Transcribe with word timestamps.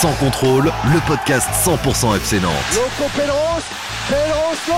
Sans 0.00 0.12
contrôle, 0.12 0.70
le 0.94 1.08
podcast 1.08 1.48
100% 1.64 2.14
FC 2.18 2.38
Nantes. 2.38 2.52
Loco 2.72 3.10
Loco, 3.18 3.60
c'est 4.54 4.72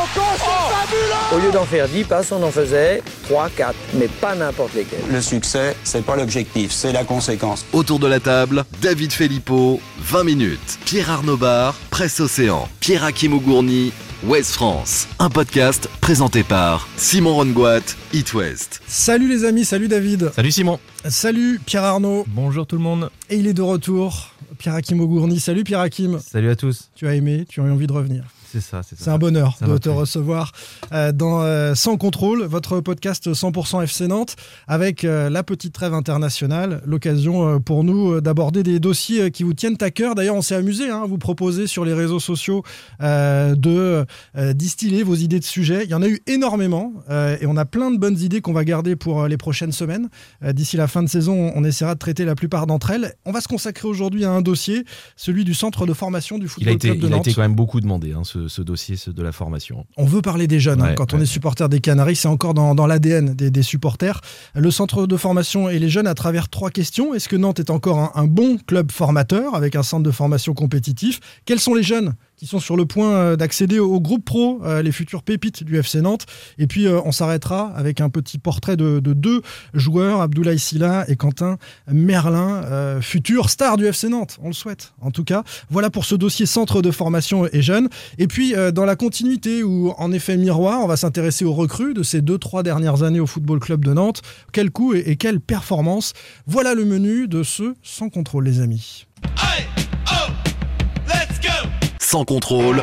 fabuleux 0.74 1.36
Au 1.36 1.38
lieu 1.46 1.52
d'en 1.52 1.66
faire 1.66 1.86
10 1.88 2.04
passes, 2.04 2.32
on 2.32 2.42
en 2.42 2.50
faisait 2.50 3.02
3, 3.24 3.50
4, 3.50 3.74
mais 3.98 4.08
pas 4.08 4.34
n'importe 4.34 4.72
lesquels. 4.72 5.02
Le 5.12 5.20
succès, 5.20 5.76
c'est 5.84 6.02
pas 6.06 6.16
l'objectif, 6.16 6.72
c'est 6.72 6.92
la 6.92 7.04
conséquence. 7.04 7.66
Autour 7.74 7.98
de 7.98 8.06
la 8.06 8.18
table, 8.18 8.64
David 8.80 9.12
Filippo, 9.12 9.78
20 9.98 10.24
minutes. 10.24 10.78
Pierre 10.86 11.10
Arnaud 11.10 11.36
Bar, 11.36 11.74
Presse 11.90 12.18
Océan. 12.20 12.66
Pierre 12.80 13.04
Hakim 13.04 13.34
Ougourny, 13.34 13.92
West 14.24 14.52
France. 14.52 15.06
Un 15.18 15.28
podcast 15.28 15.90
présenté 16.00 16.42
par 16.44 16.88
Simon 16.96 17.34
Rongoat, 17.34 17.80
It 18.14 18.32
West. 18.32 18.80
Salut 18.86 19.28
les 19.28 19.44
amis, 19.44 19.66
salut 19.66 19.88
David. 19.88 20.30
Salut 20.34 20.50
Simon. 20.50 20.78
Salut 21.06 21.60
Pierre 21.66 21.84
Arnaud. 21.84 22.24
Bonjour 22.26 22.66
tout 22.66 22.76
le 22.76 22.82
monde. 22.82 23.10
Et 23.28 23.36
il 23.36 23.46
est 23.46 23.54
de 23.54 23.62
retour, 23.62 24.30
Pierre 24.60 24.74
Hakim 24.74 25.00
Ougourny. 25.00 25.40
Salut 25.40 25.64
Pierre 25.64 25.80
Hakim. 25.80 26.18
Salut 26.18 26.50
à 26.50 26.54
tous. 26.54 26.90
Tu 26.94 27.06
as 27.06 27.14
aimé, 27.14 27.46
tu 27.48 27.62
as 27.62 27.64
eu 27.64 27.70
envie 27.70 27.86
de 27.86 27.94
revenir. 27.94 28.24
C'est 28.52 28.60
ça, 28.60 28.82
c'est 28.82 28.98
ça. 28.98 29.04
C'est 29.04 29.10
un 29.10 29.18
bonheur 29.18 29.56
Ça 29.58 29.66
de 29.66 29.78
te 29.78 29.88
recevoir 29.88 30.52
euh, 30.92 31.12
dans 31.12 31.42
euh, 31.42 31.74
Sans 31.74 31.96
contrôle, 31.96 32.42
votre 32.42 32.80
podcast 32.80 33.28
100% 33.32 33.84
FC 33.84 34.08
Nantes, 34.08 34.36
avec 34.66 35.04
euh, 35.04 35.30
la 35.30 35.42
petite 35.42 35.72
trêve 35.72 35.94
internationale, 35.94 36.82
l'occasion 36.84 37.60
pour 37.60 37.84
nous 37.84 38.20
d'aborder 38.20 38.62
des 38.62 38.80
dossiers 38.80 39.30
qui 39.30 39.44
vous 39.44 39.54
tiennent 39.54 39.76
à 39.80 39.90
cœur. 39.90 40.14
D'ailleurs, 40.14 40.34
on 40.34 40.42
s'est 40.42 40.56
amusé 40.56 40.90
hein, 40.90 41.02
à 41.04 41.06
vous 41.06 41.18
proposer 41.18 41.66
sur 41.66 41.84
les 41.84 41.94
réseaux 41.94 42.20
sociaux 42.20 42.62
euh, 43.02 43.54
de 43.54 44.04
euh, 44.36 44.52
distiller 44.52 45.02
vos 45.02 45.14
idées 45.14 45.38
de 45.38 45.44
sujets. 45.44 45.84
Il 45.84 45.90
y 45.90 45.94
en 45.94 46.02
a 46.02 46.08
eu 46.08 46.20
énormément 46.26 46.92
euh, 47.08 47.36
et 47.40 47.46
on 47.46 47.56
a 47.56 47.64
plein 47.64 47.90
de 47.90 47.98
bonnes 47.98 48.18
idées 48.18 48.40
qu'on 48.40 48.52
va 48.52 48.64
garder 48.64 48.96
pour 48.96 49.26
les 49.26 49.36
prochaines 49.36 49.72
semaines. 49.72 50.08
D'ici 50.42 50.76
la 50.76 50.88
fin 50.88 51.02
de 51.02 51.08
saison, 51.08 51.52
on 51.54 51.64
essaiera 51.64 51.94
de 51.94 51.98
traiter 51.98 52.24
la 52.24 52.34
plupart 52.34 52.66
d'entre 52.66 52.90
elles. 52.90 53.14
On 53.24 53.32
va 53.32 53.40
se 53.40 53.48
consacrer 53.48 53.86
aujourd'hui 53.86 54.24
à 54.24 54.30
un 54.30 54.42
dossier, 54.42 54.84
celui 55.16 55.44
du 55.44 55.54
centre 55.54 55.86
de 55.86 55.92
formation 55.92 56.38
du 56.38 56.46
Il 56.46 56.48
Football 56.48 56.68
a 56.68 56.72
été, 56.72 56.88
Club 56.88 57.00
de 57.00 57.06
il 57.06 57.12
a 57.12 57.16
Nantes. 57.16 57.26
été 57.26 57.34
quand 57.34 57.42
même 57.42 57.54
beaucoup 57.54 57.80
demandé, 57.80 58.12
hein, 58.12 58.22
ce, 58.24 58.39
ce 58.48 58.62
dossier 58.62 58.96
de 59.06 59.22
la 59.22 59.32
formation. 59.32 59.86
On 59.96 60.04
veut 60.04 60.22
parler 60.22 60.46
des 60.46 60.60
jeunes. 60.60 60.80
hein. 60.82 60.88
Ouais, 60.90 60.94
Quand 60.94 61.14
on 61.14 61.20
est 61.20 61.26
supporter 61.26 61.68
des 61.68 61.80
Canaries, 61.80 62.16
c'est 62.16 62.28
encore 62.28 62.54
dans, 62.54 62.74
dans 62.74 62.86
l'ADN 62.86 63.34
des, 63.34 63.50
des 63.50 63.62
supporters. 63.62 64.20
Le 64.54 64.70
centre 64.70 65.06
de 65.06 65.16
formation 65.16 65.68
et 65.68 65.78
les 65.78 65.88
jeunes 65.88 66.06
à 66.06 66.14
travers 66.14 66.48
trois 66.48 66.70
questions. 66.70 67.14
Est-ce 67.14 67.28
que 67.28 67.36
Nantes 67.36 67.60
est 67.60 67.70
encore 67.70 67.98
un, 67.98 68.12
un 68.14 68.26
bon 68.26 68.58
club 68.66 68.90
formateur 68.92 69.54
avec 69.54 69.76
un 69.76 69.82
centre 69.82 70.02
de 70.02 70.10
formation 70.10 70.54
compétitif? 70.54 71.20
Quels 71.44 71.60
sont 71.60 71.74
les 71.74 71.82
jeunes? 71.82 72.14
Qui 72.40 72.46
sont 72.46 72.58
sur 72.58 72.74
le 72.74 72.86
point 72.86 73.12
euh, 73.12 73.36
d'accéder 73.36 73.78
au, 73.78 74.00
groupe 74.00 74.24
pro, 74.24 74.62
euh, 74.64 74.80
les 74.80 74.92
futurs 74.92 75.22
pépites 75.22 75.62
du 75.62 75.78
FC 75.78 76.00
Nantes 76.00 76.24
Et 76.58 76.66
puis 76.66 76.86
euh, 76.86 76.98
on 77.04 77.12
s'arrêtera 77.12 77.70
avec 77.76 78.00
un 78.00 78.08
petit 78.08 78.38
portrait 78.38 78.78
de, 78.78 78.98
de 78.98 79.12
deux 79.12 79.42
joueurs, 79.74 80.22
Abdoulaye 80.22 80.58
Silla 80.58 81.04
et 81.06 81.16
Quentin 81.16 81.58
Merlin, 81.92 83.00
futurs 83.02 83.50
stars 83.50 83.76
du 83.76 83.86
FC 83.86 84.08
Nantes. 84.08 84.38
On 84.42 84.46
le 84.46 84.54
souhaite 84.54 84.94
en 85.02 85.10
tout 85.10 85.24
cas. 85.24 85.44
Voilà 85.68 85.90
pour 85.90 86.06
ce 86.06 86.14
dossier 86.14 86.46
centre 86.46 86.80
de 86.80 86.90
formation 86.90 87.46
et 87.52 87.60
jeunes. 87.60 87.88
Et 88.16 88.26
puis, 88.26 88.54
dans 88.72 88.86
la 88.86 88.96
continuité 88.96 89.62
ou 89.62 89.92
en 89.98 90.12
effet 90.12 90.36
miroir, 90.38 90.80
on 90.82 90.86
va 90.86 90.96
s'intéresser 90.96 91.44
aux 91.44 91.52
recrues 91.52 91.92
de 91.92 92.02
ces 92.02 92.22
deux, 92.22 92.38
trois 92.38 92.62
dernières 92.62 93.02
années 93.02 93.20
au 93.20 93.26
Football 93.26 93.60
Club 93.60 93.84
de 93.84 93.92
Nantes. 93.92 94.22
Quel 94.52 94.70
coup 94.70 94.94
et, 94.94 95.00
et 95.06 95.16
quelle 95.16 95.40
performance 95.40 96.14
Voilà 96.46 96.74
le 96.74 96.84
menu 96.84 97.28
de 97.28 97.42
ce 97.42 97.74
Sans 97.82 98.08
contrôle, 98.08 98.44
les 98.44 98.60
amis. 98.60 99.06
Sans 102.10 102.24
contrôle, 102.24 102.82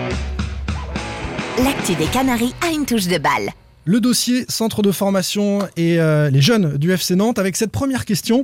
L'actu 1.61 1.95
des 1.95 2.06
Canaries 2.06 2.53
a 2.66 2.72
une 2.72 2.86
touche 2.86 3.08
de 3.08 3.17
balle. 3.17 3.50
Le 3.84 4.00
dossier 4.00 4.45
centre 4.47 4.81
de 4.81 4.89
formation 4.94 5.67
et 5.75 6.00
euh, 6.00 6.30
les 6.30 6.39
jeunes 6.39 6.78
du 6.78 6.94
FC 6.94 7.17
Nantes 7.17 7.38
avec 7.38 7.58
cette 7.58 7.73
première 7.73 8.06
question. 8.06 8.44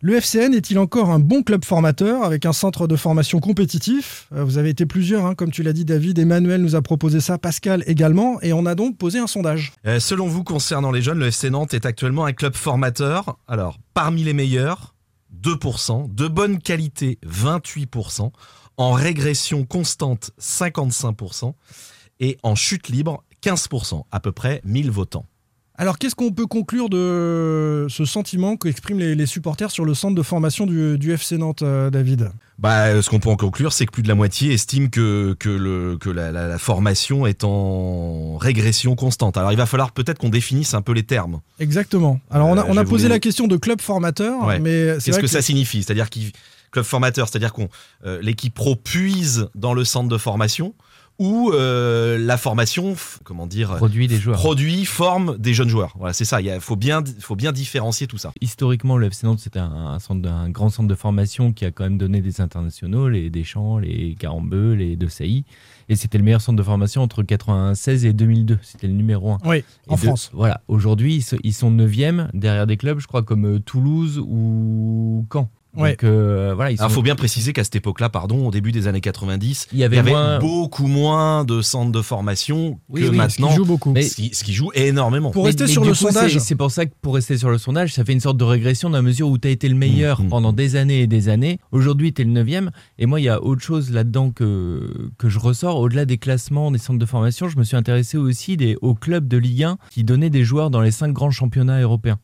Le 0.00 0.16
FCN 0.16 0.52
est-il 0.52 0.80
encore 0.80 1.10
un 1.10 1.20
bon 1.20 1.44
club 1.44 1.64
formateur 1.64 2.24
avec 2.24 2.46
un 2.46 2.52
centre 2.52 2.88
de 2.88 2.96
formation 2.96 3.38
compétitif? 3.38 4.26
Euh, 4.34 4.42
Vous 4.42 4.58
avez 4.58 4.70
été 4.70 4.86
plusieurs, 4.86 5.24
hein, 5.24 5.36
comme 5.36 5.52
tu 5.52 5.62
l'as 5.62 5.72
dit 5.72 5.84
David. 5.84 6.18
Emmanuel 6.18 6.62
nous 6.62 6.74
a 6.74 6.82
proposé 6.82 7.20
ça, 7.20 7.38
Pascal 7.38 7.84
également. 7.86 8.40
Et 8.42 8.52
on 8.52 8.66
a 8.66 8.74
donc 8.74 8.98
posé 8.98 9.20
un 9.20 9.28
sondage. 9.28 9.72
Euh, 9.86 10.00
selon 10.00 10.26
vous, 10.26 10.42
concernant 10.42 10.90
les 10.90 11.00
jeunes, 11.00 11.20
le 11.20 11.28
FC 11.28 11.48
Nantes 11.48 11.74
est 11.74 11.86
actuellement 11.86 12.24
un 12.24 12.32
club 12.32 12.56
formateur. 12.56 13.38
Alors, 13.46 13.78
parmi 13.94 14.24
les 14.24 14.32
meilleurs, 14.32 14.94
2%, 15.44 16.12
de 16.12 16.26
bonne 16.26 16.58
qualité, 16.58 17.18
28%, 17.24 18.32
en 18.76 18.92
régression 18.92 19.64
constante, 19.64 20.30
55%, 20.40 21.52
et 22.20 22.38
en 22.42 22.54
chute 22.54 22.88
libre, 22.88 23.24
15%, 23.42 24.04
à 24.10 24.20
peu 24.20 24.32
près 24.32 24.60
1000 24.64 24.90
votants. 24.90 25.26
Alors, 25.76 25.98
qu'est-ce 25.98 26.14
qu'on 26.14 26.30
peut 26.30 26.46
conclure 26.46 26.88
de 26.88 27.88
ce 27.90 28.04
sentiment 28.04 28.56
qu'expriment 28.56 29.00
les, 29.00 29.16
les 29.16 29.26
supporters 29.26 29.72
sur 29.72 29.84
le 29.84 29.92
centre 29.94 30.14
de 30.14 30.22
formation 30.22 30.66
du, 30.66 30.96
du 30.98 31.12
FC 31.12 31.36
Nantes, 31.36 31.62
euh, 31.62 31.90
David? 31.90 32.30
Bah, 32.60 32.84
euh, 32.86 33.02
ce 33.02 33.10
qu'on 33.10 33.18
peut 33.18 33.28
en 33.28 33.34
conclure, 33.34 33.72
c'est 33.72 33.84
que 33.84 33.90
plus 33.90 34.04
de 34.04 34.08
la 34.08 34.14
moitié 34.14 34.52
estime 34.52 34.88
que, 34.88 35.34
que, 35.36 35.48
le, 35.48 35.96
que 36.00 36.10
la, 36.10 36.30
la- 36.30 36.46
la 36.46 36.58
formation 36.58 37.26
est 37.26 37.42
en 37.42 38.36
régression 38.36 38.94
constante. 38.94 39.36
Alors, 39.36 39.50
il 39.50 39.58
va 39.58 39.66
falloir 39.66 39.90
peut-être 39.90 40.18
qu'on 40.18 40.28
définisse 40.28 40.74
un 40.74 40.80
peu 40.82 40.92
les 40.92 41.02
termes. 41.02 41.40
Exactement. 41.58 42.20
Alors, 42.30 42.46
on 42.46 42.56
a, 42.56 42.60
Euh, 42.60 42.66
on 42.68 42.76
a 42.76 42.84
posé 42.84 43.08
la 43.08 43.18
question 43.18 43.48
de 43.48 43.56
club 43.56 43.80
formateur, 43.80 44.46
Ouais. 44.46 44.60
mais 44.60 45.00
c'est 45.00 45.06
Qu'est-ce 45.10 45.18
que, 45.18 45.26
ça 45.26 45.42
signifie? 45.42 45.82
C'est-à-dire 45.82 46.08
qu'il 46.08 46.30
club 46.74 46.84
formateur, 46.84 47.28
c'est-à-dire 47.28 47.52
qu'on 47.52 47.68
euh, 48.04 48.20
l'équipe 48.20 48.52
pro 48.52 48.76
puise 48.76 49.48
dans 49.54 49.72
le 49.74 49.84
centre 49.84 50.08
de 50.08 50.18
formation 50.18 50.74
ou 51.18 51.52
euh, 51.52 52.18
la 52.18 52.36
formation, 52.36 52.96
comment 53.22 53.46
dire, 53.46 53.76
produit 53.76 54.08
des 54.08 54.18
joueurs. 54.18 54.36
produit, 54.36 54.84
forme 54.84 55.38
des 55.38 55.54
jeunes 55.54 55.68
joueurs. 55.68 55.94
Voilà, 55.96 56.12
c'est 56.12 56.24
ça. 56.24 56.40
Il 56.40 56.60
faut 56.60 56.74
bien, 56.74 57.04
faut 57.20 57.36
bien 57.36 57.52
différencier 57.52 58.08
tout 58.08 58.18
ça. 58.18 58.32
Historiquement, 58.40 58.96
le 58.96 59.06
FC 59.06 59.26
Nantes, 59.26 59.38
c'était 59.38 59.60
un, 59.60 59.70
un 59.70 59.98
centre, 60.00 60.28
un 60.28 60.50
grand 60.50 60.70
centre 60.70 60.88
de 60.88 60.94
formation 60.94 61.52
qui 61.52 61.64
a 61.64 61.70
quand 61.70 61.84
même 61.84 61.98
donné 61.98 62.20
des 62.20 62.40
internationaux, 62.40 63.08
les 63.08 63.30
Deschamps, 63.30 63.78
les 63.78 64.16
Carambeu, 64.18 64.72
les 64.72 64.96
De 64.96 65.06
Sailly. 65.06 65.44
Et 65.88 65.94
c'était 65.94 66.18
le 66.18 66.24
meilleur 66.24 66.40
centre 66.40 66.58
de 66.58 66.62
formation 66.62 67.02
entre 67.02 67.22
96 67.22 68.06
et 68.06 68.12
2002. 68.12 68.58
C'était 68.62 68.88
le 68.88 68.94
numéro 68.94 69.32
1. 69.32 69.38
Oui, 69.44 69.64
en 69.86 69.94
de- 69.94 70.00
France. 70.00 70.30
Voilà. 70.32 70.62
Aujourd'hui, 70.66 71.24
ils, 71.44 71.52
sont 71.52 71.70
9e 71.70 72.28
derrière 72.34 72.66
des 72.66 72.76
clubs, 72.76 72.98
je 72.98 73.06
crois, 73.06 73.22
comme 73.22 73.44
euh, 73.46 73.58
Toulouse 73.60 74.18
ou 74.18 75.26
Caen. 75.32 75.48
Ouais. 75.76 75.90
Donc, 75.90 76.04
euh, 76.04 76.52
voilà, 76.54 76.70
Alors, 76.78 76.90
sont- 76.90 76.94
faut 76.96 77.02
bien 77.02 77.16
préciser 77.16 77.52
qu'à 77.52 77.64
cette 77.64 77.76
époque-là, 77.76 78.08
pardon, 78.08 78.46
au 78.46 78.50
début 78.50 78.72
des 78.72 78.86
années 78.86 79.00
90, 79.00 79.66
il 79.72 79.78
y 79.78 79.84
avait, 79.84 79.96
il 79.96 79.98
y 79.98 80.00
avait 80.00 80.10
moins. 80.10 80.38
beaucoup 80.38 80.86
moins 80.86 81.44
de 81.44 81.62
centres 81.62 81.90
de 81.92 82.02
formation 82.02 82.78
Oui, 82.88 83.00
que 83.00 83.06
oui, 83.06 83.10
Qui 83.12 83.16
maintenant. 83.16 83.50
joue 83.50 83.64
beaucoup. 83.64 83.92
Mais- 83.92 84.02
Ce 84.02 84.14
qui, 84.16 84.30
ce 84.34 84.44
qui 84.44 84.52
joue 84.52 84.70
énormément. 84.74 85.30
Pour 85.30 85.42
Mais- 85.44 85.48
rester 85.50 85.64
mais 85.64 85.70
sur 85.70 85.82
le 85.84 85.90
coup, 85.90 85.94
sondage. 85.96 86.32
c'est- 86.34 86.38
C'est 86.40 86.54
pour 86.54 86.70
ça 86.70 86.86
que 86.86 86.92
pour 87.02 87.14
rester 87.14 87.36
sur 87.36 87.50
le 87.50 87.58
sondage, 87.58 87.92
ça 87.94 88.04
fait 88.04 88.12
une 88.12 88.20
sorte 88.20 88.36
de 88.36 88.44
régression 88.44 88.90
dans 88.90 88.98
la 88.98 89.02
mesure 89.02 89.28
où 89.28 89.38
tu 89.38 89.48
as 89.48 89.50
été 89.50 89.68
le 89.68 89.74
meilleur 89.74 90.20
Mmh, 90.20 90.26
mmh. 90.26 90.28
pendant 90.28 90.52
des 90.52 90.76
années 90.76 91.00
et 91.02 91.06
des 91.06 91.28
années. 91.28 91.58
Aujourd'hui, 91.72 92.12
tu 92.12 92.22
es 92.22 92.24
le 92.24 92.30
neuvième. 92.30 92.70
Et 92.98 93.06
moi, 93.06 93.20
il 93.20 93.24
y 93.24 93.28
a 93.28 93.42
autre 93.42 93.62
chose 93.62 93.90
là-dedans 93.90 94.30
que, 94.30 95.10
que 95.18 95.28
je 95.28 95.38
ressors. 95.38 95.78
Au-delà 95.80 96.04
des 96.04 96.18
classements 96.18 96.70
des 96.70 96.78
centres 96.78 96.98
de 96.98 97.06
formation, 97.06 97.48
je 97.48 97.58
me 97.58 97.64
suis 97.64 97.76
intéressé 97.76 98.16
aussi 98.18 98.56
des, 98.56 98.76
aux 98.82 98.94
clubs 98.94 99.26
de 99.26 99.36
Ligue 99.38 99.64
1 99.64 99.78
qui 99.90 100.04
donnaient 100.04 100.30
des 100.30 100.44
joueurs 100.44 100.70
dans 100.70 100.80
les 100.80 100.90
cinq 100.90 101.12
grands 101.12 101.30
championnats 101.30 101.80
européens. 101.80 102.18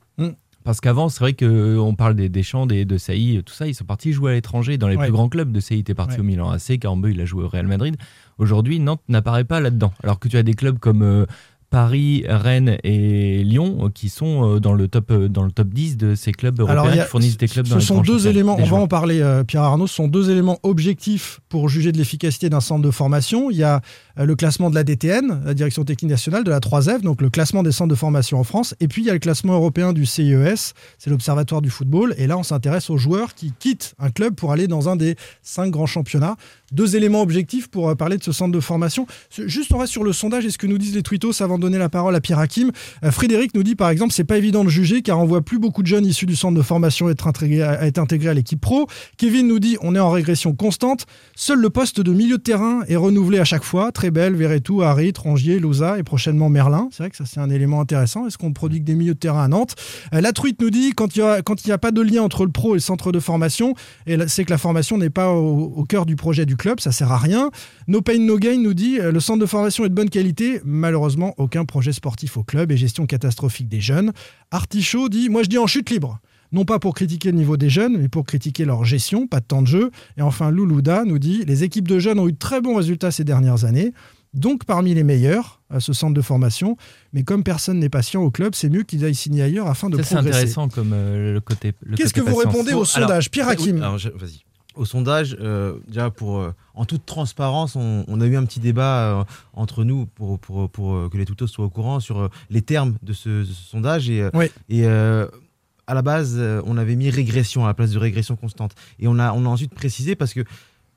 Parce 0.63 0.81
qu'avant, 0.81 1.09
c'est 1.09 1.21
vrai 1.21 1.33
qu'on 1.33 1.95
parle 1.97 2.15
des 2.15 2.29
Deschamps, 2.29 2.67
des 2.67 2.85
de 2.85 2.99
Sailly, 2.99 3.43
tout 3.43 3.55
ça, 3.55 3.67
ils 3.67 3.75
sont 3.75 3.85
partis 3.87 4.13
jouer 4.13 4.33
à 4.33 4.35
l'étranger 4.35 4.77
dans 4.79 4.89
les 4.89 4.97
Ouais. 4.97 5.05
plus 5.05 5.13
grands 5.13 5.29
clubs. 5.31 5.51
De 5.51 5.61
Sailly 5.61 5.81
était 5.81 5.95
parti 5.95 6.15
Ouais. 6.17 6.21
au 6.21 6.25
Milan 6.25 6.51
AC, 6.51 6.79
Carambeu, 6.79 7.11
il 7.13 7.21
a 7.21 7.25
joué 7.25 7.45
au 7.45 7.49
Real 7.49 7.67
Madrid. 7.67 7.97
Aujourd'hui, 8.39 8.79
Nantes 8.79 9.03
n'apparaît 9.09 9.45
pas 9.45 9.61
là-dedans. 9.61 9.93
Alors 10.03 10.19
que 10.19 10.29
tu 10.29 10.37
as 10.37 10.43
des 10.43 10.55
clubs 10.55 10.79
comme 10.79 11.03
euh, 11.03 11.27
Paris, 11.71 12.25
Rennes 12.29 12.79
et 12.83 13.45
Lyon 13.45 13.79
euh, 13.85 13.89
qui 13.95 14.09
sont 14.09 14.57
euh, 14.57 14.59
dans 14.61 14.73
le 14.75 14.89
top 14.89 15.11
euh, 15.13 15.29
dans 15.29 15.45
le 15.45 15.53
top 15.53 15.69
10 15.69 15.97
de 15.97 16.15
ces 16.17 16.33
clubs 16.33 16.59
européens 16.59 16.81
Alors, 16.83 16.93
a- 16.93 16.97
qui 17.05 17.09
fournissent 17.09 17.37
des 17.39 17.47
clubs 17.47 17.67
dans 17.69 17.79
ce 17.79 17.87
sont 17.87 18.01
deux 18.03 18.27
éléments, 18.27 18.57
on 18.61 18.65
va 18.65 18.77
en 18.77 18.89
parler, 18.89 19.21
euh, 19.21 19.45
Pierre 19.45 19.63
Arnaud, 19.63 19.87
ce 19.87 19.95
sont 19.95 20.09
deux 20.09 20.31
éléments 20.31 20.59
objectifs 20.65 21.41
pour 21.49 21.69
juger 21.69 21.93
de 21.93 21.99
l'efficacité 21.99 22.51
d'un 22.51 22.61
centre 22.61 22.83
de 22.83 22.91
formation. 22.91 23.51
Il 23.53 23.57
y 23.57 23.63
a 23.63 23.81
euh, 24.19 24.25
le 24.27 24.35
classement 24.35 24.69
de 24.69 24.75
la 24.75 24.83
DTN, 24.83 25.43
la 25.45 25.55
Direction 25.55 25.85
Technique 25.85 26.11
Nationale, 26.11 26.43
de 26.43 26.51
la 26.51 26.59
3F, 26.59 27.03
donc 27.03 27.23
le 27.23 27.31
classement 27.31 27.63
des 27.63 27.71
centres 27.73 27.91
de 27.91 27.95
formation 27.95 28.41
en 28.41 28.45
France, 28.45 28.75
et 28.81 28.89
puis 28.89 29.03
il 29.03 29.07
y 29.07 29.11
a 29.11 29.13
le 29.13 29.21
classement 29.21 29.53
européen 29.55 29.93
du 29.93 30.07
CIES, 30.07 30.73
c'est 30.99 31.11
l'Observatoire 31.11 31.63
du 31.63 31.71
football, 31.71 32.15
et 32.19 32.27
là 32.27 32.37
on 32.37 32.43
s'intéresse 32.43 32.91
aux 32.91 32.99
joueurs 32.99 33.35
qui 33.35 33.53
quittent 33.59 33.95
un 34.01 34.11
club 34.11 34.35
pour 34.35 34.51
aller 34.51 34.67
dans 34.67 34.89
un 34.89 34.97
des 34.97 35.15
cinq 35.43 35.71
grands 35.71 35.87
championnats. 35.87 36.35
Deux 36.73 36.95
éléments 36.97 37.23
objectifs 37.23 37.69
pour 37.69 37.89
euh, 37.89 37.95
parler 37.95 38.17
de 38.17 38.23
ce 38.25 38.33
centre 38.33 38.53
de 38.53 38.61
formation. 38.61 39.07
Ce- 39.29 39.47
Juste 39.49 39.73
on 39.73 39.79
reste 39.79 39.93
sur 39.93 40.05
le 40.05 40.13
sondage 40.13 40.45
et 40.47 40.51
ce 40.51 40.59
que 40.59 40.67
nous 40.69 40.79
disent 40.79 40.95
les 40.95 41.03
twittos 41.03 41.43
avant 41.43 41.59
de 41.59 41.60
donner 41.61 41.79
la 41.79 41.89
parole 41.89 42.15
à 42.15 42.21
Pierre 42.21 42.39
Hakim. 42.39 42.71
Euh, 43.05 43.11
Frédéric 43.11 43.55
nous 43.55 43.63
dit 43.63 43.77
par 43.77 43.91
exemple 43.91 44.13
c'est 44.13 44.25
pas 44.25 44.39
évident 44.39 44.65
de 44.65 44.69
juger 44.69 45.03
car 45.03 45.19
on 45.21 45.25
voit 45.27 45.43
plus 45.43 45.59
beaucoup 45.59 45.83
de 45.83 45.87
jeunes 45.87 46.07
issus 46.07 46.27
du 46.27 46.37
centre 46.37 46.57
de 46.57 46.63
formation 46.63 47.09
être 47.09 47.27
intégrés 47.27 47.63
à, 47.63 47.87
être 47.87 47.99
à 47.99 48.35
l'équipe 48.35 48.61
pro. 48.61 48.87
Kevin 49.17 49.47
nous 49.47 49.59
dit 49.61 49.77
on 49.83 49.95
est 49.95 50.01
en 50.01 50.11
régression 50.11 50.55
constante. 50.55 51.07
Seul 51.37 51.61
le 51.61 51.71
poste 51.71 52.01
de 52.01 52.13
milieu 52.13 52.39
de 52.39 52.43
terrain 52.43 52.81
est 52.89 52.97
renouvelé 52.97 53.39
à 53.39 53.45
chaque 53.45 53.65
fois. 53.65 53.93
Très 53.93 54.11
belle, 54.11 54.35
Verretou, 54.35 54.83
Harit, 54.83 55.13
Rongier, 55.19 55.59
Louza 55.59 55.99
et 55.99 56.03
prochainement 56.03 56.49
Merlin. 56.49 56.89
C'est 56.91 57.05
vrai 57.05 57.11
que 57.11 57.17
ça 57.17 57.25
c'est 57.27 57.41
un 57.41 57.51
élément 57.51 57.81
intéressant. 57.81 58.27
Est-ce 58.27 58.39
qu'on 58.39 58.53
produit 58.53 58.81
que 58.81 58.85
des 58.87 58.95
milieux 58.95 59.15
de 59.15 59.19
terrain 59.19 59.45
à 59.45 59.49
Nantes? 59.49 59.77
Euh, 60.15 60.21
La 60.21 60.33
truite 60.33 60.61
nous 60.61 60.71
dit 60.71 60.93
quand 60.95 61.15
il 61.17 61.21
y 61.21 61.23
a 61.23 61.41
n'y 61.67 61.73
a 61.73 61.79
pas 61.79 61.91
de 61.91 62.01
lien 62.01 62.23
entre 62.23 62.45
le 62.45 62.51
pro 62.51 62.73
et 62.73 62.75
le 62.75 62.81
centre 62.81 63.13
de 63.13 63.21
formation, 63.21 63.75
et 64.07 64.17
c'est 64.29 64.45
que 64.45 64.51
la 64.51 64.59
formation 64.59 64.99
n'est 64.99 65.11
pas 65.11 65.33
au, 65.33 65.73
au 65.77 65.85
cœur 65.85 66.07
du 66.07 66.17
projet 66.17 66.47
du 66.47 66.57
club, 66.57 66.81
ça 66.81 66.93
sert 66.93 67.13
à 67.13 67.19
rien. 67.19 67.51
No 67.87 68.01
Pain 68.03 68.19
No 68.19 68.39
Gain 68.39 68.59
nous 68.59 68.75
dit 68.75 68.99
euh, 68.99 69.13
le 69.13 69.21
centre 69.21 69.41
de 69.41 69.47
formation 69.47 69.85
est 69.85 69.89
de 69.89 69.95
bonne 69.95 70.11
qualité, 70.11 70.61
malheureusement 70.65 71.35
aucun 71.39 71.50
projet 71.67 71.93
sportif 71.93 72.37
au 72.37 72.43
club 72.45 72.73
et 72.73 72.77
gestion 72.77 73.07
catastrophique 73.07 73.69
des 73.69 73.81
jeunes. 73.81 74.13
Artichaut 74.51 75.09
dit 75.09 75.29
moi 75.29 75.43
je 75.43 75.49
dis 75.49 75.59
en 75.59 75.67
chute 75.67 75.91
libre. 75.91 76.19
non 76.53 76.65
pas 76.65 76.79
pour 76.79 76.95
critiquer 76.95 77.31
le 77.31 77.37
niveau 77.39 77.57
des 77.57 77.71
jeunes, 77.71 77.97
mais 77.99 78.09
pour 78.09 78.25
critiquer 78.25 78.65
leur 78.65 78.85
gestion, 78.85 79.27
pas 79.27 79.41
de 79.41 79.45
temps 79.47 79.63
de 79.63 79.67
jeu. 79.69 79.91
Et 80.17 80.23
enfin, 80.23 80.51
Loulouda 80.51 81.05
nous 81.05 81.19
dit 81.19 81.45
les 81.47 81.63
équipes 81.65 81.87
de 81.89 81.99
jeunes 81.99 82.19
ont 82.19 82.29
eu 82.29 82.33
de 82.33 82.39
très 82.39 82.61
bons 82.61 82.75
résultats 82.77 83.11
ces 83.13 83.23
dernières 83.25 83.65
années, 83.65 83.93
donc 84.35 84.65
parmi 84.65 84.95
les 84.95 85.05
meilleurs 85.05 85.61
à 85.71 85.79
ce 85.81 85.93
centre 85.93 86.15
de 86.15 86.23
formation. 86.23 86.77
Mais 87.13 87.23
comme 87.23 87.45
personne 87.45 87.79
n'est 87.79 87.89
patient 87.89 88.23
au 88.23 88.31
club, 88.33 88.55
c'est 88.57 88.69
mieux 88.69 88.83
qu'ils 88.83 89.05
aillent 89.05 89.15
signer 89.15 89.43
ailleurs 89.43 89.69
afin 89.69 89.91
de 89.91 89.97
Ça, 89.99 90.03
c'est 90.05 90.15
progresser. 90.17 90.39
intéressant 90.39 90.69
comme 90.69 90.93
euh, 90.93 91.35
le 91.35 91.41
côté. 91.41 91.73
Qu'est-ce 91.97 92.13
que 92.15 92.21
vous 92.21 92.35
patience. 92.35 92.47
répondez 92.53 92.73
au 92.73 92.77
alors, 92.77 92.87
sondage 92.87 93.31
Pierre 93.31 93.47
oui, 93.49 93.53
Hakim 93.55 93.79
Vas-y. 93.79 94.43
Au 94.81 94.87
sondage, 94.87 95.37
euh, 95.41 95.75
déjà 95.89 96.09
pour, 96.11 96.39
euh, 96.39 96.55
en 96.75 96.87
toute 96.87 97.05
transparence, 97.05 97.77
on, 97.77 98.03
on 98.09 98.21
a 98.23 98.27
eu 98.27 98.35
un 98.37 98.47
petit 98.47 98.61
débat 98.61 99.21
euh, 99.21 99.25
entre 99.53 99.85
nous 99.85 100.07
pour, 100.07 100.39
pour, 100.39 100.71
pour, 100.71 101.11
que 101.11 101.19
les 101.19 101.27
tutos 101.27 101.47
soient 101.49 101.67
au 101.67 101.69
courant 101.69 102.01
sur 102.01 102.31
les 102.49 102.63
termes 102.63 102.95
de 103.03 103.13
ce, 103.13 103.29
de 103.41 103.45
ce 103.45 103.53
sondage. 103.71 104.09
Et, 104.09 104.27
Oui. 104.33 104.47
et 104.71 104.87
à 104.87 105.95
la 105.95 106.01
base, 106.03 106.41
on 106.65 106.79
avait 106.79 106.97
mis 106.97 107.11
régression 107.11 107.65
à 107.65 107.69
la 107.69 107.75
place 107.75 107.91
de 107.91 107.99
régression 107.99 108.37
constante. 108.37 108.73
Et 108.99 109.07
on 109.07 109.19
a, 109.19 109.33
on 109.35 109.45
a 109.45 109.49
ensuite 109.51 109.75
précisé 109.75 110.15
parce 110.17 110.33
que, 110.33 110.45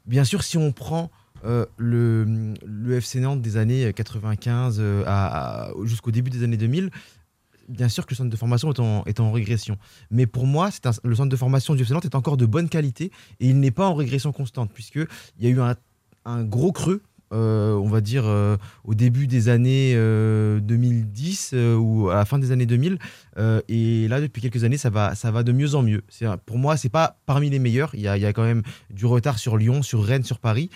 bien 0.06 0.24
sûr, 0.24 0.44
si 0.44 0.58
on 0.58 0.72
prend 0.72 1.12
euh, 1.44 1.66
le, 1.76 2.54
le 2.66 2.96
FC 2.96 3.20
Nantes 3.20 3.42
des 3.42 3.58
années 3.58 3.92
95 3.92 4.78
euh, 4.80 5.04
à- 5.06 5.66
à- 5.66 5.72
jusqu'au 5.84 6.12
début 6.12 6.30
des 6.30 6.44
années 6.44 6.56
2000, 6.56 6.90
bien 7.68 7.90
sûr 7.90 8.06
que 8.06 8.12
le 8.12 8.18
centre 8.18 8.30
de 8.30 8.36
formation 8.36 8.72
est 9.06 9.20
en, 9.20 9.32
régression. 9.32 9.78
Mais 10.12 10.26
pour 10.26 10.46
moi, 10.46 10.70
le 11.04 11.16
centre 11.16 11.30
de 11.30 11.36
formation 11.36 11.76
du 11.76 11.84
FC 11.84 11.94
Nantes 11.94 12.06
est 12.06 12.16
encore 12.16 12.38
de 12.38 12.46
bonne 12.46 12.70
qualité 12.70 13.12
et 13.40 13.50
il 13.50 13.60
n'est 13.60 13.72
pas 13.72 13.88
en 13.88 13.96
régression 13.96 14.32
constante, 14.32 14.72
puisqu'il 14.74 15.08
y 15.40 15.48
a 15.48 15.50
eu 15.50 15.60
un, 16.26 16.44
gros 16.44 16.72
creux, 16.72 17.02
euh, 17.34 17.74
on 17.74 17.88
va 17.88 18.02
dire, 18.02 18.24
euh, 18.26 18.58
au 18.84 18.94
début 18.94 19.28
des 19.28 19.50
années 19.50 19.94
euh, 19.96 20.60
2010 20.60 21.52
euh, 21.54 21.76
ou 21.76 22.10
à 22.10 22.16
la 22.16 22.26
fin 22.26 22.38
des 22.38 22.52
années 22.52 22.66
2000. 22.66 23.00
euh, 23.38 23.62
et 23.68 24.08
là, 24.08 24.22
depuis 24.22 24.42
quelques 24.42 24.64
années, 24.64 24.78
ça 24.78 24.90
va, 24.90 25.14
de 25.44 25.52
mieux 25.52 25.76
en 25.76 25.82
mieux. 25.82 26.04
Pour 26.46 26.58
moi, 26.58 26.78
c'est 26.78 26.90
pas 26.90 27.18
parmi 27.26 27.50
les 27.50 27.60
meilleurs. 27.60 27.96
Il 27.96 28.02
y 28.02 28.08
a 28.08 28.34
quand 28.34 28.44
même 28.44 28.62
du 28.90 29.06
retard 29.06 29.40
sur 29.40 29.58
Lyon, 29.58 29.82
sur 29.82 30.04
Rennes, 30.04 30.24
sur 30.24 30.40
Paris. 30.40 30.70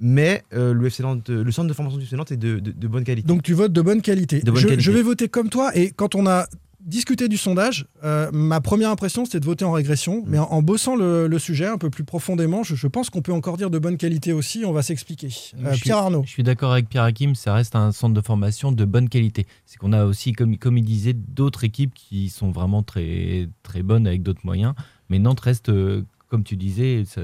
Mais 0.00 0.42
euh, 0.52 0.72
le, 0.74 0.86
FC 0.86 1.02
Nantes- 1.02 1.28
le 1.30 1.50
centre 1.52 1.68
de 1.68 1.72
formation 1.74 1.98
du 1.98 2.04
FC 2.04 2.16
Nantes 2.16 2.32
est 2.32 2.36
de, 2.36 2.58
de- 2.58 2.72
de 2.72 2.88
bonne 2.88 3.04
qualité. 3.04 3.26
Donc 3.28 3.42
tu 3.42 3.54
votes 3.54 3.72
de 3.72 3.80
bonne 3.82 4.02
qualité. 4.02 4.40
De 4.40 4.50
bonne 4.50 4.60
je, 4.60 4.66
qualité. 4.66 4.82
je 4.82 4.90
vais 4.90 5.02
voter 5.02 5.28
comme 5.28 5.48
toi. 5.50 5.70
Et 5.76 5.90
quand 5.90 6.14
on 6.14 6.26
a 6.26 6.46
discuté 6.80 7.28
du 7.28 7.38
sondage, 7.38 7.86
euh, 8.02 8.28
ma 8.32 8.60
première 8.60 8.90
impression 8.90 9.24
c'était 9.24 9.40
de 9.40 9.44
voter 9.46 9.64
en 9.64 9.72
régression. 9.72 10.20
Mm. 10.20 10.24
Mais 10.26 10.38
en, 10.38 10.44
en 10.50 10.62
bossant 10.62 10.96
le, 10.96 11.28
le 11.28 11.38
sujet 11.38 11.66
un 11.66 11.78
peu 11.78 11.88
plus 11.90 12.04
profondément, 12.04 12.62
je, 12.64 12.74
je 12.74 12.86
pense 12.88 13.08
qu'on 13.08 13.22
peut 13.22 13.32
encore 13.32 13.56
dire 13.56 13.70
de 13.70 13.78
bonne 13.78 13.96
qualité 13.96 14.32
aussi. 14.32 14.64
On 14.66 14.72
va 14.72 14.82
s'expliquer. 14.82 15.28
Euh, 15.64 15.72
suis- 15.74 15.82
Pierre 15.84 15.98
Arnaud. 15.98 16.24
Je 16.26 16.30
suis 16.30 16.42
d'accord 16.42 16.72
avec 16.72 16.88
Pierre 16.88 17.04
Hakim, 17.04 17.34
ça 17.36 17.54
reste 17.54 17.74
un 17.76 17.92
centre 17.92 18.14
de 18.14 18.20
formation 18.20 18.72
de 18.72 18.84
bonne 18.84 19.08
qualité. 19.08 19.46
C'est 19.64 19.78
qu'on 19.78 19.92
a 19.92 20.04
aussi, 20.04 20.32
comme, 20.32 20.58
comme 20.58 20.76
il 20.76 20.84
disait, 20.84 21.14
d'autres 21.14 21.64
équipes 21.64 21.94
qui 21.94 22.28
sont 22.28 22.50
vraiment 22.50 22.82
très, 22.82 23.48
très 23.62 23.82
bonnes 23.82 24.06
avec 24.08 24.22
d'autres 24.22 24.44
moyens. 24.44 24.74
Mais 25.08 25.18
Nantes 25.20 25.40
reste, 25.40 25.68
euh, 25.70 26.02
comme 26.28 26.42
tu 26.44 26.56
disais, 26.56 27.04
ça, 27.06 27.20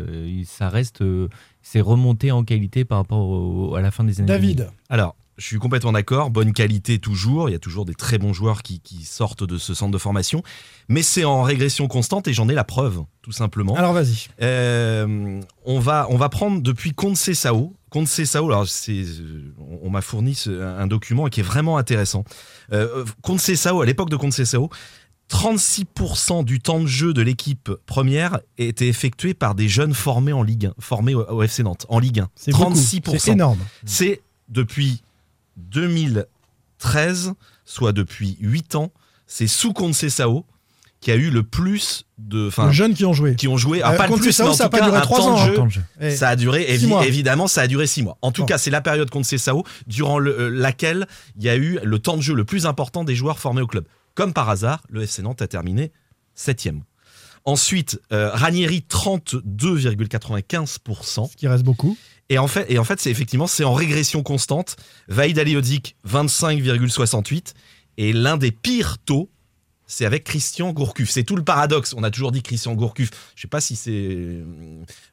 ça 0.46 0.69
reste, 0.69 1.02
euh, 1.02 1.28
c'est 1.62 1.81
remonté 1.81 2.31
en 2.33 2.45
qualité 2.45 2.85
par 2.85 2.99
rapport 2.99 3.29
au- 3.29 3.75
à 3.75 3.81
la 3.81 3.91
fin 3.91 4.05
des 4.05 4.21
années. 4.21 4.27
2000. 4.27 4.57
David. 4.57 4.71
Alors, 4.89 5.15
je 5.37 5.47
suis 5.47 5.59
complètement 5.59 5.93
d'accord. 5.93 6.29
Bonne 6.31 6.53
qualité 6.53 6.99
toujours. 6.99 7.49
Il 7.49 7.53
y 7.53 7.55
a 7.55 7.59
toujours 7.59 7.85
des 7.87 7.95
très 7.95 8.19
bons 8.19 8.33
joueurs 8.35 8.62
qui, 8.62 8.81
qui 8.81 9.05
sortent 9.05 9.43
de 9.45 9.57
ce 9.57 9.73
centre 9.73 9.91
de 9.93 9.97
formation. 9.99 10.43
Mais 10.89 11.03
c'est 11.03 11.25
en 11.25 11.43
régression 11.43 11.89
constante 11.89 12.29
et 12.29 12.33
j'en 12.35 12.49
ai 12.51 12.55
la 12.55 12.65
preuve, 12.65 13.05
tout 13.23 13.33
simplement. 13.33 13.75
Alors 13.75 13.93
vas-y. 13.95 14.27
Euh, 14.43 15.41
on, 15.65 15.79
va, 15.79 16.07
on 16.11 16.17
va 16.17 16.29
prendre 16.29 16.61
depuis 16.61 16.93
Conte 16.93 17.17
Sao. 17.17 17.73
Conte 17.89 18.07
Sao, 18.09 18.47
alors 18.49 18.67
euh, 18.89 19.05
on, 19.59 19.79
on 19.87 19.91
m'a 19.91 20.01
fourni 20.03 20.35
ce- 20.35 20.51
un 20.62 20.87
document 20.87 21.27
qui 21.29 21.41
est 21.41 21.45
vraiment 21.45 21.77
intéressant. 21.79 22.25
Euh, 22.73 23.05
Conte 23.23 23.41
Sao, 23.41 23.81
à 23.81 23.87
l'époque 23.87 24.11
de 24.11 24.17
Conte 24.17 24.33
Sao, 24.33 24.69
36% 25.31 26.44
du 26.44 26.61
temps 26.61 26.81
de 26.81 26.87
jeu 26.87 27.12
de 27.12 27.23
l'équipe 27.23 27.71
première 27.87 28.41
était 28.59 28.88
effectué 28.88 29.32
par 29.35 29.55
des 29.55 29.69
jeunes 29.69 29.94
formés 29.94 30.32
en 30.32 30.43
Ligue 30.43 30.67
1, 30.67 30.75
formés 30.79 31.15
au, 31.15 31.43
FC 31.43 31.62
Nantes, 31.62 31.87
en 31.88 31.99
Ligue 31.99 32.21
1. 32.21 32.29
C'est 32.35 32.50
beaucoup. 32.53 32.73
36%. 32.75 33.19
C'est 33.19 33.31
énorme. 33.32 33.59
C'est 33.85 34.23
depuis 34.49 35.03
2013, 35.56 37.32
soit 37.65 37.93
depuis 37.93 38.37
8 38.41 38.75
ans, 38.75 38.93
c'est 39.27 39.47
sous 39.47 39.73
Sao 39.93 40.44
qui 41.00 41.11
a 41.11 41.15
eu 41.17 41.31
le 41.31 41.43
plus 41.43 42.05
de. 42.19 42.49
Enfin, 42.49 42.67
Les 42.67 42.75
jeunes 42.75 42.93
qui 42.93 43.06
ont 43.06 43.15
joué. 43.15 43.35
qui 43.35 43.49
ont 43.49 43.56
joué. 43.56 43.81
Alors, 43.81 43.94
Euh, 43.94 43.97
pas 43.97 44.06
le 44.06 44.12
Conte 44.12 44.21
plus, 44.21 44.33
Sao, 44.33 44.44
mais 44.44 44.50
en 44.50 44.55
ça 44.55 44.65
a 44.65 44.67
tout 44.67 44.73
pas 44.73 44.79
cas, 44.81 44.85
duré 44.87 44.99
un 44.99 45.00
trois 45.00 45.19
temps 45.19 45.29
ans, 45.31 45.37
de 45.37 45.41
hein. 45.41 45.47
jeu. 45.47 45.55
Temps 45.55 45.65
de 45.67 45.71
jeu. 45.71 45.83
Eh, 46.00 46.11
Ça 46.11 46.29
a 46.29 46.37
duré, 46.37 46.67
Six 46.76 46.85
évi- 46.85 46.88
mois. 46.88 47.06
évidemment, 47.06 47.47
ça 47.47 47.62
a 47.62 47.67
duré 47.67 47.87
six 47.87 48.03
mois. 48.03 48.19
En 48.21 48.33
tout 48.33 48.43
Bon. 48.43 48.47
cas, 48.47 48.59
c'est 48.59 48.71
la 48.71 48.83
période 48.83 49.09
contre 49.09 49.26
Sao 49.38 49.65
durant 49.87 50.19
le- 50.19 50.38
euh, 50.38 50.49
laquelle 50.50 51.06
il 51.38 51.44
y 51.44 51.49
a 51.49 51.56
eu 51.56 51.79
le 51.83 51.99
temps 52.00 52.19
de 52.19 52.23
jeu 52.23 52.35
le 52.35 52.44
plus 52.44 52.67
important 52.67 53.05
des 53.05 53.15
joueurs 53.15 53.38
formés 53.38 53.62
au 53.62 53.67
club. 53.67 53.87
Comme 54.20 54.34
par 54.34 54.50
hasard, 54.50 54.82
le 54.90 55.05
FC 55.05 55.22
Nantes 55.22 55.40
a 55.40 55.49
terminé 55.49 55.93
septième. 56.34 56.82
Ensuite, 57.46 57.99
euh, 58.12 58.28
Ranieri 58.31 58.84
32,95%. 58.87 61.31
ce 61.31 61.37
qui 61.38 61.49
reste 61.49 61.64
beaucoup. 61.64 61.96
Et 62.28 62.37
en 62.37 62.46
fait, 62.46 62.70
et 62.70 62.78
en 62.78 62.84
fait 62.84 63.00
c'est 63.00 63.11
effectivement 63.11 63.46
c'est 63.46 63.64
en 63.64 63.72
régression 63.72 64.22
constante. 64.22 64.76
Vaïd 65.08 65.38
Aliodik 65.38 65.96
25,68 66.06 67.55
et 67.96 68.12
l'un 68.12 68.37
des 68.37 68.52
pires 68.52 68.99
taux 68.99 69.31
c'est 69.92 70.06
avec 70.06 70.25
Christian 70.25 70.72
Gourcuff. 70.72 71.10
C'est 71.10 71.25
tout 71.25 71.37
le 71.37 71.42
paradoxe. 71.42 71.94
On 71.96 72.02
a 72.04 72.10
toujours 72.10 72.31
dit 72.32 72.42
Christian 72.42 72.75
Gourcuff. 72.75 73.10
Je 73.34 73.42
sais 73.42 73.48
pas 73.48 73.60
si 73.60 73.75
c'est. 73.76 74.38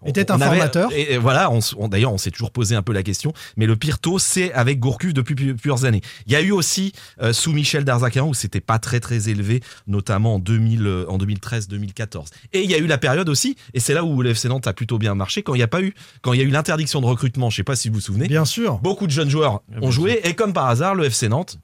on- 0.01 0.07
Était 0.07 0.31
un 0.31 0.39
avait-. 0.39 0.59
Et, 0.93 1.13
et 1.13 1.17
voilà. 1.17 1.51
on 1.51 1.57
s- 1.57 1.73
on- 1.77 1.87
D'ailleurs, 1.87 2.13
on 2.13 2.17
s'est 2.17 2.31
toujours 2.31 2.51
posé 2.51 2.75
un 2.75 2.81
peu 2.83 2.93
la 2.93 3.03
question. 3.03 3.33
Mais 3.57 3.65
le 3.65 3.75
pire 3.75 3.99
taux, 3.99 4.19
c'est 4.19 4.53
avec 4.53 4.79
Gourcuff 4.79 5.13
depuis 5.13 5.35
pu- 5.35 5.55
plusieurs 5.55 5.85
années. 5.85 6.01
Il 6.27 6.33
y 6.33 6.35
a 6.35 6.41
eu 6.41 6.51
aussi 6.51 6.93
euh, 7.21 7.33
sous 7.33 7.51
Michel 7.53 7.83
Darzakian 7.83 8.27
où 8.27 8.33
c'était 8.33 8.61
pas 8.61 8.77
très 8.79 8.99
très 8.99 9.29
élevé, 9.29 9.61
notamment 9.87 10.35
en 10.35 10.39
2000, 10.39 10.85
euh, 10.85 11.05
en 11.09 11.17
2013-2014. 11.17 12.27
Et 12.53 12.61
il 12.63 12.69
y 12.69 12.75
a 12.75 12.77
eu 12.77 12.87
la 12.87 12.97
période 12.97 13.29
aussi, 13.29 13.55
et 13.73 13.79
c'est 13.79 13.93
là 13.93 14.03
où 14.03 14.21
le 14.21 14.29
FC 14.31 14.47
Nantes 14.47 14.67
a 14.67 14.73
plutôt 14.73 14.97
bien 14.97 15.15
marché 15.15 15.41
quand 15.43 15.53
il 15.55 15.57
n'y 15.57 15.63
a 15.63 15.67
pas 15.67 15.81
eu, 15.81 15.93
quand 16.21 16.33
il 16.33 16.39
y 16.39 16.41
a 16.41 16.45
eu 16.45 16.49
l'interdiction 16.49 17.01
de 17.01 17.05
recrutement. 17.05 17.49
Je 17.49 17.55
sais 17.57 17.63
pas 17.63 17.75
si 17.75 17.89
vous 17.89 17.95
vous 17.95 18.01
souvenez. 18.01 18.27
Bien 18.27 18.45
sûr. 18.45 18.77
Beaucoup 18.79 19.07
de 19.07 19.11
jeunes 19.11 19.29
joueurs 19.29 19.61
ont 19.81 19.91
joué 19.91 20.19
et 20.23 20.33
comme 20.33 20.53
par 20.53 20.67
hasard, 20.67 20.95
le 20.95 21.05
FC 21.05 21.29
Nantes 21.29 21.57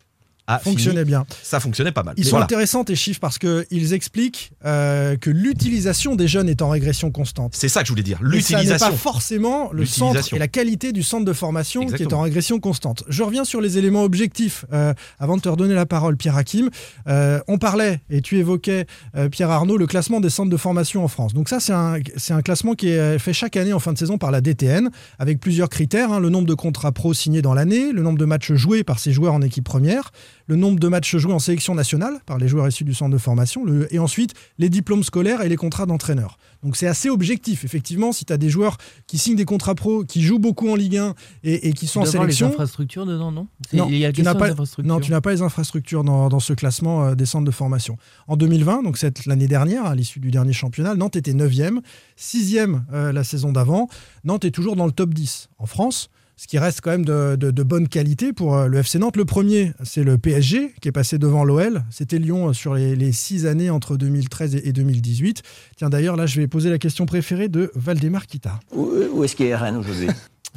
a 0.48 0.60
Fonctionnait 0.60 1.00
fini- 1.02 1.06
bien. 1.06 1.26
Ça 1.42 1.60
fonctionnait 1.60 1.92
pas 1.92 2.04
mal. 2.04 2.14
Ils 2.18 2.22
Mais 2.22 2.26
sont 2.26 2.32
voilà. 2.32 2.44
intéressants 2.46 2.84
tes 2.84 2.96
chiffres 2.96 3.20
parce 3.22 3.38
qu'ils 3.40 3.94
expliquent 3.94 4.52
euh, 4.66 5.16
que 5.16 5.30
l'utilisation 5.30 6.16
des 6.16 6.28
jeunes 6.28 6.50
est 6.50 6.62
en 6.62 6.70
régression 6.70 7.12
constante. 7.12 7.54
C'est 7.56 7.70
ça 7.70 7.82
que 7.82 7.88
je 7.88 7.92
voulais 7.92 8.04
dire. 8.04 8.18
Et 8.18 8.24
ça 8.24 8.28
n'est 8.30 8.36
L'utilisation. 8.36 8.90
pas 8.92 8.98
forcément 8.98 9.72
le 9.72 9.86
centre 9.86 10.06
L'utilisation. 10.14 10.36
et 10.36 10.40
la 10.40 10.48
qualité 10.48 10.92
du 10.92 11.04
centre 11.04 11.26
de 11.26 11.34
formation 11.34 11.86
qui 11.86 12.04
est 12.04 12.14
en 12.14 12.22
régression 12.22 12.60
constante. 12.60 13.04
Je 13.08 13.24
reviens 13.24 13.46
sur 13.46 13.62
les 13.62 13.78
éléments 13.78 14.04
objectifs 14.04 14.66
euh, 14.74 14.94
avant 15.20 15.38
de 15.38 15.42
te 15.42 15.50
redonner 15.50 15.74
la 15.76 15.86
parole, 15.86 16.18
Pierre 16.18 16.36
Hakim. 16.38 16.70
Euh, 17.08 17.40
on 17.48 17.58
parlait 17.58 18.02
et 18.10 18.22
tu 18.22 18.38
évoquais, 18.38 18.86
Pierre 19.32 19.50
Arnaud, 19.52 19.78
le 19.78 19.88
classement 19.88 20.20
des 20.20 20.30
centres 20.30 20.50
de 20.50 20.58
formation 20.58 21.04
en 21.04 21.08
France. 21.08 21.34
Donc 21.34 21.48
ça, 21.50 21.60
c'est 21.60 21.74
un, 21.74 21.96
c'est 22.18 22.34
un 22.34 22.42
classement 22.42 22.74
qui 22.74 22.90
est 22.90 23.18
fait 23.20 23.34
chaque 23.34 23.56
année 23.56 23.74
en 23.74 23.80
fin 23.80 23.94
de 23.94 23.98
saison 23.98 24.18
par 24.18 24.32
la 24.32 24.42
DTN 24.42 24.90
avec 25.20 25.40
plusieurs 25.40 25.70
critères. 25.70 26.12
hein. 26.12 26.20
le 26.20 26.30
nombre 26.30 26.48
de 26.48 26.54
contrats 26.54 26.92
pro 26.92 27.14
signés 27.14 27.42
dans 27.42 27.54
l'année, 27.54 27.92
le 27.92 28.02
nombre 28.02 28.18
de 28.20 28.26
matchs 28.26 28.54
joués 28.54 28.84
par 28.84 29.00
ces 29.00 29.12
joueurs 29.14 29.34
en 29.34 29.42
équipe 29.42 29.64
première, 29.64 30.12
le 30.48 30.56
nombre 30.56 30.80
de 30.80 30.88
matchs 30.88 31.16
joués 31.18 31.34
en 31.34 31.40
sélection 31.40 31.74
nationale 31.76 32.20
par 32.26 32.38
les 32.38 32.48
joueurs 32.48 32.68
issus 32.68 32.84
du 32.84 32.94
centre 32.94 33.12
de 33.12 33.18
formation, 33.18 33.64
le- 33.64 33.94
et 33.94 34.00
ensuite 34.00 34.34
les 34.58 34.70
diplômes 34.70 35.04
scolaires 35.04 35.42
et 35.42 35.50
les 35.50 35.56
contrats 35.56 35.86
d'entraîneur. 35.86 36.38
Donc 36.64 36.76
c'est 36.78 36.88
assez 36.88 37.10
objectif. 37.10 37.64
Effectivement, 37.66 38.12
si 38.12 38.26
tu 38.26 38.32
as 38.34 38.38
des 38.38 38.50
joueurs 38.50 38.78
qui 39.08 39.18
signent 39.18 39.36
des 39.36 39.46
contrats 39.46 39.76
pro, 39.76 40.04
qui 40.06 40.22
jouent 40.22 40.40
beaucoup 40.40 40.70
en 40.70 40.76
Ligue 40.76 40.98
1 40.98 41.14
et, 41.44 41.68
et 41.70 41.74
qui 41.74 41.88
sont 41.88 42.00
en 42.00 42.04
avoir 42.04 42.24
les 42.26 42.34
sélection, 42.34 42.48
infrastructures 42.48 43.06
dedans, 43.06 43.32
non? 43.32 43.48
Non, 43.74 43.88
il 43.90 43.98
y 43.98 44.06
a 44.06 44.12
tu 44.14 44.22
pas- 44.34 44.48
non, 44.88 45.00
tu 45.02 45.12
n'as 45.12 45.22
pas 45.22 45.32
les 45.32 45.42
infrastructures 45.42 46.04
dans, 46.04 46.30
dans 46.30 46.40
ce 46.40 46.54
classement 46.54 47.04
euh, 47.06 47.16
des 47.16 47.26
centres 47.26 47.46
de 47.46 47.52
formation. 47.52 47.98
En 48.28 48.38
2020, 48.38 48.84
donc 48.84 48.98
cette 48.98 49.26
l'année 49.26 49.48
dernière, 49.48 49.86
à 49.86 49.96
l'issue 49.96 50.20
du 50.20 50.32
dernier 50.32 50.54
championnat, 50.54 50.96
Nantes 50.96 51.16
était 51.18 51.34
9e, 51.34 51.80
6e 52.18 52.82
euh, 52.94 53.12
la 53.12 53.24
saison 53.24 53.52
d'avant. 53.52 53.88
Nantes 54.24 54.46
est 54.46 54.52
toujours 54.52 54.76
dans 54.76 54.86
le 54.86 54.92
top 54.92 55.14
10 55.14 55.50
en 55.58 55.66
France. 55.66 56.10
Ce 56.36 56.48
qui 56.48 56.58
reste 56.58 56.82
quand 56.82 56.92
même 56.92 57.06
de, 57.06 57.64
bonne 57.64 57.88
qualité 57.88 58.34
pour 58.34 58.56
euh, 58.56 58.68
le 58.68 58.80
FC 58.80 59.00
Nantes. 59.00 59.18
Le 59.18 59.26
premier, 59.26 59.74
c'est 59.84 60.04
le 60.04 60.18
PSG 60.18 60.74
qui 60.82 60.88
est 60.88 60.92
passé 60.92 61.18
devant 61.18 61.44
l'OL. 61.44 61.84
C'était 61.90 62.18
Lyon 62.18 62.50
euh, 62.50 62.54
sur 62.54 62.74
les, 62.74 63.12
six 63.12 63.46
années 63.46 63.70
entre 63.70 63.98
2013 63.98 64.56
et, 64.56 64.70
et 64.70 64.74
2018. 64.74 65.44
Tiens, 65.78 65.90
d'ailleurs, 65.90 66.16
là, 66.16 66.26
je 66.26 66.42
vais 66.42 66.48
poser 66.48 66.70
la 66.70 66.80
question 66.80 67.06
préférée 67.06 67.50
de 67.50 67.72
Valdemar 67.76 68.26
Kita. 68.26 68.60
Où, 68.72 69.24
est-ce 69.24 69.36
qu'il 69.36 69.46
est 69.46 69.56
Rennes 69.56 69.78
aujourd'hui? 69.78 70.08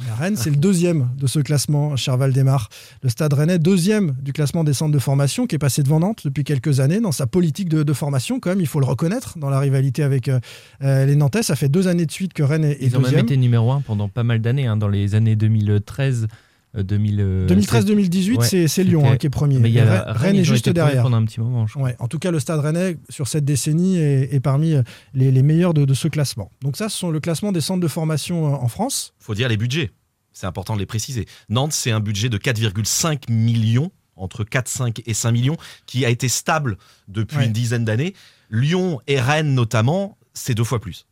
La 0.05 0.13
Rennes, 0.13 0.35
c'est 0.35 0.51
le 0.51 0.57
deuxième 0.57 1.09
de 1.17 1.25
ce 1.25 1.39
classement, 1.39 1.95
cher 1.95 2.17
Valdemar. 2.17 2.69
Le 3.01 3.09
Stade 3.09 3.33
Rennais, 3.33 3.57
deuxième 3.57 4.15
du 4.21 4.31
classement 4.31 4.63
des 4.63 4.73
centres 4.73 4.91
de 4.91 4.99
formation, 4.99 5.47
qui 5.47 5.55
est 5.55 5.59
passé 5.59 5.81
devant 5.81 5.99
Nantes 5.99 6.21
depuis 6.23 6.43
quelques 6.43 6.79
années 6.79 6.99
dans 6.99 7.11
sa 7.11 7.25
politique 7.25 7.67
de, 7.67 7.81
de 7.81 7.93
formation, 7.93 8.39
quand 8.39 8.51
même, 8.51 8.61
il 8.61 8.67
faut 8.67 8.79
le 8.79 8.85
reconnaître, 8.85 9.39
dans 9.39 9.49
la 9.49 9.59
rivalité 9.59 10.03
avec 10.03 10.27
euh, 10.27 10.39
euh, 10.83 11.05
les 11.05 11.15
Nantais. 11.15 11.41
Ça 11.41 11.55
fait 11.55 11.69
deux 11.69 11.87
années 11.87 12.05
de 12.05 12.11
suite 12.11 12.33
que 12.33 12.43
Rennes 12.43 12.63
est, 12.63 12.73
est 12.73 12.85
Ils 12.85 12.95
ont 12.95 12.99
même 12.99 13.05
deuxième. 13.05 13.25
été 13.25 13.37
numéro 13.37 13.71
un 13.71 13.81
pendant 13.81 14.07
pas 14.07 14.23
mal 14.23 14.39
d'années, 14.39 14.67
hein, 14.67 14.77
dans 14.77 14.87
les 14.87 15.15
années 15.15 15.35
2013, 15.35 16.23
euh, 16.23 16.27
2000, 16.27 16.29
euh, 16.29 16.37
2013-2018, 16.75 18.37
Ouais, 18.37 18.45
c'est- 18.45 18.67
c'est 18.67 18.83
Lyon 18.83 19.03
hein, 19.09 19.17
qui 19.17 19.27
est 19.27 19.29
premier. 19.29 19.59
Mais 19.59 19.69
il 19.69 19.75
y 19.75 19.77
Et 19.77 19.81
a 19.81 20.11
Rennes, 20.13 20.35
est 20.35 20.43
juste 20.43 20.69
derrière. 20.69 21.03
pendant 21.03 21.17
un 21.17 21.25
petit 21.25 21.39
moment, 21.39 21.65
je 21.67 21.73
crois. 21.73 21.83
Ouais, 21.85 21.95
en 21.99 22.07
tout 22.07 22.19
cas, 22.19 22.31
le 22.31 22.39
Stade 22.39 22.59
Rennais, 22.59 22.97
sur 23.09 23.27
cette 23.27 23.45
décennie, 23.45 23.97
est, 23.97 24.33
est 24.33 24.39
parmi 24.39 24.73
euh, 24.73 24.83
les, 25.13 25.31
les 25.31 25.43
meilleurs 25.43 25.73
de, 25.73 25.85
de 25.85 25.93
ce 25.93 26.07
classement. 26.07 26.51
Donc 26.61 26.77
ça, 26.77 26.89
ce 26.89 26.97
sont 26.97 27.09
le 27.09 27.19
classement 27.19 27.51
des 27.51 27.61
centres 27.61 27.79
de 27.81 27.87
formation 27.87 28.47
euh, 28.53 28.57
en 28.57 28.67
France. 28.67 29.13
faut 29.19 29.33
dire 29.35 29.49
les 29.49 29.57
budgets. 29.57 29.91
C'est 30.33 30.45
important 30.45 30.75
de 30.75 30.79
les 30.79 30.85
préciser. 30.85 31.25
Nantes, 31.49 31.73
c'est 31.73 31.91
un 31.91 31.99
budget 31.99 32.29
de 32.29 32.37
4,5 32.37 33.29
millions 33.31 33.89
entre 34.15 34.43
4, 34.43 34.67
5 34.67 35.01
et 35.05 35.13
5 35.13 35.31
millions, 35.31 35.57
qui 35.85 36.03
a 36.05 36.09
été 36.09 36.27
stable 36.27 36.77
depuis 37.07 37.37
Ouais. 37.37 37.45
une 37.45 37.51
dizaine 37.53 37.85
d'années. 37.85 38.13
Lyon 38.49 38.99
et 39.07 39.19
Rennes 39.19 39.53
notamment, 39.53 40.17
c'est 40.33 40.53
deux 40.55 40.63
fois 40.63 40.79
plus. 40.79 41.05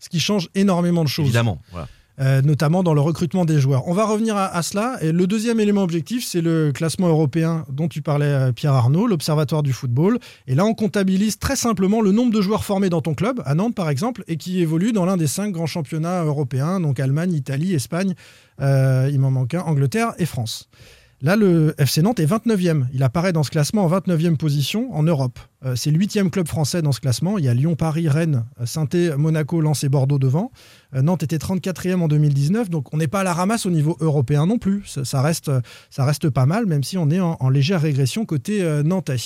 Ce 0.00 0.08
qui 0.08 0.20
change 0.20 0.48
énormément 0.54 1.02
de 1.02 1.08
choses. 1.08 1.24
Évidemment. 1.26 1.60
Voilà. 1.70 1.88
Euh, 2.20 2.42
notamment 2.42 2.82
dans 2.82 2.94
le 2.94 3.00
recrutement 3.00 3.44
des 3.44 3.58
joueurs. 3.58 3.88
On 3.88 3.92
va 3.92 4.04
revenir 4.06 4.36
à, 4.36 4.62
cela. 4.62 4.98
Et 5.00 5.10
le 5.10 5.26
deuxième 5.26 5.58
élément 5.58 5.82
objectif, 5.82 6.24
c'est 6.24 6.40
le 6.40 6.72
classement 6.72 7.08
européen 7.08 7.64
dont 7.68 7.88
tu 7.88 8.02
parlais, 8.02 8.26
euh, 8.26 8.52
Pierre 8.52 8.72
Arnaud, 8.72 9.06
l'Observatoire 9.06 9.62
du 9.62 9.72
football. 9.72 10.18
Et 10.46 10.54
là, 10.54 10.64
on 10.64 10.74
comptabilise 10.74 11.38
très 11.38 11.56
simplement 11.56 12.00
le 12.00 12.12
nombre 12.12 12.32
de 12.32 12.40
joueurs 12.40 12.64
formés 12.64 12.88
dans 12.88 13.00
ton 13.00 13.14
club, 13.14 13.42
à 13.44 13.54
Nantes 13.54 13.74
par 13.74 13.90
exemple, 13.90 14.22
et 14.28 14.36
qui 14.36 14.60
évoluent 14.60 14.92
dans 14.92 15.04
l'un 15.04 15.16
des 15.16 15.26
cinq 15.26 15.50
grands 15.50 15.66
championnats 15.66 16.22
européens, 16.22 16.80
donc 16.80 17.00
Allemagne, 17.00 17.32
Italie, 17.32 17.74
Espagne, 17.74 18.14
euh, 18.60 19.10
il 19.12 19.18
m'en 19.18 19.30
manque 19.30 19.54
un, 19.54 19.60
Angleterre 19.60 20.14
et 20.18 20.26
France. 20.26 20.68
Là, 21.24 21.36
le 21.36 21.74
FC 21.78 22.02
Nantes 22.02 22.20
est 22.20 22.26
29e. 22.26 22.84
Il 22.92 23.02
apparaît 23.02 23.32
dans 23.32 23.42
ce 23.42 23.50
classement 23.50 23.86
en 23.86 23.88
29e 23.88 24.36
position 24.36 24.94
en 24.94 25.02
Europe. 25.02 25.38
Euh, 25.64 25.74
c'est 25.74 25.90
le 25.90 25.98
8e 25.98 26.28
club 26.28 26.46
français 26.46 26.82
dans 26.82 26.92
ce 26.92 27.00
classement. 27.00 27.38
Il 27.38 27.46
y 27.46 27.48
a 27.48 27.54
Lyon, 27.54 27.76
Paris, 27.76 28.10
Rennes, 28.10 28.44
saint 28.66 28.86
Monaco, 29.16 29.62
Lens 29.62 29.84
et 29.84 29.88
Bordeaux 29.88 30.18
devant. 30.18 30.52
Euh, 30.94 31.00
Nantes 31.00 31.22
était 31.22 31.38
34e 31.38 32.02
en 32.02 32.08
2019, 32.08 32.68
donc 32.68 32.92
on 32.92 32.98
n'est 32.98 33.08
pas 33.08 33.20
à 33.20 33.24
la 33.24 33.32
ramasse 33.32 33.64
au 33.64 33.70
niveau 33.70 33.96
européen 34.00 34.44
non 34.44 34.58
plus. 34.58 34.98
Ça, 35.02 35.22
reste, 35.22 36.28
pas 36.28 36.44
mal, 36.44 36.66
même 36.66 36.84
si 36.84 36.98
on 36.98 37.08
est 37.08 37.20
en, 37.20 37.48
légère 37.48 37.80
régression 37.80 38.26
côté 38.26 38.62
euh, 38.62 38.82
nantais. 38.82 39.16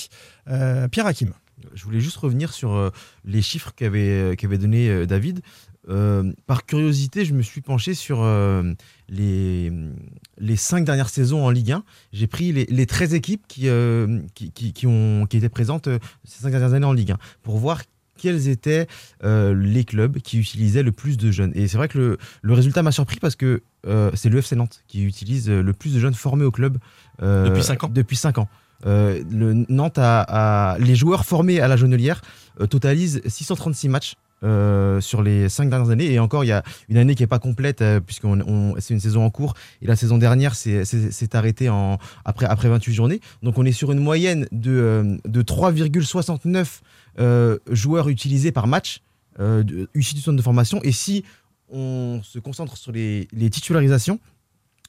Euh, 0.48 0.86
Pierre 0.86 1.06
Hakim. 1.06 1.32
Je 1.74 1.84
voulais 1.84 2.00
juste 2.00 2.16
revenir 2.16 2.52
sur 2.52 2.74
euh, 2.74 2.90
les 3.24 3.42
chiffres 3.42 3.72
qu'avait 3.74 4.36
qu'avait 4.36 4.58
donné 4.58 4.88
euh, 4.88 5.06
David. 5.06 5.40
Euh, 5.88 6.32
par 6.46 6.66
curiosité, 6.66 7.24
je 7.24 7.32
me 7.34 7.42
suis 7.42 7.60
penché 7.62 7.94
sur 7.94 8.20
euh, 8.22 8.62
les, 9.08 9.72
les 10.38 10.56
cinq 10.56 10.84
dernières 10.84 11.08
saisons 11.08 11.44
en 11.44 11.50
Ligue 11.50 11.72
1. 11.72 11.84
J'ai 12.12 12.26
pris 12.26 12.52
les, 12.52 12.66
les 12.66 12.86
13 12.86 13.14
équipes 13.14 13.42
qui, 13.48 13.68
euh, 13.68 14.20
qui, 14.34 14.50
qui- 14.52 14.72
qui 14.72 14.86
ont, 14.86 15.26
qui 15.26 15.36
étaient 15.38 15.48
présentes 15.48 15.88
ces 16.24 16.42
cinq 16.42 16.50
dernières 16.50 16.74
années 16.74 16.86
en 16.86 16.92
Ligue 16.92 17.12
1 17.12 17.18
pour 17.42 17.58
voir 17.58 17.82
quels 18.18 18.48
étaient 18.48 18.86
les 19.22 19.84
clubs 19.84 20.18
qui 20.18 20.38
utilisaient 20.40 20.82
le 20.82 20.90
plus 20.92 21.16
de 21.16 21.30
jeunes. 21.30 21.52
Et 21.54 21.68
c'est 21.68 21.76
vrai 21.76 21.86
que 21.88 21.98
le, 21.98 22.18
le 22.42 22.52
résultat 22.52 22.82
m'a 22.82 22.90
surpris 22.92 23.18
parce 23.20 23.36
que 23.36 23.62
c'est 24.14 24.28
le 24.28 24.38
FC 24.38 24.56
Nantes 24.56 24.82
qui 24.88 25.04
utilise 25.04 25.48
le 25.48 25.72
plus 25.72 25.94
de 25.94 26.00
jeunes 26.00 26.14
formés 26.14 26.44
au 26.44 26.50
club 26.50 26.78
Depuis 27.20 27.62
cinq 27.62 27.84
ans 27.84 27.88
Depuis 27.88 28.16
5 28.16 28.38
ans. 28.38 28.48
Le 28.84 29.64
Nantes 29.68 29.98
a, 29.98 30.22
a- 30.74 30.78
les 30.78 30.96
joueurs 30.96 31.24
formés 31.24 31.60
à 31.60 31.68
la 31.68 31.76
Jaunelière 31.76 32.20
euh, 32.60 32.66
totalisent 32.66 33.20
636 33.24 33.88
matchs 33.88 34.14
euh, 34.44 35.00
sur 35.00 35.22
les 35.22 35.48
cinq 35.48 35.68
dernières 35.70 35.90
années. 35.90 36.12
Et 36.12 36.18
encore 36.18 36.44
il 36.44 36.48
y 36.48 36.52
a 36.52 36.62
une 36.88 36.96
année 36.96 37.14
qui 37.14 37.22
est 37.22 37.26
pas 37.28 37.38
complète 37.38 37.82
euh, 37.82 38.00
puisqu'on 38.00 38.40
on- 38.40 38.74
c'est 38.78 38.94
une 38.94 39.00
saison 39.00 39.24
en 39.24 39.30
cours. 39.30 39.54
Et 39.82 39.86
la 39.86 39.96
saison 39.96 40.18
dernière 40.18 40.54
c'est- 40.54 40.84
c'est 40.84 41.34
arrêté 41.34 41.68
en 41.68 41.98
après 42.24 42.46
après 42.46 42.68
28 42.68 42.94
journées. 42.94 43.20
Donc 43.42 43.58
on 43.58 43.64
est 43.64 43.72
sur 43.72 43.90
une 43.92 44.00
moyenne 44.00 44.46
de 44.52 44.70
euh, 44.72 45.16
de 45.26 45.42
3,69 45.42 46.80
euh, 47.18 47.58
joueurs 47.70 48.08
utilisés 48.08 48.52
par 48.52 48.66
match 48.66 49.00
euh, 49.40 49.62
issus 49.94 50.14
du 50.14 50.20
centre 50.20 50.36
de 50.36 50.42
formation. 50.42 50.80
Et 50.82 50.92
si 50.92 51.24
on 51.70 52.20
se 52.22 52.38
concentre 52.38 52.76
sur 52.76 52.92
les, 52.92 53.28
les 53.32 53.50
titularisations 53.50 54.18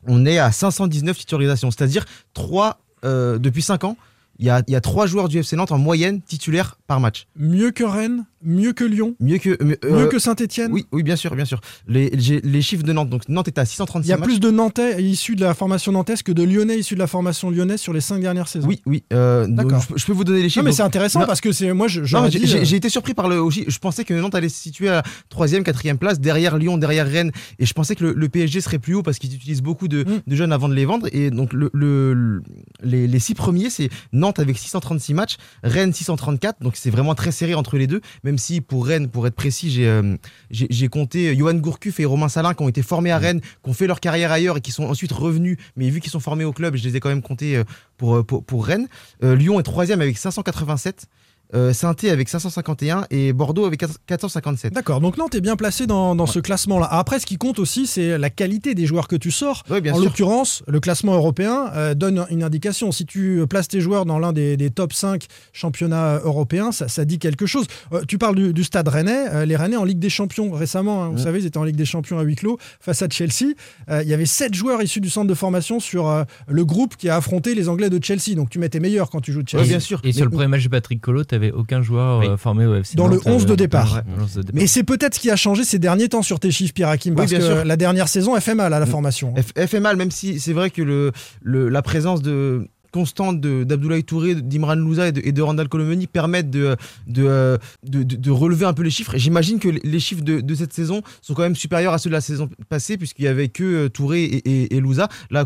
on 0.08 0.26
est 0.26 0.38
à 0.38 0.50
519 0.52 1.18
titularisations. 1.18 1.72
C'est-à-dire 1.72 2.06
3 2.34 2.80
depuis 3.04 3.62
5 3.62 3.84
ans 3.84 3.98
il 4.42 4.46
y 4.46 4.50
a, 4.50 4.64
il 4.68 4.72
y 4.72 4.76
a 4.78 4.82
3 4.82 5.06
joueurs 5.08 5.28
du 5.28 5.38
FC 5.40 5.58
Nantes 5.58 5.74
en 5.74 5.78
moyenne 5.78 6.22
titulaires 6.22 6.78
par 6.88 7.02
match. 7.02 7.28
Mieux 7.36 7.72
que 7.72 7.84
Rennes, 7.84 8.24
mieux 8.44 8.74
que 8.74 8.84
Lyon, 8.84 9.16
mieux 9.20 9.38
que 9.38 9.50
euh, 9.62 10.00
mieux 10.00 10.08
que 10.08 10.20
Saint-Etienne. 10.20 10.72
oui, 10.72 10.86
oui, 10.92 11.04
bien 11.04 11.16
sûr, 11.16 11.36
bien 11.36 11.46
sûr. 11.46 11.60
Les, 11.88 12.10
les 12.10 12.62
chiffres 12.62 12.84
de 12.84 12.94
Nantes. 12.94 13.10
Donc 13.10 13.28
Nantes 13.30 13.48
est 13.48 13.58
à 13.58 13.64
Il 13.64 13.68
636 13.68 14.10
y 14.10 14.14
a 14.14 14.18
matchs. 14.18 14.26
plus 14.28 14.40
de 14.40 14.50
Nantais 14.52 15.02
issus 15.04 15.36
de 15.36 15.42
la 15.42 15.54
formation 15.54 15.92
nantaise 15.92 16.24
que 16.24 16.32
de 16.32 16.44
Lyonnais 16.44 16.78
issus 16.80 16.96
de 16.96 17.00
la 17.00 17.08
formation 17.08 17.50
lyonnaise 17.50 17.80
sur 17.82 17.94
les 17.94 18.02
cinq 18.02 18.20
dernières 18.22 18.48
saisons. 18.48 18.68
Oui, 18.68 18.82
oui. 18.86 19.04
euh, 19.14 19.48
D'accord. 19.48 19.82
je, 19.82 19.88
peux- 19.88 19.98
je 19.98 20.06
peux 20.06 20.14
vous 20.14 20.24
donner 20.24 20.42
les 20.42 20.50
chiffres. 20.50 20.64
Non, 20.64 20.70
mais 20.70 20.72
c'est 20.76 20.84
intéressant 20.84 21.20
Non. 21.22 21.26
parce 21.26 21.42
que 21.42 21.52
c'est 21.52 21.72
moi, 21.74 21.88
je, 21.88 22.02
mais 22.02 22.32
j'ai- 22.32 22.58
euh, 22.60 22.78
été 22.78 22.90
surpris 22.90 23.14
par 23.14 23.28
le. 23.28 23.42
Je 23.50 23.78
pensais 23.80 24.04
que 24.06 24.14
Nantes 24.14 24.36
allait 24.36 24.50
se 24.50 24.62
situer 24.62 24.90
à 24.90 25.04
3e, 25.30 25.64
4e 25.64 25.98
place, 25.98 26.20
derrière 26.20 26.58
Lyon, 26.58 26.78
derrière 26.78 27.08
Rennes. 27.08 27.32
Et 27.60 27.66
je 27.66 27.74
pensais 27.74 27.96
que 27.96 28.04
le, 28.06 28.14
le 28.14 28.30
PSG 28.30 28.62
serait 28.62 28.80
plus 28.80 28.96
haut 28.96 29.04
parce 29.04 29.20
qu'ils 29.20 29.34
utilisent 29.36 29.62
beaucoup 29.62 29.88
de, 29.88 30.04
Mm. 30.04 30.22
de 30.28 30.36
jeunes 30.36 30.54
avant 30.54 30.70
de 30.70 30.74
les 30.76 30.86
vendre. 30.86 31.08
Et 31.12 31.30
donc, 31.30 31.52
le, 31.54 31.70
le- 31.74 32.14
le- 32.14 32.42
les, 32.84 33.08
les 33.08 33.20
six 33.20 33.34
premiers, 33.36 33.70
c'est 33.70 33.90
Nantes 34.14 34.40
avec 34.40 34.58
636 34.58 35.14
matchs, 35.14 35.36
Rennes 35.64 35.94
634. 35.94 36.62
Donc, 36.62 36.76
c'est 36.76 36.90
vraiment 36.90 37.16
très 37.16 37.32
serré 37.32 37.54
entre 37.54 37.78
les 37.78 37.88
deux. 37.88 38.02
Même 38.30 38.38
si 38.38 38.62
pour 38.62 38.86
Rennes, 38.86 39.10
pour 39.10 39.26
être 39.26 39.34
précis, 39.34 39.72
j'ai 39.72 39.88
euh, 39.88 40.16
j'ai 40.52 40.88
compté 40.88 41.36
Johan 41.36 41.56
Gourcuff 41.56 42.00
et 42.00 42.06
Romain 42.06 42.30
Salin 42.30 42.54
qui 42.54 42.62
ont 42.62 42.70
été 42.70 42.84
formés 42.84 43.10
à 43.10 43.18
Rennes, 43.18 43.42
qui 43.42 43.70
ont 43.72 43.74
fait 43.74 43.88
leur 43.88 44.00
carrière 44.00 44.32
ailleurs 44.32 44.58
et 44.58 44.62
qui 44.62 44.72
sont 44.72 44.84
ensuite 44.84 45.12
revenus. 45.12 45.58
Mais 45.76 45.90
vu 45.90 46.00
qu'ils 46.00 46.12
sont 46.12 46.20
formés 46.20 46.46
au 46.46 46.54
club, 46.54 46.76
je 46.76 46.88
les 46.88 46.96
ai 46.96 47.00
quand 47.00 47.10
même 47.10 47.24
comptés 47.24 47.58
euh, 47.58 47.64
pour, 47.98 48.18
euh, 48.18 48.24
pour, 48.24 48.44
pour 48.44 48.68
Rennes. 48.68 48.88
Euh, 49.24 49.36
Lyon 49.36 49.60
est 49.60 49.64
troisième 49.64 50.00
avec 50.00 50.16
587. 50.16 51.08
Euh, 51.56 51.74
Saint-Étienne 51.74 52.14
avec 52.14 52.30
551 52.30 53.06
et 53.10 53.34
Bordeaux 53.34 53.66
avec 53.66 53.82
4- 53.82 53.90
457. 54.06 54.74
D'accord, 54.74 55.02
donc 55.02 55.18
Nantes 55.18 55.34
est 55.34 55.42
bien 55.42 55.56
placé 55.56 55.88
dans, 55.88 56.16
dans 56.16 56.28
ce 56.28 56.40
classement-là. 56.40 56.88
Après, 56.92 57.20
ce 57.20 57.26
qui 57.26 57.38
compte 57.38 57.58
aussi, 57.58 57.88
c'est 57.88 58.18
la 58.20 58.30
qualité 58.30 58.76
des 58.76 58.86
joueurs 58.86 59.08
que 59.08 59.16
tu 59.16 59.32
sors. 59.32 59.64
Oui, 59.70 59.82
bien 59.82 59.94
en 59.94 60.00
l'occurrence, 60.00 60.62
le 60.68 60.80
classement 60.80 61.16
européen 61.16 61.72
euh, 61.74 61.96
donne 61.96 62.26
une 62.30 62.44
indication. 62.44 62.92
Si 62.92 63.06
tu 63.06 63.44
places 63.50 63.68
tes 63.68 63.82
joueurs 63.82 64.06
dans 64.06 64.20
l'un 64.20 64.32
des, 64.32 64.58
des 64.58 64.70
top 64.70 64.94
5 64.94 65.26
championnats 65.54 66.20
européens, 66.24 66.72
ça, 66.72 66.88
ça 66.88 67.04
dit 67.06 67.20
quelque 67.20 67.46
chose. 67.46 67.66
Euh, 67.94 68.02
tu 68.08 68.18
parles 68.18 68.36
du, 68.36 68.54
du 68.54 68.64
stade 68.64 68.88
rennais. 68.88 69.28
euh, 69.34 69.46
les 69.46 69.56
Rennais 69.56 69.76
en 69.78 69.84
Ligue 69.86 70.00
des 70.00 70.10
Champions 70.10 70.52
récemment, 70.52 71.04
hein, 71.06 71.10
vous 71.10 71.18
savez, 71.18 71.40
ils 71.40 71.46
étaient 71.46 71.58
en 71.58 71.64
Ligue 71.64 71.76
des 71.76 71.86
Champions 71.86 72.20
à 72.20 72.22
huis 72.24 72.36
clos 72.36 72.58
face 72.80 73.02
à 73.02 73.10
Chelsea. 73.10 73.54
Euh, 73.90 74.04
il 74.04 74.10
y 74.10 74.14
avait 74.14 74.26
7 74.26 74.54
joueurs 74.54 74.82
issus 74.82 75.02
du 75.02 75.10
centre 75.10 75.28
de 75.28 75.34
formation 75.34 75.80
sur 75.80 76.08
euh, 76.08 76.24
le 76.48 76.64
groupe 76.64 76.96
qui 76.96 77.10
a 77.10 77.16
affronté 77.16 77.56
les 77.56 77.70
Anglais 77.70 77.90
de 77.90 78.04
Chelsea. 78.04 78.36
Donc 78.36 78.50
tu 78.50 78.60
mets 78.60 78.70
tes 78.70 78.80
meilleurs 78.80 79.10
quand 79.10 79.20
tu 79.22 79.32
joues 79.34 79.44
de 79.44 79.50
Chelsea. 79.50 79.66
Bien 79.66 79.80
sûr. 79.80 80.00
Et 80.04 80.12
sur 80.14 80.26
le 80.26 80.32
premier 80.32 80.48
match 80.48 80.64
de 80.64 80.70
Patrick 80.70 81.02
Colo, 81.02 81.24
aucun 81.52 81.82
joueur 81.82 82.20
Oui. 82.20 82.28
euh, 82.28 82.38
formé 82.38 82.66
au 82.66 82.76
FC 82.76 82.96
Dans 82.96 83.08
le 83.08 83.16
Nantes, 83.16 83.24
11 83.26 83.46
de 83.46 83.54
euh, 83.54 83.56
départ. 83.56 84.04
dans 84.06 84.16
le 84.18 84.24
11 84.24 84.34
de 84.36 84.42
départ. 84.44 84.60
Mais 84.62 84.68
c'est 84.68 84.84
peut-être 84.84 85.16
ce 85.16 85.20
qui 85.20 85.32
a 85.32 85.36
changé 85.36 85.64
ces 85.64 85.80
derniers 85.80 86.10
temps 86.10 86.22
sur 86.22 86.40
tes 86.40 86.52
chiffres, 86.52 86.74
Pierre 86.74 86.90
Hakim, 86.90 87.14
Oui, 87.14 87.18
parce 87.18 87.30
bien 87.30 87.40
que 87.40 87.46
sûr. 87.46 87.66
la 87.66 87.78
dernière 87.78 88.08
saison, 88.08 88.36
elle 88.36 88.42
fait 88.42 88.56
mal 88.56 88.74
à 88.74 88.80
la 88.80 88.86
formation. 88.86 89.34
Elle, 89.36 89.44
elle 89.56 89.68
fait 89.68 89.80
mal, 89.80 89.96
même 89.96 90.12
si 90.12 90.40
c'est 90.40 90.54
vrai 90.54 90.70
que 90.70 90.82
le, 90.82 91.12
le- 91.42 91.70
la 91.70 91.82
présence 91.82 92.22
de 92.22 92.68
constante 92.92 93.40
de- 93.42 93.64
d'Abdoulaye 93.64 94.04
Touré, 94.04 94.36
d'Imran 94.36 94.76
Louza 94.76 95.08
et 95.08 95.12
de, 95.12 95.22
et 95.24 95.32
de 95.32 95.42
Randall 95.42 95.70
Colomoni 95.70 96.08
permettent 96.08 96.50
de, 96.50 96.76
de, 97.08 97.24
euh, 97.26 97.58
de, 97.84 98.04
de- 98.04 98.16
de 98.16 98.32
relever 98.32 98.66
un 98.66 98.74
peu 98.74 98.84
les 98.84 98.90
chiffres. 98.90 99.16
Et 99.16 99.20
J'imagine 99.20 99.60
que 99.60 99.70
les- 99.70 100.00
chiffres 100.00 100.24
de, 100.24 100.40
de 100.42 100.56
cette 100.56 100.74
saison 100.74 101.02
sont 101.22 101.34
quand 101.34 101.42
même 101.44 101.56
supérieurs 101.56 101.94
à 101.94 101.98
ceux 101.98 102.10
de 102.10 102.16
la 102.16 102.22
saison 102.22 102.50
passée, 102.70 102.98
puisqu'il 102.98 103.26
y 103.26 103.28
avait 103.28 103.50
que 103.50 103.64
euh, 103.64 103.90
Touré 103.90 104.24
et, 104.24 104.38
et, 104.64 104.76
et 104.76 104.80
Louza. 104.80 105.08
Là, 105.30 105.42
a 105.42 105.46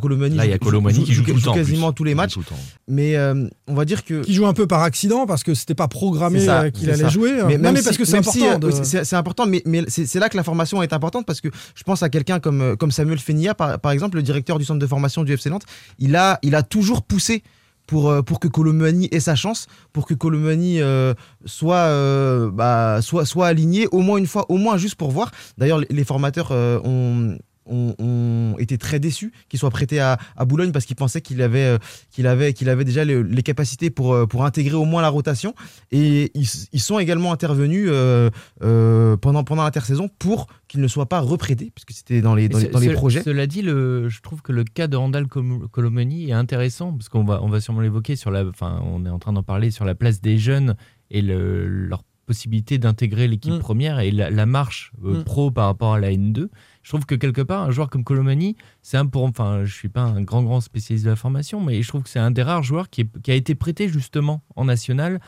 joue- 0.94 1.04
qui 1.06 1.14
joue, 1.14 1.24
quasiment 1.54 1.92
tous 1.92 2.04
les 2.04 2.16
matchs. 2.16 2.36
le. 2.38 2.56
Mais 2.88 3.16
euh, 3.16 3.48
on 3.68 3.74
va 3.74 3.86
dire 3.86 4.04
que. 4.06 4.22
Qui 4.24 4.34
joue 4.34 4.46
un 4.46 4.54
peu 4.54 4.68
par 4.68 4.84
accident 4.84 5.26
parce 5.26 5.44
que 5.44 5.54
c'était 5.54 5.76
pas 5.76 5.88
programmé 5.88 6.40
qu'il 6.72 6.90
allait 6.90 7.04
ça. 7.04 7.10
jouer. 7.10 7.32
Mais 7.48 7.58
non, 7.58 7.64
même 7.64 7.74
mais 7.74 7.80
si- 7.80 7.86
parce 7.86 7.98
que 7.98 8.06
c'est 8.06 8.18
important. 8.18 8.40
si, 8.40 8.48
euh, 8.48 8.58
de- 8.58 8.68
oui, 8.68 8.74
c'est 9.04 9.16
important, 9.16 9.46
mais, 9.46 9.62
mais 9.66 9.84
c'est 9.88 10.20
là 10.20 10.30
que 10.30 10.38
la 10.38 10.44
formation 10.44 10.82
est 10.84 10.94
importante 10.94 11.26
parce 11.26 11.42
que 11.42 11.50
je 11.76 11.84
pense 11.84 12.04
à 12.04 12.10
quelqu'un 12.10 12.40
comme, 12.40 12.76
comme 12.78 12.92
Samuel 12.92 13.20
Fenia, 13.20 13.54
par, 13.54 13.80
par 13.80 13.92
exemple, 13.92 14.18
le 14.18 14.24
directeur 14.24 14.60
du 14.60 14.66
centre 14.66 14.80
de 14.80 14.88
formation 14.88 15.24
du 15.24 15.34
FC 15.34 15.50
Nantes. 15.50 15.64
Il 16.00 16.16
a, 16.16 16.40
il 16.44 16.56
a 16.56 16.64
toujours 16.64 17.02
poussé 17.04 17.43
pour, 17.88 18.10
euh, 18.10 18.22
pour 18.22 18.40
que 18.40 18.48
Colomani 18.48 19.08
ait 19.12 19.20
sa 19.20 19.36
chance, 19.36 19.68
pour 19.92 20.08
que 20.08 20.14
Colomani 20.14 20.82
euh, 20.82 21.14
soit, 21.46 21.76
euh, 21.76 22.50
bah, 22.52 23.02
soit, 23.02 23.26
soit 23.26 23.48
aligné 23.48 23.88
au 23.92 24.00
moins 24.00 24.18
une 24.18 24.28
fois, 24.28 24.46
au 24.50 24.58
moins 24.58 24.78
juste 24.78 24.96
pour 24.96 25.12
voir. 25.12 25.32
D'ailleurs, 25.58 25.80
les, 25.90 26.04
formateurs 26.04 26.52
ont. 26.52 27.38
Ont, 27.66 27.96
ont 27.98 28.56
été 28.60 28.78
très 28.78 29.00
déçus 29.00 29.32
qu'il 29.48 29.58
soit 29.58 29.70
prêté 29.70 30.02
à, 30.02 30.18
à 30.36 30.44
Boulogne 30.44 30.74
parce 30.74 30.84
qu'ils 30.86 30.98
pensaient 30.98 31.22
qu'il 31.22 31.42
avait, 31.42 31.64
euh, 31.64 31.78
qu'il 32.12 32.28
avait, 32.28 32.52
qu'il 32.52 32.68
avait 32.68 32.84
déjà 32.84 33.06
le- 33.06 33.22
les 33.22 33.42
capacités 33.42 33.90
pour, 33.90 34.14
euh, 34.14 34.26
pour 34.28 34.44
intégrer 34.44 34.76
au 34.76 34.84
moins 34.84 35.02
la 35.02 35.08
rotation. 35.08 35.56
Et 35.92 36.30
ils, 36.34 36.46
ils 36.74 36.82
sont 36.82 37.00
également 37.00 37.32
intervenus 37.32 37.88
euh, 37.90 38.30
euh, 38.64 39.16
pendant, 39.16 39.46
pendant 39.46 39.64
l'intersaison 39.64 40.10
pour 40.20 40.48
qu'il 40.68 40.82
ne 40.82 40.88
soit 40.90 41.06
pas 41.08 41.22
reprêté, 41.22 41.72
puisque 41.74 41.92
c'était 41.94 42.20
dans 42.22 42.36
les, 42.36 42.50
dans 42.50 42.58
les, 42.60 42.90
projets. 42.94 43.24
Cela 43.24 43.48
dit, 43.48 43.62
le, 43.62 44.10
je 44.10 44.22
trouve 44.22 44.42
que 44.42 44.52
le 44.52 44.66
cas 44.66 44.88
de 44.88 44.98
Randall 44.98 45.28
Colomani 45.28 46.30
est 46.30 46.34
intéressant 46.34 46.92
parce 46.92 47.10
qu'on 47.10 47.24
va, 47.24 47.42
on 47.44 47.48
va 47.50 47.62
sûrement 47.62 47.82
l'évoquer 47.82 48.16
sur 48.16 48.32
la, 48.32 48.44
enfin, 48.46 48.82
on 48.84 49.06
est 49.06 49.10
en 49.10 49.20
train 49.20 49.34
d'en 49.34 49.44
parler 49.44 49.72
sur 49.72 49.86
la 49.86 49.96
place 49.96 50.20
des 50.22 50.38
jeunes 50.38 50.76
et 51.12 51.22
le- 51.22 51.68
leur 51.68 52.04
possibilité 52.26 52.78
d'intégrer 52.78 53.28
l'équipe 53.28 53.54
Mm. 53.54 53.60
première 53.60 54.00
et 54.00 54.10
la, 54.10 54.30
la 54.30 54.46
marche 54.46 54.94
euh, 55.04 55.20
Mm. 55.20 55.24
pro 55.26 55.52
par 55.52 55.66
rapport 55.66 55.94
à 55.94 56.00
la 56.00 56.10
N2. 56.12 56.48
Je 56.84 56.90
trouve 56.90 57.06
que 57.06 57.16
quelque 57.16 57.42
part, 57.42 57.64
un 57.64 57.72
joueur 57.72 57.90
comme 57.90 58.04
Colomani, 58.04 58.56
c'est 58.82 58.98
un 58.98 59.06
pour, 59.06 59.24
enfin, 59.24 59.62
je 59.64 59.74
suis 59.74 59.90
pas 59.90 60.02
un 60.02 60.22
grand 60.22 60.44
grand 60.44 60.60
spécialiste 60.62 61.06
de 61.06 61.10
la 61.12 61.16
formation, 61.16 61.62
mais 61.62 61.82
je 61.82 61.88
trouve 61.88 62.04
que 62.04 62.10
c'est 62.10 62.20
un 62.20 62.32
des 62.32 62.44
rares 62.44 62.64
joueurs 62.64 62.90
qui, 62.90 63.02
est- 63.02 63.22
qui 63.22 63.32
a 63.32 63.36
été 63.36 63.56
prêté 63.56 63.88
justement 63.88 64.42
en 64.56 64.66
national 64.66 65.20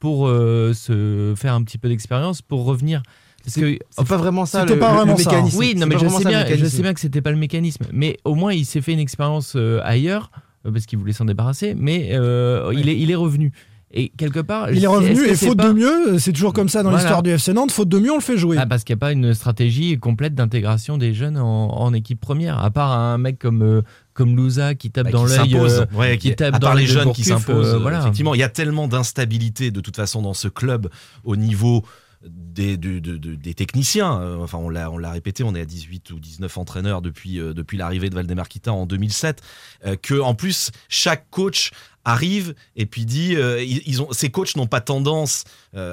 pour 0.00 0.26
euh, 0.26 0.72
se 0.72 1.34
faire 1.36 1.54
un 1.54 1.62
petit 1.62 1.78
peu 1.78 1.88
d'expérience, 1.88 2.42
pour 2.42 2.64
revenir. 2.64 3.02
C'est 3.46 3.78
pas 4.08 4.16
vraiment 4.16 4.46
ça 4.46 4.60
C'était 4.60 4.74
le, 4.74 4.80
pas 4.80 4.90
le 4.90 4.96
vraiment 4.98 5.16
ça, 5.16 5.30
hein. 5.30 5.32
mécanisme. 5.34 5.58
oui, 5.58 5.70
C'est 5.74 5.78
non, 5.80 5.86
mais 5.86 5.94
je 5.98 6.06
sais, 6.08 6.08
ça, 6.10 6.18
le 6.18 6.28
bien, 6.46 6.56
je 6.56 6.64
sais 6.66 6.82
bien 6.82 6.94
que 6.94 7.00
c'était 7.00 7.20
pas 7.22 7.30
le 7.32 7.36
mécanisme. 7.36 7.84
Mais 7.92 8.16
au 8.24 8.34
moins, 8.34 8.52
il 8.52 8.64
s'est 8.64 8.80
fait 8.80 8.92
une 8.92 8.98
expérience 9.00 9.54
euh, 9.56 9.80
ailleurs, 9.82 10.30
euh, 10.64 10.70
parce 10.72 10.86
qu'il 10.86 10.98
voulait 10.98 11.12
s'en 11.12 11.24
débarrasser, 11.24 11.74
mais 11.76 12.10
euh, 12.12 12.72
il, 12.74 12.88
est, 12.88 12.98
il 12.98 13.10
est 13.10 13.14
revenu. 13.16 13.52
Et 13.94 14.08
quelque 14.16 14.40
part, 14.40 14.70
Il 14.72 14.82
est 14.82 14.86
revenu 14.86 15.26
et 15.26 15.34
faute 15.34 15.58
pas- 15.58 15.68
de 15.68 15.72
mieux, 15.74 16.18
c'est 16.18 16.32
toujours 16.32 16.54
comme 16.54 16.70
ça 16.70 16.82
dans 16.82 16.88
Voilà. 16.88 17.02
l'histoire 17.04 17.22
du 17.22 17.28
FC 17.30 17.52
Nantes, 17.52 17.72
faute 17.72 17.90
de 17.90 17.98
mieux, 17.98 18.10
on 18.10 18.16
le 18.16 18.22
fait 18.22 18.38
jouer. 18.38 18.56
Ah, 18.58 18.64
parce 18.64 18.84
qu'il 18.84 18.94
n'y 18.94 18.98
a 18.98 19.00
pas 19.00 19.12
une 19.12 19.34
stratégie 19.34 19.98
complète 19.98 20.34
d'intégration 20.34 20.96
des 20.96 21.12
jeunes 21.12 21.36
en, 21.36 21.68
en 21.78 21.92
équipe 21.92 22.18
première. 22.18 22.58
À 22.58 22.70
part 22.70 22.92
un 22.92 23.18
mec 23.18 23.38
comme, 23.38 23.60
euh, 23.62 23.82
comme 24.14 24.34
Louza 24.34 24.74
qui 24.74 24.90
tape 24.90 25.04
Bah, 25.04 25.10
dans 25.10 25.24
qui 25.26 25.36
l'œil. 25.36 25.50
s'impose. 25.50 25.86
euh, 25.92 25.98
Ouais, 25.98 26.16
qui 26.16 26.30
qui- 26.30 26.36
tape 26.36 26.54
à 26.54 26.58
dans 26.58 26.68
part 26.68 26.74
les 26.76 26.86
jeunes 26.86 27.12
qui 27.12 27.22
s'imposent. 27.24 27.68
euh, 27.68 27.74
euh, 27.74 27.78
voilà. 27.80 28.00
Effectivement, 28.00 28.34
il 28.34 28.40
y 28.40 28.44
a 28.44 28.48
tellement 28.48 28.88
d'instabilité 28.88 29.70
de 29.70 29.80
toute 29.82 29.96
façon 29.96 30.22
dans 30.22 30.34
ce 30.34 30.48
club 30.48 30.88
au 31.24 31.36
niveau 31.36 31.84
des, 32.26 32.76
de- 32.76 32.98
de- 32.98 33.16
de- 33.16 33.34
des 33.34 33.54
techniciens. 33.54 34.20
Euh, 34.20 34.36
Enfin, 34.38 34.58
on 34.58 34.68
l'a, 34.68 34.90
on 34.90 34.98
l'a 34.98 35.10
répété, 35.10 35.42
on 35.44 35.54
est 35.54 35.60
à 35.60 35.64
18 35.64 36.10
ou 36.12 36.18
19 36.20 36.56
entraîneurs 36.58 37.02
depuis, 37.02 37.38
euh, 37.40 37.52
depuis 37.54 37.76
l'arrivée 37.76 38.10
de 38.10 38.14
Valdemar 38.14 38.48
Kita 38.48 38.72
en 38.72 38.86
2007. 38.86 39.42
euh, 39.86 39.96
que 39.96 40.20
en 40.20 40.34
plus, 40.34 40.70
chaque 40.88 41.28
coach 41.30 41.70
arrive 42.04 42.54
et 42.76 42.86
puis 42.86 43.04
dit, 43.06 43.36
euh, 43.36 43.62
ils, 43.62 44.02
ont, 44.02 44.12
ces 44.12 44.30
coachs 44.30 44.56
n'ont 44.56 44.66
pas 44.66 44.80
tendance. 44.80 45.44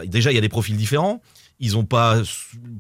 déjà, 0.06 0.32
il 0.32 0.36
y 0.36 0.38
a 0.38 0.42
des 0.42 0.50
profils 0.50 0.76
différents. 0.78 1.22
Ils 1.60 1.76
ont 1.78 1.84
pas, 1.86 2.22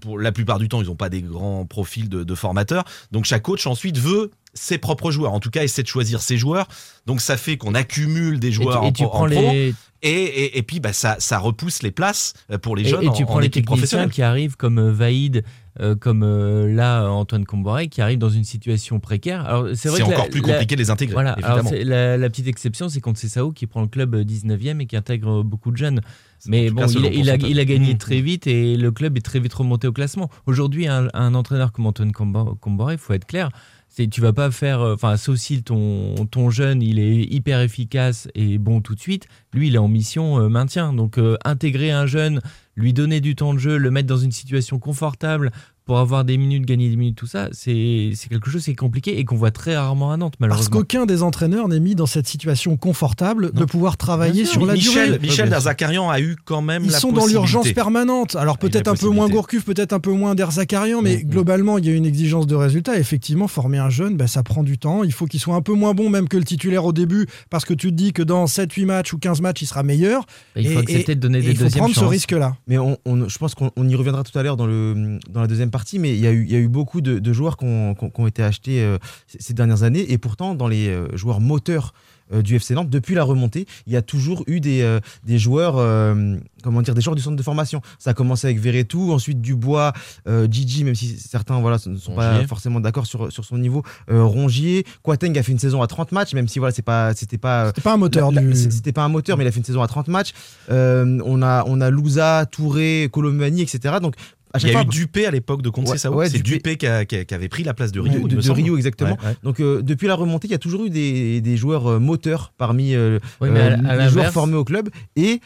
pour 0.01 0.17
la 0.19 0.31
plupart 0.31 0.57
du 0.59 0.69
temps, 0.69 0.81
ils 0.81 0.87
n'ont 0.87 0.95
pas 0.95 1.09
des 1.09 1.21
grands 1.21 1.65
profils 1.65 2.07
de, 2.07 2.23
de 2.23 2.35
formateurs. 2.35 2.85
Donc 3.11 3.25
chaque 3.25 3.43
coach 3.43 3.67
ensuite 3.67 3.97
veut 3.97 4.31
ses 4.53 4.77
propres 4.77 5.11
joueurs. 5.11 5.33
En 5.33 5.39
tout 5.39 5.49
cas, 5.49 5.63
essaie 5.63 5.83
de 5.83 5.87
choisir 5.87 6.21
ses 6.21 6.37
joueurs. 6.37 6.67
Donc 7.05 7.19
ça 7.21 7.35
fait 7.37 7.57
qu'on 7.57 7.75
accumule 7.75 8.39
des 8.39 8.47
Et 8.47 8.51
tu, 8.51 8.55
joueurs 8.55 8.83
et 8.83 8.87
en, 8.87 8.91
tu 8.91 9.03
pro- 9.03 9.11
en 9.13 9.17
prends 9.25 9.29
pro. 9.29 9.51
les, 9.51 9.75
Et, 10.01 10.09
et, 10.11 10.57
et 10.57 10.63
puis 10.63 10.79
bah, 10.79 10.93
ça, 10.93 11.17
ça 11.19 11.39
repousse 11.39 11.83
les 11.83 11.91
places 11.91 12.33
euh, 12.51 12.57
pour 12.57 12.75
les 12.77 12.83
et, 12.83 12.89
jeunes 12.89 13.03
et 13.03 13.11
tu 13.13 13.23
en 13.23 13.27
prends 13.27 13.39
les 13.39 13.49
techniciens 13.49 14.07
qui 14.07 14.21
arrivent 14.21 14.55
comme 14.55 14.79
euh, 14.79 14.91
Vaïd, 14.93 15.43
euh, 15.81 15.95
comme 15.95 16.23
euh, 16.23 16.73
là 16.73 17.09
Antoine 17.09 17.45
Comboiré, 17.45 17.87
qui 17.87 18.01
arrivent 18.01 18.19
dans 18.19 18.29
une 18.29 18.43
situation 18.43 18.99
précaire. 18.99 19.45
Alors 19.45 19.67
c'est 19.75 19.89
vrai 19.89 20.01
encore 20.01 20.25
la- 20.25 20.29
plus 20.29 20.41
la- 20.41 20.53
compliqué 20.53 20.75
de 20.75 20.81
les 20.81 20.89
intégrer, 20.89 21.13
Voilà. 21.13 21.33
Alors, 21.43 21.63
la, 21.71 22.17
la 22.17 22.29
petite 22.29 22.47
exception, 22.47 22.89
c'est 22.89 23.01
contre 23.01 23.19
Sao 23.19 23.51
qui 23.51 23.65
prend 23.67 23.81
le 23.81 23.87
club 23.87 24.15
euh, 24.15 24.23
19e 24.23 24.81
et 24.81 24.85
qui 24.85 24.95
intègre 24.95 25.43
beaucoup 25.43 25.71
de 25.71 25.77
jeunes. 25.77 26.01
Mais 26.47 26.69
bon, 26.69 26.85
il, 26.87 26.99
il 27.15 27.29
a, 27.29 27.33
pourcentage. 27.33 27.49
il 27.51 27.59
a 27.59 27.65
gagné 27.65 27.93
Mmh. 27.93 27.97
très 27.97 28.21
vite 28.21 28.47
et 28.47 28.77
le 28.77 28.91
club 28.91 29.17
est 29.17 29.21
très 29.21 29.39
vite 29.39 29.53
remonté 29.53 29.87
au 29.87 29.91
classement. 29.91 30.29
Aujourd'hui, 30.45 30.87
un, 30.87 31.07
un 31.13 31.33
entraîneur 31.35 31.71
comme 31.73 31.85
Antoine 31.85 32.11
Combo- 32.13 32.55
Comboiré, 32.61 32.93
il 32.93 32.97
faut 32.99 33.13
être 33.13 33.25
clair. 33.25 33.49
C'est, 33.91 34.07
tu 34.07 34.21
vas 34.21 34.33
pas 34.33 34.51
faire, 34.51 34.81
euh, 34.81 34.93
enfin, 34.93 35.17
sauf 35.17 35.35
si 35.37 35.63
ton, 35.63 36.13
ton 36.29 36.49
jeune, 36.51 36.81
il 36.83 36.99
est 36.99 37.23
hyper 37.23 37.59
efficace 37.59 38.27
et 38.35 38.57
bon 38.59 38.81
tout 38.81 38.93
de 38.95 38.99
suite. 38.99 39.25
Lui, 39.51 39.67
il 39.67 39.75
est 39.75 39.79
en 39.79 39.87
mission 39.87 40.39
euh, 40.39 40.47
maintien. 40.47 40.93
Donc, 40.93 41.17
euh, 41.17 41.35
intégrer 41.43 41.89
un 41.91 42.05
jeune, 42.05 42.39
lui 42.79 42.93
donner 42.93 43.19
du 43.19 43.35
temps 43.35 43.53
de 43.53 43.59
jeu, 43.59 43.77
le 43.77 43.91
mettre 43.91 44.07
dans 44.07 44.17
une 44.17 44.31
situation 44.31 44.79
confortable 44.79 45.51
pour 45.89 45.97
avoir 45.97 46.23
des 46.23 46.37
minutes, 46.37 46.67
gagner 46.67 46.87
des 46.87 46.95
minutes, 46.97 47.15
tout 47.17 47.25
ça, 47.25 47.49
c'est, 47.51 48.11
c'est 48.13 48.29
quelque 48.29 48.51
chose 48.51 48.63
qui 48.63 48.69
est 48.69 48.75
compliqué 48.75 49.17
et 49.17 49.25
qu'on 49.25 49.35
voit 49.37 49.49
très 49.49 49.75
rarement 49.75 50.11
à 50.11 50.17
Nantes, 50.17 50.35
Parce 50.37 50.41
malheureusement. 50.51 50.77
qu'aucun 50.77 51.07
des 51.07 51.23
entraîneurs 51.23 51.67
n'est 51.67 51.79
mis 51.79 51.95
dans 51.95 52.05
cette 52.05 52.27
situation 52.27 52.77
confortable 52.77 53.51
de 53.53 53.65
pouvoir 53.65 53.97
travailler 53.97 54.45
sur 54.45 54.67
la 54.67 54.73
Michel, 54.75 55.13
durée. 55.13 55.19
Michel 55.19 55.49
Derzakarian 55.49 56.07
a 56.07 56.19
eu 56.21 56.35
quand 56.45 56.61
même 56.61 56.83
Ils 56.85 56.91
la 56.91 56.99
sont 56.99 57.11
dans 57.11 57.25
l'urgence 57.25 57.71
permanente. 57.71 58.35
Alors 58.35 58.59
peut-être 58.59 58.87
un 58.87 58.93
peu 58.93 59.09
moins. 59.09 59.27
Gourcuff, 59.29 59.65
peut-être 59.65 59.91
un 59.93 59.99
peu 59.99 60.11
moins 60.11 60.35
Derzakarian, 60.35 61.01
mais 61.01 61.15
Mm, 61.23 61.25
mm. 61.25 61.29
globalement, 61.31 61.77
il 61.79 61.85
y 61.87 61.89
a 61.89 61.93
une 61.95 62.05
exigence 62.05 62.45
de 62.45 62.53
résultat. 62.53 62.99
Effectivement, 62.99 63.47
former 63.47 63.79
un 63.79 63.89
jeune, 63.89 64.15
ben, 64.15 64.27
ça 64.27 64.43
prend 64.43 64.61
du 64.61 64.77
temps. 64.77 65.03
Il 65.03 65.11
faut 65.11 65.25
qu'il 65.25 65.39
soit 65.39 65.55
un 65.55 65.61
peu 65.63 65.73
moins 65.73 65.95
bon 65.95 66.11
même 66.11 66.27
que 66.27 66.37
le 66.37 66.43
titulaire 66.43 66.85
au 66.85 66.93
début, 66.93 67.25
parce 67.49 67.65
que 67.65 67.73
tu 67.73 67.89
te 67.89 67.95
dis 67.95 68.13
que 68.13 68.21
dans 68.21 68.45
7-8 68.45 68.85
matchs 68.85 69.13
ou 69.13 69.17
15 69.17 69.41
matchs, 69.41 69.63
il 69.63 69.65
sera 69.65 69.81
meilleur. 69.81 70.23
Il 70.55 70.67
faut 70.67 70.73
Et- 70.73 70.77
accepter 70.83 71.11
et- 71.13 71.15
de 71.15 71.19
donner 71.19 71.41
des 71.41 71.49
il 71.49 71.57
faut 71.57 71.63
deuxièmes 71.63 71.79
prendre 71.79 71.95
ce 71.95 72.01
chances. 72.01 72.09
risque-là. 72.11 72.55
Mais 72.67 72.77
on, 72.77 72.95
on- 73.05 73.27
je 73.27 73.37
pense 73.39 73.55
qu'on 73.55 73.71
on 73.75 73.89
y 73.89 73.95
reviendra 73.95 74.21
tout 74.23 74.37
à 74.37 74.43
l'heure 74.43 74.55
dans, 74.55 74.67
le, 74.67 75.17
dans 75.31 75.41
la 75.41 75.47
deuxième 75.47 75.71
partie, 75.71 75.78
mais 75.99 76.13
il 76.13 76.19
y 76.19 76.27
a 76.27 76.31
eu, 76.31 76.43
il 76.43 76.51
y 76.51 76.55
a 76.55 76.59
eu 76.59 76.67
beaucoup 76.67 77.01
de, 77.01 77.19
de 77.19 77.33
joueurs 77.33 77.57
qui 77.57 77.65
ont, 77.65 77.95
qui 77.95 78.21
été 78.27 78.43
achetés 78.43 78.81
euh, 78.83 78.97
ces 79.27 79.53
dernières 79.53 79.83
années, 79.83 80.11
et 80.11 80.17
pourtant 80.17 80.55
dans 80.55 80.67
les 80.67 80.87
euh, 80.89 81.07
joueurs 81.15 81.39
moteurs 81.39 81.93
euh, 82.31 82.43
du 82.43 82.55
FC 82.55 82.75
Nantes, 82.75 82.91
depuis 82.91 83.15
la 83.15 83.23
remontée, 83.23 83.65
il 83.87 83.93
y 83.93 83.95
a 83.95 84.03
toujours 84.03 84.43
eu 84.45 84.59
des, 84.59 84.81
euh, 84.81 84.99
des 85.25 85.39
joueurs, 85.39 85.77
euh, 85.77 86.37
comment 86.61 86.83
dire, 86.83 86.93
des 86.93 87.01
joueurs 87.01 87.15
du 87.15 87.23
centre 87.23 87.35
de 87.35 87.41
formation. 87.41 87.81
Ça 87.97 88.11
a 88.11 88.13
commencé 88.13 88.45
avec 88.45 88.59
Verretou, 88.59 89.11
ensuite 89.13 89.41
Dubois, 89.41 89.93
euh, 90.27 90.47
Gigi, 90.49 90.83
même 90.83 90.93
si 90.93 91.17
certains 91.17 91.59
voilà, 91.59 91.77
ne 91.87 91.97
sont 91.97 92.13
pas 92.13 92.33
Rongier. 92.33 92.47
forcément 92.47 92.79
d'accord 92.81 93.07
sur, 93.07 93.31
sur 93.31 93.43
son 93.45 93.57
niveau, 93.57 93.81
euh, 94.11 94.23
Rongier, 94.23 94.85
Quateng 95.01 95.35
a 95.39 95.41
fait 95.43 95.51
une 95.53 95.57
saison 95.57 95.81
à 95.81 95.87
30 95.87 96.11
matchs, 96.11 96.33
même 96.35 96.47
si 96.47 96.59
voilà, 96.59 96.71
c'est 96.71 96.83
pas, 96.83 97.15
c'était 97.15 97.39
pas 97.39 97.67
C'était 97.69 97.81
pas 97.81 97.93
un 97.93 97.97
moteur 97.97 98.31
du. 98.31 98.53
C'était 98.53 98.91
pas 98.91 99.03
un 99.03 99.09
moteur, 99.09 99.35
mais 99.35 99.43
il 99.43 99.47
a 99.47 99.51
fait 99.51 99.59
une 99.59 99.65
saison 99.65 99.81
à 99.81 99.87
30 99.87 100.07
matchs. 100.09 100.33
Euh, 100.69 101.19
on 101.25 101.41
a, 101.41 101.63
on 101.65 101.81
a 101.81 101.89
Louza, 101.89 102.45
Touré, 102.45 103.09
Colomani, 103.11 103.61
etc. 103.63 103.95
Donc, 103.99 104.13
à 104.53 104.57
Il 104.59 104.67
y 104.67 104.69
a 104.69 104.73
fois, 104.73 104.81
eu 104.81 104.85
Dupé 104.85 105.25
à 105.25 105.31
l'époque 105.31 105.61
de 105.61 105.69
Comte 105.69 105.87
Ouais, 105.89 105.97
Sao. 105.97 106.13
ouais, 106.15 106.29
c'est 106.29 106.37
Dupé. 106.39 106.57
Dupé 106.57 106.77
qui, 106.77 106.87
a- 106.87 107.05
qui 107.05 107.15
a- 107.17 107.25
qui 107.25 107.33
avait 107.33 107.49
pris 107.49 107.63
la 107.63 107.73
place 107.73 107.91
de 107.91 107.99
Rio. 107.99 108.27
de-. 108.27 108.51
Rio, 108.51 108.77
exactement. 108.77 109.11
Ouais, 109.11 109.27
ouais. 109.29 109.35
Donc, 109.43 109.59
euh, 109.59 109.81
depuis 109.81 110.07
la 110.07 110.15
remontée, 110.15 110.47
il 110.47 110.51
y 110.51 110.55
a 110.55 110.59
toujours 110.59 110.85
eu 110.85 110.89
des, 110.89 111.39
des 111.41 111.57
joueurs 111.57 111.87
euh, 111.87 111.99
moteurs 111.99 112.51
parmi 112.57 112.95
euh, 112.95 113.19
Oui, 113.41 113.49
mais 113.51 113.59
à- 113.61 113.63
euh, 113.73 113.77
à 113.87 113.95
les 113.97 114.09
joueurs 114.09 114.31
formés 114.31 114.55
au 114.55 114.63
club. 114.63 114.89
Et 115.15 115.41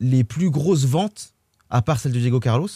les 0.00 0.24
plus 0.24 0.50
grosses 0.50 0.86
ventes, 0.86 1.34
à 1.70 1.82
part 1.82 1.98
celle 2.00 2.12
de 2.12 2.18
Diego 2.20 2.40
Carlos, 2.40 2.68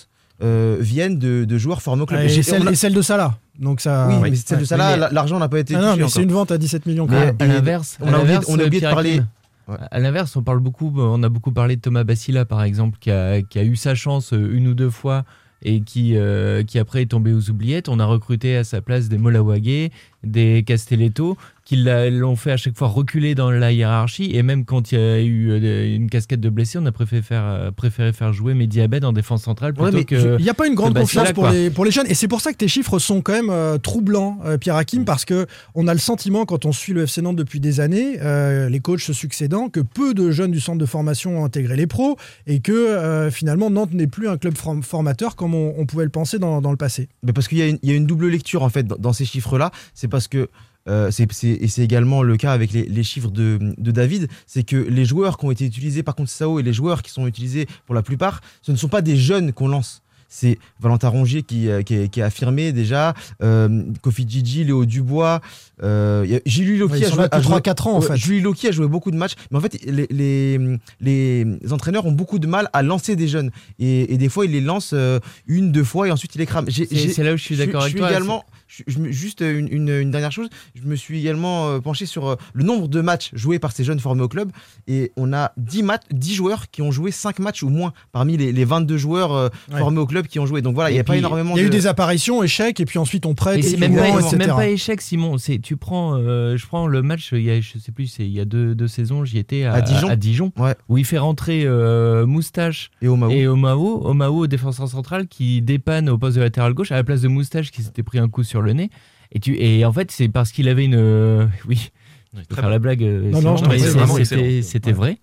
euh, 0.42 0.76
viennent 0.80 1.18
de, 1.18 1.44
de 1.44 1.58
joueurs 1.58 1.80
formés 1.82 2.02
au 2.02 2.06
club. 2.06 2.20
Ouais, 2.20 2.34
Et 2.34 2.42
celle, 2.42 2.66
a- 2.68 2.72
et 2.72 2.74
celle 2.74 2.94
de 2.94 3.02
Salah. 3.02 3.38
Donc 3.58 3.80
ça. 3.80 4.08
oui, 4.08 4.16
Ouais. 4.16 4.30
mais 4.30 4.36
celle 4.36 4.58
de 4.66 4.74
la- 4.76 5.10
l'argent 5.10 5.38
n'a 5.38 5.48
pas 5.48 5.60
été 5.60 5.74
Ah 5.76 5.94
non, 5.96 6.08
c'est 6.08 6.22
une 6.22 6.32
vente 6.32 6.50
à 6.50 6.58
17 6.58 6.86
millions. 6.86 7.06
quand 7.06 7.12
Mais- 7.12 7.26
même. 7.26 7.36
à 7.38 7.46
l'inverse, 7.46 7.96
on 8.00 8.06
a 8.06 8.08
oublié- 8.08 8.18
l'inverse, 8.24 8.46
on 8.48 8.58
a 8.58 8.64
oublié 8.64 8.80
de 8.80 8.86
parler- 8.86 9.22
Ouais. 9.68 9.76
À 9.92 10.00
l'inverse, 10.00 10.34
on 10.34 10.42
parle 10.42 10.58
beaucoup, 10.58 10.92
on 10.98 11.22
a 11.22 11.28
beaucoup 11.28 11.52
parlé 11.52 11.76
de 11.76 11.80
Thomas 11.80 12.02
Bassila 12.02 12.44
par 12.44 12.64
exemple, 12.64 12.98
qui 13.00 13.12
a, 13.12 13.42
qui 13.42 13.58
a 13.60 13.62
eu 13.64 13.76
sa 13.76 13.94
chance 13.94 14.32
une 14.32 14.66
ou 14.66 14.74
deux 14.74 14.90
fois 14.90 15.24
et 15.62 15.80
qui, 15.80 16.16
euh, 16.16 16.62
qui 16.62 16.78
après 16.78 17.02
est 17.02 17.06
tombé 17.06 17.32
aux 17.32 17.50
oubliettes. 17.50 17.88
On 17.88 17.98
a 17.98 18.04
recruté 18.04 18.56
à 18.56 18.64
sa 18.64 18.80
place 18.80 19.08
des 19.08 19.18
Molawage, 19.18 19.90
des 20.24 20.62
Castelletto, 20.66 21.36
qui 21.72 21.82
l'a- 21.82 22.10
l'ont 22.10 22.36
fait 22.36 22.52
à 22.52 22.56
chaque 22.56 22.76
fois 22.76 22.88
reculer 22.88 23.34
dans 23.34 23.50
la 23.50 23.72
hiérarchie. 23.72 24.30
Et 24.34 24.42
même 24.42 24.64
quand 24.64 24.92
il 24.92 24.98
y 24.98 25.00
a 25.00 25.20
eu 25.20 25.50
euh, 25.50 25.96
une 25.96 26.10
casquette 26.10 26.40
de 26.40 26.50
blessés, 26.50 26.78
on 26.78 26.84
a 26.86 26.92
préféré 26.92 27.22
faire, 27.22 27.44
euh, 27.46 27.70
préféré 27.70 28.12
faire 28.12 28.32
jouer 28.32 28.52
Mehdi 28.54 28.80
Abed 28.82 29.04
en 29.04 29.12
défense 29.12 29.42
centrale 29.44 29.72
plutôt 29.72 29.90
que. 30.04 30.36
il 30.38 30.42
n'y 30.42 30.50
a 30.50 30.54
pas 30.54 30.66
une 30.66 30.74
grande 30.74 30.92
confiance 31.02 31.32
pour 31.32 31.44
les, 31.48 31.70
pour 31.70 31.84
les 31.84 31.90
jeunes. 31.90 32.06
Et 32.08 32.14
c'est 32.14 32.28
pour 32.28 32.40
ça 32.42 32.52
que 32.52 32.58
tes 32.58 32.68
chiffres 32.68 32.98
sont 32.98 33.22
quand 33.22 33.32
même 33.32 33.48
euh, 33.50 33.78
troublants, 33.78 34.38
euh, 34.44 34.58
Pierre 34.58 34.76
Hakim, 34.76 35.04
parce 35.06 35.24
que 35.24 35.46
on 35.74 35.88
a 35.88 35.94
le 35.94 35.98
sentiment, 36.00 36.44
quand 36.44 36.66
on 36.66 36.72
suit 36.72 36.92
le 36.92 37.04
FC 37.04 37.22
Nantes 37.22 37.36
depuis 37.36 37.58
des 37.60 37.80
années, 37.80 38.18
euh, 38.20 38.68
les 38.68 38.80
coachs 38.80 39.00
se 39.00 39.12
succédant, 39.14 39.68
que 39.68 39.80
peu 39.80 40.12
de 40.14 40.30
jeunes 40.30 40.50
du 40.50 40.60
centre 40.60 40.78
de 40.78 40.86
formation 40.86 41.40
ont 41.40 41.44
intégré 41.44 41.76
les 41.76 41.86
pros 41.86 42.16
et 42.46 42.60
que 42.60 42.72
euh, 42.72 43.30
finalement 43.30 43.70
Nantes 43.70 43.94
n'est 43.94 44.06
plus 44.06 44.28
un 44.28 44.36
club 44.36 44.54
form- 44.58 44.82
formateur 44.82 45.36
comme 45.36 45.54
on, 45.54 45.74
on 45.78 45.86
pouvait 45.86 46.04
le 46.04 46.10
penser 46.10 46.38
dans, 46.38 46.60
dans 46.60 46.70
le 46.70 46.76
passé. 46.76 47.08
Mais 47.22 47.32
parce 47.32 47.48
qu'il 47.48 47.58
y, 47.58 47.62
a 47.62 47.66
une- 47.68 47.78
il 47.82 47.90
y 47.90 47.92
a 47.92 47.96
une 47.96 48.06
double 48.06 48.28
lecture 48.28 48.62
en 48.62 48.68
fait 48.68 48.82
dans, 48.82 48.96
dans 48.96 49.12
ces 49.12 49.24
chiffres-là. 49.24 49.70
C'est 49.94 50.08
parce 50.08 50.28
que 50.28 50.48
euh, 50.88 51.10
c'est 51.10 51.30
c'est- 51.32 51.48
et 51.60 51.68
c'est 51.68 51.82
également 51.82 52.22
le 52.22 52.36
cas 52.36 52.52
avec 52.52 52.72
les, 52.72 52.84
les 52.84 53.02
chiffres 53.02 53.30
de, 53.30 53.58
de 53.78 53.90
David, 53.90 54.28
c'est 54.46 54.62
que 54.64 54.76
les 54.76 55.04
joueurs 55.04 55.38
qui 55.38 55.44
ont 55.46 55.50
été 55.50 55.64
utilisés 55.64 56.02
par 56.02 56.14
contre 56.14 56.30
Sao 56.30 56.58
et 56.58 56.62
les 56.62 56.72
joueurs 56.72 57.02
qui 57.02 57.10
sont 57.10 57.26
utilisés 57.26 57.66
pour 57.86 57.94
la 57.94 58.02
plupart, 58.02 58.40
ce 58.62 58.72
ne 58.72 58.76
sont 58.76 58.88
pas 58.88 59.02
des 59.02 59.16
jeunes 59.16 59.52
qu'on 59.52 59.68
lance. 59.68 60.02
C'est 60.34 60.58
Valentin 60.80 61.08
Rongier 61.08 61.42
qui, 61.42 61.68
euh, 61.68 61.82
qui, 61.82 61.92
est- 61.94 62.08
qui 62.08 62.22
a 62.22 62.24
affirmé 62.24 62.72
déjà, 62.72 63.12
euh, 63.42 63.82
Kofi 64.00 64.24
Gigi, 64.26 64.64
Léo 64.64 64.86
Dubois, 64.86 65.42
euh, 65.82 66.38
Julie 66.46 66.78
Loki 66.78 66.92
Ouais, 66.94 66.98
ils 67.00 67.04
a 67.04 67.08
sont 67.08 67.14
joué, 67.16 67.22
là 67.24 67.28
a 67.32 67.36
depuis 67.36 67.48
joué- 67.50 67.60
3-4 67.60 67.86
ans 67.86 67.96
en 67.96 68.00
Ouais, 68.00 68.06
fait. 68.06 68.16
Julie 68.16 68.40
Loki 68.40 68.68
a 68.68 68.72
joué 68.72 68.88
beaucoup 68.88 69.10
de 69.10 69.16
matchs, 69.18 69.34
mais 69.50 69.58
en 69.58 69.60
fait, 69.60 69.78
les, 69.84 70.06
les, 70.10 70.58
les 71.02 71.46
entraîneurs 71.72 72.06
ont 72.06 72.12
beaucoup 72.12 72.38
de 72.38 72.46
mal 72.46 72.70
à 72.72 72.82
lancer 72.82 73.14
des 73.14 73.28
jeunes. 73.28 73.50
Et, 73.78 74.14
et 74.14 74.16
des 74.16 74.30
fois, 74.30 74.46
ils 74.46 74.52
les 74.52 74.62
lancent 74.62 74.92
euh, 74.94 75.20
une, 75.46 75.70
deux 75.70 75.84
fois 75.84 76.08
et 76.08 76.10
ensuite 76.10 76.34
ils 76.34 76.38
les 76.38 76.46
crament. 76.46 76.64
J'ai- 76.68 76.86
C'est 76.86 76.96
j'ai- 76.96 77.12
c'est 77.12 77.24
là 77.24 77.34
où 77.34 77.36
je 77.36 77.42
suis 77.42 77.56
d'accord 77.58 77.80
je 77.82 77.86
avec 77.86 77.90
suis 77.92 77.98
toi. 78.00 78.10
également, 78.10 78.44
je- 78.74 78.82
je 78.86 78.98
me- 78.98 79.10
juste 79.12 79.40
une, 79.42 79.68
une- 79.70 79.88
une 79.90 80.10
dernière 80.10 80.32
chose, 80.32 80.48
je 80.74 80.86
me 80.88 80.96
suis 80.96 81.20
également 81.20 81.68
euh, 81.68 81.80
penché 81.80 82.06
sur 82.06 82.26
euh, 82.28 82.36
le 82.54 82.64
nombre 82.64 82.88
de 82.88 83.00
matchs 83.00 83.30
joués 83.34 83.58
par 83.58 83.72
ces 83.72 83.84
jeunes 83.84 84.00
formés 84.00 84.22
au 84.22 84.28
club. 84.28 84.50
Et 84.86 85.12
on 85.16 85.32
a 85.32 85.52
10, 85.58 85.82
matchs, 85.82 86.02
10 86.10 86.34
joueurs 86.34 86.70
qui 86.70 86.80
ont 86.82 86.90
joué 86.90 87.10
5 87.10 87.38
matchs 87.38 87.62
ou 87.62 87.68
moins 87.68 87.92
parmi 88.12 88.36
les, 88.36 88.52
les 88.52 88.64
22 88.64 88.96
joueurs 88.96 89.32
euh, 89.32 89.48
Ouais. 89.72 89.78
formés 89.78 89.98
au 89.98 90.06
club 90.06 90.26
qui 90.26 90.38
ont 90.38 90.46
joué. 90.46 90.62
Donc 90.62 90.74
voilà, 90.74 90.90
il 90.90 90.94
n'y 90.94 91.00
a 91.00 91.04
pas 91.04 91.16
énormément 91.16 91.54
Il 91.56 91.58
y 91.58 91.60
a 91.60 91.62
de. 91.64 91.68
eu 91.68 91.70
des 91.70 91.86
apparitions, 91.86 92.42
échecs, 92.42 92.80
et 92.80 92.84
puis 92.84 92.98
ensuite 92.98 93.26
on 93.26 93.34
prête. 93.34 93.58
Et 93.58 93.62
c'est 93.62 93.76
même, 93.76 93.94
pas, 93.94 94.36
même 94.36 94.60
échec, 94.70 95.00
Simon. 95.00 95.38
C'est 95.38 95.58
tu 95.58 95.76
prends, 95.76 96.14
euh, 96.16 96.56
je 96.56 96.66
prends 96.66 96.86
le 96.86 97.02
match. 97.02 97.30
Il 97.32 97.42
y 97.42 97.50
a, 97.50 97.60
je 97.60 97.78
sais 97.78 97.92
plus, 97.92 98.06
c'est 98.06 98.24
il 98.24 98.32
y 98.32 98.40
a 98.40 98.44
deux, 98.44 98.74
deux 98.74 98.88
saisons, 98.88 99.24
j'y 99.24 99.38
étais 99.38 99.64
à, 99.64 99.74
À 99.74 100.16
Dijon. 100.16 100.52
Ouais. 100.58 100.74
où 100.88 100.98
il 100.98 101.04
fait 101.04 101.18
rentrer 101.18 101.62
euh, 101.64 102.26
Moustache 102.26 102.90
Et 103.02 103.08
Omao. 103.08 103.30
et 103.30 103.46
Omao, 103.46 104.02
Omao 104.06 104.46
défenseur 104.46 104.88
central 104.88 105.26
qui 105.28 105.60
dépanne 105.62 106.08
au 106.08 106.18
poste 106.18 106.36
de 106.36 106.42
latéral 106.42 106.72
gauche 106.74 106.92
à 106.92 106.96
la 106.96 107.04
place 107.04 107.20
de 107.20 107.28
Moustache 107.28 107.70
qui 107.70 107.82
s'était 107.82 108.02
pris 108.02 108.18
un 108.18 108.28
coup 108.28 108.42
sur 108.44 108.61
le 108.62 108.72
nez. 108.72 108.90
Et 109.32 109.40
tu 109.40 109.56
et 109.58 109.84
en 109.84 109.92
fait 109.92 110.10
c'est 110.10 110.28
parce 110.28 110.52
qu'il 110.52 110.68
avait 110.68 110.84
une, 110.84 110.94
euh, 110.96 111.46
oui, 111.66 111.90
je 112.36 112.42
peux 112.46 112.54
faire 112.54 112.68
la 112.70 112.78
blague. 112.78 113.02
euh, 113.02 113.30
Non, 113.30 113.40
non, 113.40 113.54
bon, 113.54 113.60
c'était 113.70 113.76
excellent. 113.76 114.62
c'était 114.62 114.90
Ouais. 114.90 114.92
vrai. 114.92 115.18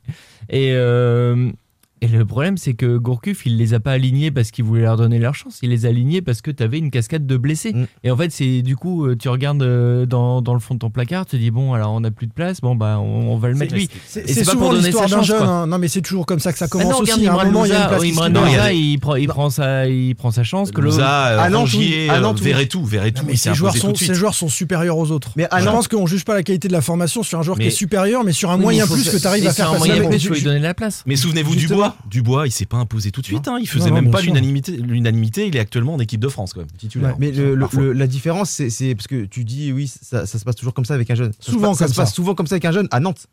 Et 0.49 0.71
euh, 0.73 1.51
Et 2.01 2.07
le 2.07 2.25
problème, 2.25 2.57
c'est 2.57 2.73
que 2.75 2.97
Gourcuff, 2.97 3.45
il 3.45 3.57
les 3.57 3.73
a 3.73 3.79
pas 3.79 3.91
alignés 3.91 4.31
parce 4.31 4.51
qu'il 4.51 4.63
voulait 4.63 4.83
leur 4.83 4.95
donner 4.97 5.19
leur 5.19 5.35
chance. 5.35 5.59
Il 5.61 5.69
les 5.71 5.85
a 5.85 5.89
alignés 5.89 6.21
parce 6.21 6.41
que 6.41 6.49
tu 6.51 6.63
avais 6.63 6.77
une 6.77 6.91
cascade 6.91 7.27
de 7.27 7.37
blessés. 7.37 7.73
Mm. 7.73 7.85
Et 8.05 8.11
en 8.11 8.15
fait, 8.17 8.31
c'est 8.31 8.61
du 8.61 8.75
coup, 8.75 9.05
euh, 9.05 9.15
tu 9.17 9.27
regardes 9.29 9.61
euh, 9.63 10.05
dans, 10.05 10.41
dans 10.41 10.53
le 10.53 10.59
fond 10.59 10.75
de 10.75 10.79
ton 10.79 10.89
placard, 10.89 11.25
tu 11.25 11.31
te 11.37 11.41
dis, 11.41 11.51
bon, 11.51 11.73
alors 11.73 11.91
on 11.91 11.99
n'a 11.99 12.11
plus 12.11 12.27
de 12.27 12.31
place, 12.33 12.61
bon, 12.61 12.75
bah, 12.75 12.99
on, 12.99 13.29
on 13.31 13.37
va 13.37 13.49
le 13.49 13.55
mettre 13.55 13.73
lui. 13.75 13.89
C'est 14.07 14.43
souvent 14.43 14.71
l'histoire 14.71 15.09
d'un 15.09 15.21
jeune. 15.23 15.41
hein. 15.43 15.67
Non, 15.67 15.77
mais 15.77 15.87
c'est 15.87 16.01
toujours 16.01 16.25
comme 16.25 16.39
ça 16.39 16.51
que 16.53 16.57
ça 16.57 16.65
Ah 16.65 16.69
commence 16.69 16.91
non, 16.91 16.97
regarde 16.99 17.19
aussi. 17.19 17.27
À 17.27 17.33
un 17.33 17.45
moment, 17.45 17.65
il 17.65 17.71
y 17.71 17.73
a 17.73 17.81
une 17.83 17.87
place 17.89 18.01
oh, 18.01 18.05
Imran. 18.05 18.29
Louza, 18.29 18.73
il 18.73 18.99
prend, 18.99 19.15
il, 19.15 19.27
prend 19.27 19.49
sa, 19.49 19.87
il 19.87 20.15
prend 20.15 20.31
sa 20.31 20.43
chance. 20.43 20.71
que 20.71 20.81
le- 20.81 20.87
Louza, 20.89 21.05
Ah. 21.07 21.47
Ah 21.49 21.49
tout. 21.49 22.43
Verretou, 22.43 22.85
Verretou, 22.85 23.23
mais 23.27 23.35
ces 23.35 23.53
joueurs, 23.53 23.75
sont, 23.75 23.93
ces 23.95 24.13
joueurs 24.13 24.33
sont 24.33 24.47
supérieurs 24.49 24.97
aux 24.97 25.11
autres. 25.11 25.31
Mais 25.35 25.47
ah 25.51 25.59
je 25.59 25.65
non. 25.65 25.71
pense 25.73 25.87
qu'on 25.87 26.05
juge 26.05 26.23
pas 26.25 26.33
la 26.33 26.43
qualité 26.43 26.67
de 26.67 26.73
la 26.73 26.81
formation 26.81 27.23
sur 27.23 27.39
un 27.39 27.43
joueur 27.43 27.57
qui 27.57 27.67
est 27.67 27.71
supérieur, 27.71 28.23
mais 28.23 28.31
sur 28.31 28.51
un 28.51 28.57
moyen 28.57 28.87
plus 28.87 29.09
que 29.09 29.17
tu 29.17 29.27
arrives 29.27 29.47
à 29.47 29.53
faire 29.53 29.69
un 29.69 29.73
passer. 29.73 29.99
moyen 29.99 30.09
Mais 30.09 30.41
donner 30.41 30.59
la 30.59 30.73
place. 30.73 31.03
Mais 31.05 31.15
souvenez-vous 31.15 31.53
Justement. 31.59 31.88
Dubois. 31.89 32.09
Dubois, 32.09 32.47
il 32.47 32.51
s'est 32.51 32.65
pas 32.65 32.77
imposé 32.77 33.11
tout 33.11 33.21
de 33.21 33.25
suite. 33.25 33.47
hein. 33.47 33.57
Il 33.59 33.67
faisait 33.67 33.89
Non, 33.89 33.95
non, 33.97 34.01
même 34.03 34.11
pas 34.11 34.21
l'unanimité. 34.21 34.77
L'unanimité, 34.77 35.47
il 35.47 35.55
est 35.55 35.59
actuellement 35.59 35.93
en 35.95 35.99
équipe 35.99 36.19
de 36.21 36.27
France, 36.29 36.53
quand 36.53 36.61
même, 36.61 36.69
titulaire. 36.77 37.09
Ouais. 37.11 37.15
Mais 37.19 37.31
le- 37.31 37.55
le- 37.55 37.59
Parfois. 37.61 37.81
le- 37.81 37.93
la 37.93 38.07
différence, 38.07 38.49
c'est- 38.49 38.95
parce 38.95 39.07
que 39.07 39.25
tu 39.25 39.43
dis, 39.45 39.71
oui, 39.71 39.87
ça, 39.87 40.25
ça 40.25 40.39
se 40.39 40.45
passe 40.45 40.55
toujours 40.55 40.73
comme 40.73 40.85
ça 40.85 40.93
avec 40.95 41.09
un 41.11 41.15
jeune. 41.15 41.33
Ça 41.33 41.45
se 41.45 41.51
Souvent 41.51 41.69
passe- 41.69 41.77
ça 41.79 41.87
se 41.87 41.95
passe 41.95 42.13
souvent 42.13 42.35
comme 42.35 42.47
ça 42.47 42.55
avec 42.55 42.65
un 42.65 42.71
jeune 42.71 42.87
à 42.91 42.99
Nantes. 42.99 43.27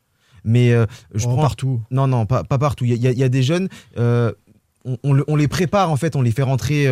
Mais 0.44 0.72
euh, 0.72 0.86
je 1.14 1.26
Oh, 1.26 1.30
prends 1.32 1.42
partout. 1.42 1.80
Non, 1.90 2.06
non, 2.06 2.24
pas, 2.26 2.44
pas 2.44 2.58
partout. 2.58 2.84
Il 2.84 2.94
y, 2.94 3.06
a- 3.08 3.10
y 3.12 3.20
y 3.22 3.30
des 3.30 3.42
jeunes, 3.42 3.68
euh, 3.98 4.32
on, 4.84 4.96
on 5.02 5.12
le- 5.12 5.24
on 5.26 5.34
les 5.34 5.48
prépare 5.48 5.90
en 5.90 5.96
fait, 5.96 6.14
on 6.14 6.22
les 6.22 6.30
fait 6.30 6.42
rentrer 6.44 6.86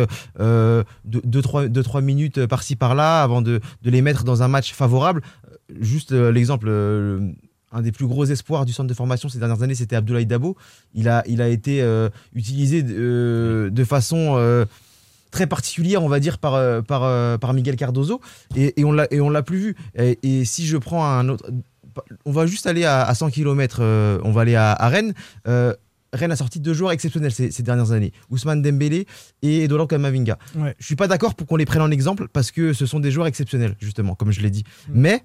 2-3 1.05 2.01
minutes 2.01 2.39
euh, 2.39 2.47
par-ci 2.47 2.75
par-là 2.75 3.23
avant 3.23 3.41
de, 3.41 3.61
de 3.81 3.89
les 3.89 4.01
mettre 4.01 4.23
dans 4.23 4.43
un 4.43 4.47
match 4.47 4.73
favorable. 4.73 5.21
Juste 5.79 6.11
euh, 6.11 6.31
l'exemple, 6.31 6.67
euh, 6.69 7.31
un 7.75 7.81
des 7.81 7.91
plus 7.91 8.07
gros 8.07 8.25
espoirs 8.25 8.65
du 8.65 8.73
centre 8.73 8.87
de 8.87 8.93
formation 8.93 9.29
ces 9.29 9.37
dernières 9.37 9.61
années, 9.61 9.75
c'était 9.75 9.95
Abdoulaye 9.95 10.25
Dabo. 10.25 10.55
Il 10.93 11.09
a, 11.09 11.23
il 11.27 11.41
a 11.41 11.49
été 11.49 11.81
euh, 11.81 12.09
utilisé 12.33 12.83
euh, 12.87 13.69
de 13.69 13.83
façon 13.83 14.35
euh, 14.37 14.65
très 15.29 15.45
particulière, 15.45 16.01
on 16.01 16.07
va 16.07 16.19
dire, 16.19 16.37
par, 16.37 16.83
par, 16.83 17.39
par 17.39 17.53
Miguel 17.53 17.75
Cardozo. 17.75 18.21
Et, 18.55 18.79
et 18.79 18.85
on 18.85 18.91
l'a 19.29 19.43
plus 19.43 19.57
vu. 19.57 19.75
Et, 19.95 20.17
et 20.23 20.45
si 20.45 20.65
je 20.65 20.77
prends 20.77 21.05
un 21.05 21.29
autre. 21.29 21.45
On 22.25 22.31
va 22.31 22.45
juste 22.45 22.67
aller 22.67 22.83
à, 22.83 23.03
à 23.03 23.15
100 23.15 23.29
km, 23.29 23.81
on 24.23 24.31
va 24.31 24.41
aller 24.41 24.55
à, 24.55 24.71
à 24.71 24.89
Rennes. 24.89 25.13
Rennes 25.45 26.31
a 26.31 26.35
sorti 26.35 26.59
deux 26.59 26.73
joueurs 26.73 26.91
exceptionnels 26.91 27.33
ces, 27.33 27.51
ces 27.51 27.63
dernières 27.63 27.91
années, 27.91 28.13
Ousmane 28.29 28.61
Dembélé 28.61 29.05
et 29.41 29.63
Edolan 29.63 29.87
Kamavinga. 29.87 30.37
Ouais. 30.55 30.73
Je 30.79 30.85
suis 30.85 30.95
pas 30.95 31.07
d'accord 31.07 31.35
pour 31.35 31.45
qu'on 31.47 31.57
les 31.57 31.65
prenne 31.65 31.81
en 31.81 31.91
exemple 31.91 32.27
parce 32.31 32.51
que 32.51 32.71
ce 32.71 32.85
sont 32.85 32.99
des 32.99 33.11
joueurs 33.11 33.27
exceptionnels, 33.27 33.75
justement, 33.81 34.15
comme 34.15 34.31
je 34.31 34.41
l'ai 34.41 34.49
dit. 34.49 34.63
Mm. 34.87 34.91
Mais 34.93 35.23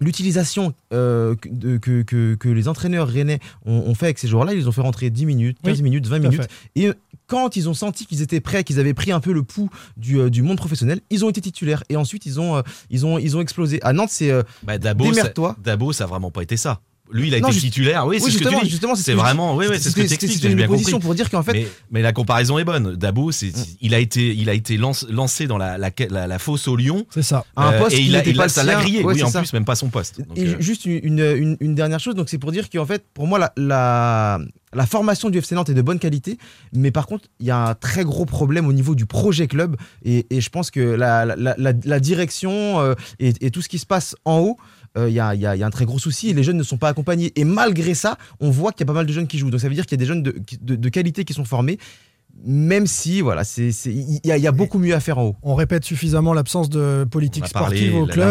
l'utilisation 0.00 0.74
euh, 0.92 1.34
que, 1.36 1.76
que, 1.78 2.02
que- 2.02 2.34
que 2.34 2.48
les 2.48 2.68
entraîneurs 2.68 3.08
rennais 3.08 3.40
ont, 3.66 3.82
ont 3.86 3.94
fait 3.94 4.06
avec 4.06 4.18
ces 4.18 4.28
joueurs-là, 4.28 4.52
ils 4.54 4.58
les 4.60 4.68
ont 4.68 4.72
fait 4.72 4.80
rentrer 4.80 5.10
10 5.10 5.26
minutes, 5.26 5.58
15 5.62 5.76
Oui, 5.78 5.82
minutes, 5.82 6.06
20 6.06 6.20
tout 6.20 6.26
à 6.26 6.28
minutes. 6.30 6.42
fait. 6.42 6.80
Et 6.80 6.92
quand 7.26 7.56
ils 7.56 7.68
ont 7.68 7.74
senti 7.74 8.06
qu'ils 8.06 8.22
étaient 8.22 8.40
prêts, 8.40 8.64
qu'ils 8.64 8.80
avaient 8.80 8.94
pris 8.94 9.12
un 9.12 9.20
peu 9.20 9.32
le 9.32 9.42
pouls 9.42 9.70
du, 9.96 10.18
euh, 10.18 10.30
du 10.30 10.42
monde 10.42 10.56
professionnel, 10.56 11.00
ils 11.10 11.24
ont 11.24 11.30
été 11.30 11.40
titulaires. 11.40 11.82
Et 11.88 11.96
ensuite, 11.96 12.24
ils 12.26 12.40
ont, 12.40 12.56
euh, 12.56 12.62
ils 12.90 13.04
ont, 13.04 13.18
ils 13.18 13.36
ont 13.36 13.40
explosé. 13.40 13.80
À 13.82 13.92
Nantes, 13.92 14.10
c'est. 14.10 14.30
euh, 14.30 14.42
Bah, 14.62 14.78
Dabo, 14.78 15.12
ça. 15.12 15.32
Dabo, 15.62 15.92
ça 15.92 16.04
a 16.04 16.06
vraiment 16.06 16.30
pas 16.30 16.42
été 16.42 16.56
ça. 16.56 16.80
Lui, 17.10 17.28
il 17.28 17.34
a 17.34 17.40
Non, 17.40 17.48
été 17.48 17.54
juste- 17.54 17.64
titulaire. 17.66 18.06
Oui, 18.06 18.16
oui, 18.16 18.20
c'est 18.22 18.30
ce 18.30 18.38
que 18.38 18.44
justement, 18.44 18.58
tu 18.60 18.64
dis. 18.64 18.70
justement, 18.70 18.94
C'est 18.94 19.14
vraiment, 19.14 19.56
oui, 19.56 19.66
oui, 19.68 19.76
c'est 19.80 19.90
ce 19.90 19.94
que 19.96 20.00
t'expliques. 20.02 20.40
J'ai 20.42 20.48
une 20.50 20.54
bien 20.56 20.66
compris. 20.66 20.92
pour 21.00 21.14
dire 21.14 21.30
qu'en 21.30 21.42
fait, 21.42 21.52
mais, 21.52 21.68
mais 21.90 22.02
la 22.02 22.12
comparaison 22.12 22.58
est 22.58 22.64
bonne. 22.64 22.96
Dabo, 22.96 23.32
c'est, 23.32 23.46
Mm. 23.48 23.64
il 23.80 23.94
a 23.94 23.98
été, 23.98 24.34
il 24.34 24.48
a 24.48 24.54
été 24.54 24.76
lance- 24.76 25.06
lancé 25.08 25.46
dans 25.46 25.58
la, 25.58 25.78
la, 25.78 25.90
la, 26.10 26.26
la 26.26 26.38
fosse 26.38 26.68
au 26.68 26.76
lion. 26.76 27.06
C'est 27.10 27.22
ça. 27.22 27.44
à 27.56 27.68
un 27.68 27.72
euh, 27.72 27.78
poste 27.78 27.94
et 27.96 28.00
qui 28.00 28.06
il 28.08 28.16
a, 28.16 28.22
pas 28.22 28.28
a, 28.42 28.46
le 28.46 28.48
ça 28.48 28.62
l'a 28.64 28.72
sien. 28.72 28.80
grillé. 28.82 29.04
Ouais, 29.04 29.14
oui, 29.14 29.22
en 29.22 29.30
ça. 29.30 29.40
plus, 29.40 29.52
même 29.52 29.64
pas 29.64 29.74
son 29.74 29.88
poste. 29.88 30.20
Donc, 30.20 30.36
Et 30.38 30.46
euh, 30.46 30.56
juste 30.60 30.84
une, 30.84 31.00
une- 31.02 31.18
une- 31.36 31.56
une 31.60 31.74
dernière 31.74 32.00
chose, 32.00 32.14
donc 32.14 32.28
c'est 32.28 32.38
pour 32.38 32.52
dire 32.52 32.68
qu'en 32.70 32.86
fait, 32.86 33.04
pour 33.14 33.26
moi, 33.26 33.38
la, 33.38 33.52
la, 33.56 34.38
la 34.74 34.86
formation 34.86 35.30
du 35.30 35.38
FC 35.38 35.54
Nantes 35.54 35.70
est 35.70 35.74
de 35.74 35.82
bonne 35.82 35.98
qualité, 35.98 36.36
mais 36.74 36.90
par 36.90 37.06
contre, 37.06 37.24
il 37.40 37.46
y 37.46 37.50
a 37.50 37.56
un 37.68 37.74
très 37.74 38.04
gros 38.04 38.26
problème 38.26 38.66
au 38.66 38.72
niveau 38.72 38.94
du 38.94 39.06
projet 39.06 39.46
club, 39.46 39.76
et, 40.04 40.26
et 40.30 40.40
je 40.40 40.50
pense 40.50 40.70
que 40.70 40.80
la, 40.80 41.24
la, 41.24 41.54
la- 41.56 41.72
la 41.82 42.00
direction 42.00 42.80
euh, 42.80 42.94
et, 43.18 43.32
et 43.40 43.50
tout 43.50 43.62
ce 43.62 43.68
qui 43.68 43.78
se 43.78 43.86
passe 43.86 44.14
en 44.24 44.38
haut, 44.40 44.56
euh, 44.96 45.08
il 45.08 45.14
y, 45.14 45.20
a, 45.20 45.34
il 45.34 45.40
y 45.40 45.46
a- 45.46 45.56
y 45.56 45.62
a 45.62 45.66
un 45.66 45.70
très 45.70 45.84
gros 45.84 45.98
souci, 45.98 46.32
les 46.32 46.42
jeunes 46.42 46.56
ne 46.56 46.62
sont 46.62 46.78
pas 46.78 46.88
accompagnés. 46.88 47.32
Et 47.36 47.44
malgré 47.44 47.94
ça, 47.94 48.16
on 48.40 48.50
voit 48.50 48.72
qu'il 48.72 48.80
y 48.80 48.84
a 48.84 48.86
pas 48.86 48.92
mal 48.94 49.06
de 49.06 49.12
jeunes 49.12 49.26
qui 49.26 49.38
jouent. 49.38 49.50
Donc 49.50 49.60
ça 49.60 49.68
veut 49.68 49.74
dire 49.74 49.86
qu'il 49.86 49.98
y 49.98 50.00
a 50.00 50.04
des 50.04 50.06
jeunes 50.06 50.22
de 50.22 50.88
qualité 50.88 51.24
qui 51.24 51.34
sont 51.34 51.44
formés, 51.44 51.78
même 52.44 52.86
si, 52.86 53.20
voilà, 53.20 53.42
il 53.56 54.20
y, 54.24 54.30
a- 54.32 54.36
il 54.36 54.42
y 54.42 54.46
a 54.46 54.52
beaucoup 54.52 54.78
mieux 54.78 54.94
à 54.94 55.00
faire 55.00 55.18
en 55.18 55.24
haut. 55.24 55.36
On 55.42 55.54
répète 55.54 55.84
suffisamment 55.84 56.32
l'absence 56.34 56.68
de 56.70 57.04
politique 57.10 57.44
parlé, 57.52 57.76
sportive 57.78 57.96
au 57.96 58.06
club. 58.06 58.28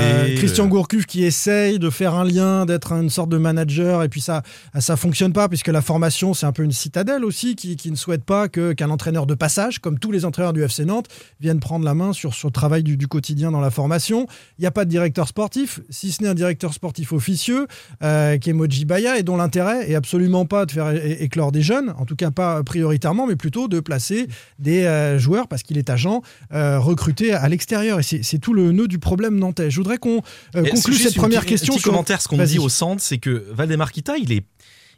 Euh, 0.00 0.34
Christian 0.36 0.64
le- 0.64 0.70
Gourcuff 0.70 1.06
qui 1.06 1.24
essaye 1.24 1.78
de 1.78 1.88
faire 1.90 2.14
un 2.14 2.24
lien, 2.24 2.66
d'être 2.66 2.92
une 2.92 3.10
sorte 3.10 3.28
de 3.30 3.38
manager, 3.38 4.02
et 4.02 4.08
puis 4.08 4.20
ça, 4.20 4.42
ça 4.78 4.96
fonctionne 4.96 5.32
pas 5.32 5.48
puisque 5.48 5.68
la 5.68 5.82
formation 5.82 6.34
c'est 6.34 6.46
un 6.46 6.52
peu 6.52 6.62
une 6.64 6.72
citadelle 6.72 7.24
aussi 7.24 7.54
qui, 7.56 7.76
qui 7.76 7.90
ne 7.90 7.96
souhaite 7.96 8.24
pas 8.24 8.48
que 8.48 8.72
qu'un 8.72 8.90
entraîneur 8.90 9.26
de 9.26 9.34
passage, 9.34 9.78
comme 9.78 9.98
tous 9.98 10.10
les 10.10 10.24
entraîneurs 10.24 10.52
du 10.52 10.62
FC 10.62 10.84
Nantes, 10.84 11.06
vienne 11.40 11.60
prendre 11.60 11.84
la 11.84 11.94
main 11.94 12.12
sur, 12.12 12.34
sur 12.34 12.48
le 12.48 12.52
travail 12.52 12.82
du, 12.82 12.96
du 12.96 13.06
quotidien 13.08 13.50
dans 13.50 13.60
la 13.60 13.70
formation. 13.70 14.26
Il 14.58 14.62
n'y 14.62 14.66
a 14.66 14.70
pas 14.72 14.84
de 14.84 14.90
directeur 14.90 15.28
sportif, 15.28 15.80
si 15.90 16.10
ce 16.12 16.22
n'est 16.22 16.28
un 16.28 16.34
directeur 16.34 16.74
sportif 16.74 17.12
officieux, 17.12 17.66
euh, 18.02 18.36
qui 18.38 18.50
est 18.50 18.52
Moji 18.52 18.84
Baya, 18.84 19.18
et 19.18 19.22
dont 19.22 19.36
l'intérêt 19.36 19.90
est 19.90 19.94
absolument 19.94 20.44
pas 20.46 20.66
de 20.66 20.72
faire 20.72 20.90
éclore 21.20 21.52
des 21.52 21.62
jeunes, 21.62 21.94
en 21.98 22.04
tout 22.04 22.16
cas 22.16 22.30
pas 22.30 22.62
prioritairement, 22.64 23.26
mais 23.26 23.36
plutôt 23.44 23.68
de 23.68 23.78
placer 23.78 24.26
des 24.58 24.84
euh, 24.84 25.18
joueurs, 25.18 25.48
parce 25.48 25.62
qu'il 25.62 25.76
est 25.76 25.90
agent, 25.90 26.22
euh, 26.54 26.78
recrutés 26.80 27.34
à 27.34 27.46
l'extérieur. 27.46 28.00
Et 28.00 28.02
c'est 28.02 28.38
tout 28.38 28.54
le 28.54 28.72
nœud 28.72 28.88
du 28.88 28.98
problème 28.98 29.38
nantais. 29.38 29.70
Je 29.70 29.76
voudrais 29.76 29.98
qu'on 29.98 30.22
euh, 30.56 30.64
conclue 30.64 30.94
cette 30.94 31.14
première 31.14 31.44
question. 31.44 31.74
Sur- 31.74 31.82
commentaire, 31.82 32.22
ce 32.22 32.28
qu'on 32.28 32.42
dit 32.42 32.58
au 32.58 32.70
centre, 32.70 33.02
c'est 33.02 33.18
que 33.18 33.44
Valdemar 33.52 33.92
Kita, 33.92 34.16
il 34.16 34.32
est. 34.32 34.44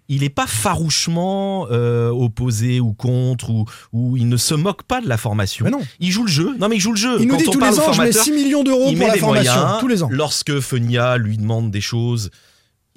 Il 0.09 0.21
n'est 0.21 0.29
pas 0.29 0.47
farouchement 0.47 1.67
euh, 1.73 2.11
opposé 2.11 2.79
ou 2.79 2.93
contre, 2.93 3.51
ou, 3.51 3.65
ou 3.93 4.17
il 4.17 4.29
ne 4.29 4.37
se 4.37 4.55
moque 4.55 4.85
pas 4.85 5.01
de 5.01 5.09
la 5.09 5.17
formation. 5.17 5.65
Mais 5.65 5.73
non. 5.73 5.81
Il 5.99 6.13
joue 6.13 6.23
le 6.23 6.31
jeu. 6.31 6.57
Non, 6.61 6.69
mais 6.69 6.77
il 6.77 6.81
joue 6.81 6.93
le 6.93 6.97
jeu. 6.99 7.17
Il 7.19 7.27
nous 7.27 7.33
Quand 7.35 7.39
dit 7.39 7.49
on 7.49 7.51
tous 7.51 7.59
les 7.59 7.67
ans, 7.67 7.73
je 7.73 7.79
mets 7.81 8.13
formateurs, 8.13 8.23
6 8.23 8.31
millions 8.31 8.63
d'euros 8.63 8.85
pour 8.85 8.93
met 8.97 9.09
la 9.09 9.17
formation. 9.17 9.53
moyens. 9.53 9.81
tous 9.81 9.89
les 9.89 10.03
ans. 10.05 10.09
Lorsque 10.13 10.61
Fenia 10.61 11.17
lui 11.17 11.37
demande 11.37 11.73
des 11.73 11.81
choses, 11.81 12.31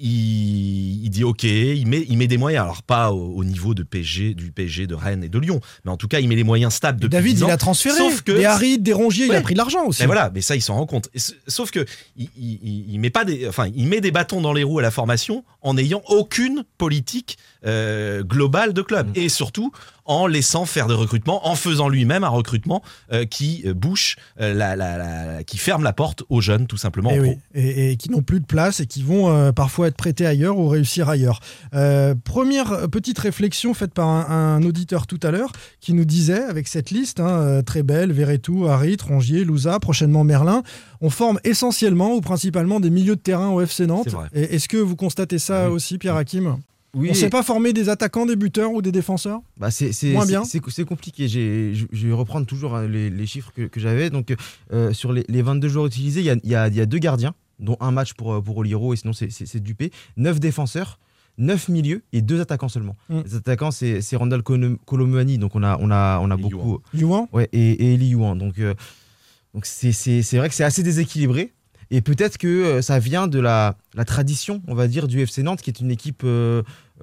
il, 0.00 1.04
il 1.04 1.10
dit 1.10 1.24
OK, 1.24 1.44
il 1.44 1.86
met, 1.86 2.04
il 2.08 2.16
met 2.18 2.26
des 2.26 2.38
moyens. 2.38 2.64
Alors 2.64 2.82
pas 2.82 3.12
au, 3.12 3.34
au 3.36 3.44
niveau 3.44 3.74
de 3.74 3.82
PSG, 3.82 4.34
du 4.34 4.50
PSG, 4.52 4.86
de 4.86 4.94
Rennes 4.94 5.24
et 5.24 5.28
de 5.28 5.38
Lyon, 5.38 5.60
mais 5.84 5.90
en 5.90 5.96
tout 5.96 6.08
cas, 6.08 6.20
il 6.20 6.28
met 6.28 6.36
les 6.36 6.44
moyens 6.44 6.72
stables 6.74 6.98
depuis 7.00 7.10
David, 7.10 7.36
10 7.36 7.42
ans. 7.44 7.48
il 7.48 7.52
a 7.52 7.56
transféré. 7.56 7.96
Sauf 7.96 8.22
que 8.22 8.32
des 8.32 8.44
Harid, 8.44 8.82
des 8.82 8.92
Rongier, 8.92 9.26
il 9.26 9.32
a 9.32 9.34
Ouais. 9.36 9.42
pris 9.42 9.54
de 9.54 9.58
l'argent 9.58 9.84
aussi. 9.86 10.02
mais 10.02 10.06
voilà, 10.06 10.30
mais 10.34 10.40
ça, 10.40 10.56
il 10.56 10.62
s'en 10.62 10.74
rend 10.74 10.86
compte. 10.86 11.08
Sauf 11.46 11.70
que 11.70 11.84
il, 12.16 12.28
il- 12.36 12.58
il- 12.62 12.84
il 12.94 12.98
met 13.00 13.10
pas 13.10 13.24
des, 13.24 13.46
enfin, 13.48 13.68
il 13.74 13.86
met 13.86 14.00
des 14.00 14.10
bâtons 14.10 14.40
dans 14.40 14.52
les 14.52 14.62
roues 14.64 14.78
à 14.78 14.82
la 14.82 14.90
formation 14.90 15.44
en 15.62 15.74
n'ayant 15.74 16.02
aucune 16.08 16.64
politique 16.78 17.36
euh, 17.66 18.22
globale 18.22 18.72
de 18.72 18.82
club 18.82 19.08
et 19.14 19.28
surtout 19.28 19.72
en 20.06 20.26
laissant 20.26 20.64
faire 20.64 20.88
des 20.88 20.94
recrutements, 20.94 21.46
en 21.46 21.54
faisant 21.54 21.88
lui-même 21.88 22.24
un 22.24 22.28
recrutement 22.28 22.82
euh, 23.12 23.24
qui 23.26 23.62
euh, 23.64 23.74
bouche, 23.74 24.16
euh, 24.40 24.52
la, 24.54 24.74
la- 24.74 24.98
la- 24.98 25.44
qui 25.44 25.56
ferme 25.56 25.84
la 25.84 25.92
porte 25.92 26.24
aux 26.30 26.40
jeunes, 26.40 26.66
tout 26.66 26.76
simplement. 26.78 27.10
Et. 27.10 27.16
Eh 27.16 27.20
oui, 27.20 27.36
et, 27.54 27.92
et 27.92 27.96
qui 27.96 28.10
n'ont 28.10 28.22
plus 28.22 28.40
de 28.40 28.46
place 28.46 28.80
et 28.80 28.86
qui 28.86 29.02
vont 29.02 29.52
parfois 29.52 29.86
être 29.88 29.96
prêtés 29.96 30.26
ailleurs 30.26 30.58
ou 30.58 30.68
réussir 30.68 31.08
ailleurs. 31.08 31.40
Première 32.24 32.88
petite 32.90 33.18
réflexion 33.18 33.74
faite 33.74 33.92
par 33.94 34.08
un, 34.08 34.56
un 34.56 34.62
auditeur 34.62 35.06
tout 35.06 35.20
à 35.22 35.30
l'heure 35.30 35.52
qui 35.80 35.92
nous 35.94 36.04
disait, 36.04 36.42
avec 36.42 36.66
cette 36.68 36.90
liste, 36.90 37.20
hein, 37.20 37.62
très 37.64 37.82
belle, 37.82 38.12
Verretou, 38.12 38.66
Harit, 38.66 38.96
Rongier, 39.06 39.44
Louza, 39.44 39.78
prochainement 39.80 40.24
Merlin, 40.24 40.62
on 41.00 41.10
forme 41.10 41.38
essentiellement 41.44 42.14
ou 42.14 42.20
principalement 42.20 42.80
des 42.80 42.90
milieux 42.90 43.16
de 43.16 43.20
terrain 43.20 43.50
au 43.50 43.60
FC 43.60 43.86
Nantes. 43.86 44.08
Est-ce 44.32 44.68
que 44.68 44.76
vous 44.76 44.96
constatez 44.96 45.38
ça 45.38 45.68
Oui. 45.68 45.74
aussi, 45.74 45.98
Pierre 45.98 46.16
Hakim? 46.16 46.58
Oui, 46.94 47.08
On 47.08 47.12
ne 47.12 47.16
sait 47.16 47.30
pas 47.30 47.42
former 47.44 47.72
des 47.72 47.88
attaquants, 47.88 48.26
des 48.26 48.34
buteurs 48.36 48.72
ou 48.72 48.82
des 48.82 48.90
défenseurs? 48.90 49.40
Bah 49.56 49.70
c'est 49.70 49.92
c'est- 49.92 50.12
Moins 50.12 50.26
bien. 50.26 50.42
c'est- 50.44 50.60
c'est 50.70 50.84
compliqué. 50.84 51.28
J'ai- 51.28 51.72
Je 51.74 51.86
je 51.92 52.06
vais 52.08 52.12
reprendre 52.12 52.46
toujours 52.46 52.74
hein, 52.74 52.88
les, 52.88 53.10
les 53.10 53.26
chiffres 53.26 53.52
que, 53.54 53.62
que 53.62 53.78
j'avais. 53.78 54.10
Donc, 54.10 54.34
euh, 54.72 54.92
sur 54.92 55.12
les, 55.12 55.24
les 55.28 55.42
22 55.42 55.68
joueurs 55.68 55.86
utilisés, 55.86 56.20
il 56.20 56.26
y 56.26 56.30
a, 56.30 56.36
y 56.42 56.54
a- 56.54 56.68
il 56.68 56.74
y 56.74 56.80
a 56.80 56.86
deux 56.86 56.98
gardiens, 56.98 57.34
dont 57.60 57.76
un 57.80 57.92
match 57.92 58.14
pour, 58.14 58.32
euh, 58.34 58.40
pour 58.40 58.56
Oliro, 58.58 58.92
et 58.92 58.96
sinon 58.96 59.12
c'est- 59.12 59.30
c'est 59.30 59.46
c'est 59.46 59.60
Dupé. 59.60 59.92
9 60.16 60.40
défenseurs, 60.40 60.98
9 61.38 61.68
milieux 61.68 62.02
et 62.12 62.22
deux 62.22 62.40
attaquants 62.40 62.68
seulement. 62.68 62.96
Mm. 63.08 63.20
Les 63.24 63.34
attaquants, 63.36 63.70
c'est 63.70 64.00
c'est 64.02 64.16
Randall 64.16 64.42
Colomani, 64.42 65.38
donc 65.38 65.54
on 65.54 65.62
a, 65.62 65.78
on 65.80 65.90
a, 65.92 66.18
on 66.20 66.30
a 66.30 66.34
Et 66.34 66.38
beaucoup. 66.40 66.80
Youan 66.92 67.28
Ouais, 67.32 67.48
et, 67.52 67.70
et 67.70 67.94
Eli 67.94 68.08
Youan. 68.08 68.36
Donc, 68.36 68.58
euh, 68.58 68.74
donc 69.54 69.64
c'est, 69.64 69.92
c'est, 69.92 70.22
c'est 70.22 70.38
vrai 70.38 70.48
que 70.48 70.54
c'est 70.56 70.64
assez 70.64 70.82
déséquilibré. 70.82 71.52
Et 71.90 72.00
peut-être 72.02 72.38
que 72.38 72.46
euh, 72.46 72.82
ça 72.82 72.98
vient 72.98 73.26
de 73.26 73.40
la, 73.40 73.76
la 73.94 74.04
tradition, 74.04 74.62
on 74.68 74.74
va 74.74 74.86
dire, 74.86 75.08
du 75.08 75.20
FC 75.20 75.42
Nantes, 75.42 75.62
qui 75.62 75.70
est 75.70 75.80
une 75.80 75.90
équipe 75.90 76.22